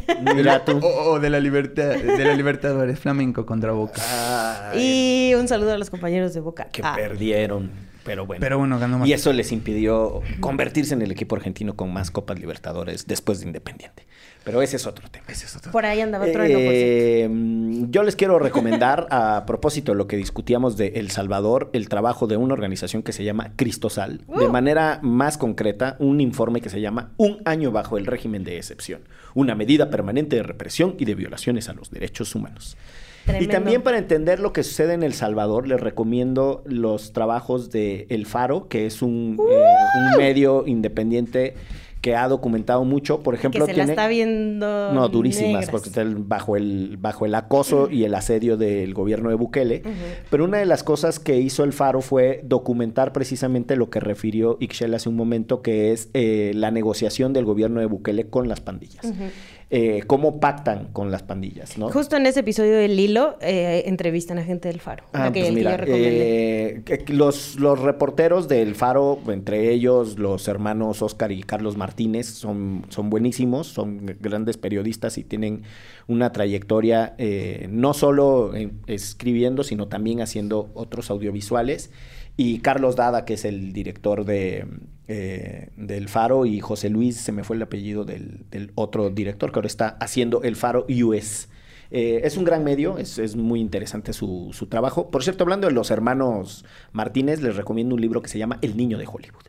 o, 0.82 0.88
o 1.12 1.20
de 1.20 1.30
la 1.30 1.40
libertad, 1.40 1.90
de 1.96 2.26
la 2.26 2.34
Libertadores, 2.34 2.98
Flamenco 3.00 3.46
contra 3.46 3.72
Boca. 3.72 4.02
Ay, 4.72 5.30
Y 5.30 5.36
un 5.36 5.48
saludo 5.48 5.74
a 5.74 5.78
los 5.78 5.92
compañeros 5.92 6.34
de 6.34 6.40
Boca. 6.40 6.70
que 6.72 6.82
Ah. 6.84 6.94
perdieron, 6.96 7.70
pero 8.04 8.26
bueno. 8.26 8.40
Pero 8.42 8.58
bueno, 8.58 8.80
ganó 8.80 8.98
más. 8.98 9.08
Y 9.08 9.14
eso 9.14 9.32
les 9.32 9.52
impidió 9.52 10.22
convertirse 10.40 10.96
en 10.96 11.04
el 11.04 11.12
equipo 11.12 11.36
argentino 11.36 11.76
con 11.76 11.94
más 11.94 12.10
Copas 12.10 12.40
Libertadores 12.40 13.06
después 13.06 13.40
de 13.42 13.46
Independiente. 13.48 14.08
Pero 14.44 14.62
ese 14.62 14.76
es 14.76 14.86
otro 14.86 15.08
tema. 15.10 15.26
Ese 15.30 15.46
es 15.46 15.56
otro 15.56 15.72
Por 15.72 15.86
ahí 15.86 16.02
andaba 16.02 16.26
cierto. 16.26 16.42
Eh, 16.46 17.28
mm, 17.30 17.92
yo 17.92 18.04
les 18.04 18.16
quiero 18.16 18.40
recomendar, 18.40 19.08
a 19.10 19.46
propósito 19.46 19.94
de 19.94 19.98
lo 19.98 20.08
que 20.08 20.18
discutíamos 20.18 20.76
de 20.76 20.94
El 20.96 21.12
Salvador, 21.12 21.70
el 21.74 21.88
trabajo 21.88 22.28
de 22.28 22.38
una 22.38 22.54
organización 22.54 23.04
que 23.04 23.14
se 23.14 23.24
llama 23.24 23.54
Cristosal. 23.56 24.22
De 24.28 24.48
manera 24.50 25.00
más 25.02 25.38
concreta, 25.38 25.96
un 26.00 26.20
informe 26.20 26.62
que 26.62 26.70
se 26.70 26.82
llama 26.82 27.12
Un 27.18 27.42
año 27.46 27.72
bajo 27.72 27.98
el 27.98 28.06
régimen 28.06 28.44
de 28.44 28.58
excepción. 28.58 29.02
Una 29.34 29.56
medida 29.56 29.90
permanente 29.90 30.36
de 30.36 30.44
represión 30.44 30.96
y 31.00 31.06
de 31.06 31.16
violaciones 31.16 31.70
a 31.70 31.74
los 31.74 31.90
derechos 31.90 32.36
humanos. 32.36 32.78
Y 33.40 33.48
también 33.48 33.82
para 33.82 33.98
entender 33.98 34.40
lo 34.40 34.52
que 34.52 34.64
sucede 34.64 34.94
en 34.94 35.04
El 35.04 35.14
Salvador, 35.14 35.68
les 35.68 35.80
recomiendo 35.80 36.62
los 36.66 37.14
trabajos 37.14 37.70
de 37.72 38.06
El 38.10 38.26
Faro, 38.26 38.68
que 38.68 38.86
es 38.86 39.02
un, 39.02 39.38
eh, 39.50 39.64
un 39.98 40.18
medio 40.18 40.66
independiente 40.68 41.56
que 42.04 42.18
ha 42.18 42.28
documentado 42.28 42.84
mucho. 42.84 43.22
Por 43.22 43.34
ejemplo, 43.34 43.66
que 43.66 43.72
se 43.72 43.78
la 43.78 43.86
tiene... 43.86 43.94
está 43.94 44.10
viendo. 44.10 44.92
No, 44.92 45.08
durísimas, 45.08 45.52
negras. 45.52 45.70
porque 45.70 45.88
está 45.88 46.02
el- 46.02 46.16
bajo, 46.16 46.58
el, 46.58 46.98
bajo 47.00 47.26
el 47.26 47.34
acoso 47.34 47.90
y 47.90 48.04
el 48.04 48.14
asedio 48.14 48.58
del 48.58 48.94
gobierno 48.94 49.30
de 49.30 49.36
Bukele. 49.36 49.84
Pero 50.30 50.44
una 50.44 50.58
de 50.58 50.66
las 50.66 50.84
cosas 50.84 51.20
que 51.20 51.40
hizo 51.40 51.64
el 51.64 51.72
Faro 51.72 52.02
fue 52.02 52.42
documentar 52.44 53.14
precisamente 53.14 53.78
lo 53.78 53.90
que 53.90 54.02
refirió 54.02 54.58
Ixchel 54.60 54.94
hace 54.94 55.08
un 55.08 55.16
momento, 55.16 55.62
que 55.62 55.94
es 55.94 56.10
eh, 56.14 56.52
la 56.56 56.72
negociación 56.72 57.32
del 57.32 57.46
gobierno 57.46 57.80
de 57.80 57.86
Bukele 57.86 58.28
con 58.28 58.50
las 58.50 58.60
pandillas. 58.60 59.06
Eh, 59.70 60.04
cómo 60.06 60.40
pactan 60.40 60.90
con 60.94 61.10
las 61.10 61.24
pandillas, 61.24 61.78
¿no? 61.80 61.90
Justo 61.90 62.16
en 62.16 62.28
ese 62.28 62.42
episodio 62.42 62.74
del 62.78 63.00
Hilo 63.00 63.38
eh, 63.42 63.84
entrevistan 63.88 64.38
a 64.38 64.44
gente 64.44 64.68
del 64.68 64.80
Faro. 64.80 65.06
Ah, 65.14 65.32
pues 65.34 65.52
mira, 65.52 65.84
eh, 65.88 66.84
los, 67.08 67.56
los 67.56 67.80
reporteros 67.80 68.48
del 68.48 68.76
Faro, 68.76 69.18
entre 69.28 69.72
ellos 69.72 70.20
los 70.20 70.48
hermanos 70.48 71.02
Oscar 71.02 71.32
y 71.32 71.42
Carlos 71.42 71.76
Martínez, 71.76 72.28
son, 72.28 72.86
son 72.90 73.10
buenísimos, 73.10 73.66
son 73.68 74.16
grandes 74.20 74.58
periodistas 74.58 75.18
y 75.18 75.24
tienen 75.24 75.64
una 76.08 76.32
trayectoria 76.32 77.16
eh, 77.18 77.68
no 77.72 77.94
solo 77.96 78.54
en- 78.56 78.80
escribiendo, 78.86 79.64
sino 79.64 79.88
también 79.88 80.22
haciendo 80.22 80.70
otros 80.76 81.10
audiovisuales. 81.10 81.90
Y 82.36 82.60
Carlos 82.60 82.96
Dada, 82.96 83.26
que 83.26 83.36
es 83.36 83.46
el 83.46 83.74
director 83.74 84.26
de, 84.26 84.66
eh, 85.08 85.70
del 85.78 86.10
Faro, 86.10 86.46
y 86.46 86.60
José 86.62 86.90
Luis, 86.90 87.18
se 87.18 87.32
me 87.32 87.44
fue 87.44 87.56
el 87.56 87.62
apellido 87.62 88.06
del, 88.06 88.46
del 88.50 88.72
otro 88.76 89.10
director, 89.12 89.52
que 89.52 89.60
ahora 89.60 89.68
está 89.68 89.90
haciendo 90.00 90.42
el 90.44 90.56
Faro 90.56 90.86
US. 90.90 91.50
Eh, 91.92 92.22
es 92.24 92.38
un 92.38 92.44
gran 92.44 92.64
medio, 92.64 92.98
es, 92.98 93.20
es 93.20 93.36
muy 93.36 93.60
interesante 93.60 94.14
su, 94.14 94.50
su 94.52 94.66
trabajo. 94.66 95.12
Por 95.12 95.24
cierto, 95.24 95.44
hablando 95.44 95.68
de 95.68 95.74
los 95.74 95.92
hermanos 95.92 96.66
Martínez, 96.92 97.40
les 97.42 97.56
recomiendo 97.56 97.94
un 97.94 98.02
libro 98.02 98.24
que 98.24 98.30
se 98.30 98.40
llama 98.40 98.58
El 98.64 98.76
Niño 98.78 98.98
de 98.98 99.06
Hollywood, 99.06 99.44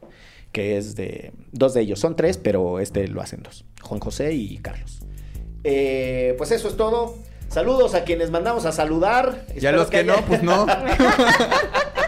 que 0.53 0.77
es 0.77 0.95
de 0.95 1.33
dos 1.53 1.73
de 1.73 1.81
ellos. 1.81 2.01
Son 2.01 2.17
tres, 2.17 2.37
pero 2.37 2.81
este 2.81 3.09
lo 3.09 3.23
hacen 3.23 3.43
dos, 3.43 3.65
Juan 3.81 3.99
José 4.01 4.35
y 4.35 4.59
Carlos. 4.59 5.01
Eh, 5.63 6.35
pues 6.37 6.51
eso 6.51 6.69
es 6.69 6.77
todo. 6.77 7.17
Saludos 7.49 7.95
a 7.95 8.05
quienes 8.05 8.31
mandamos 8.31 8.67
a 8.67 8.73
saludar. 8.73 9.47
Ya 9.49 9.71
Espero 9.71 9.77
los 9.79 9.87
que, 9.89 10.05
no, 10.05 10.13
haya- 10.13 10.27
pues 10.27 10.43
no. 10.43 10.67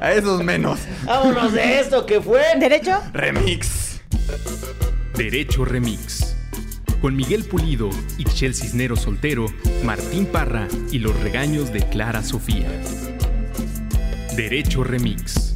a 0.00 0.12
esos 0.12 0.42
menos. 0.42 0.80
Vámonos 1.04 1.52
de 1.52 1.80
esto 1.80 2.06
que 2.06 2.20
fue. 2.20 2.42
¿Derecho? 2.58 3.00
Remix. 3.12 4.00
Derecho 5.16 5.64
Remix. 5.64 6.36
Con 7.00 7.16
Miguel 7.16 7.44
Pulido, 7.44 7.90
Ixchel 8.18 8.54
Cisnero 8.54 8.96
Soltero, 8.96 9.46
Martín 9.84 10.26
Parra 10.26 10.68
y 10.90 10.98
los 10.98 11.18
regaños 11.20 11.72
de 11.72 11.86
Clara 11.88 12.22
Sofía. 12.22 12.68
Derecho 14.36 14.84
Remix. 14.84 15.53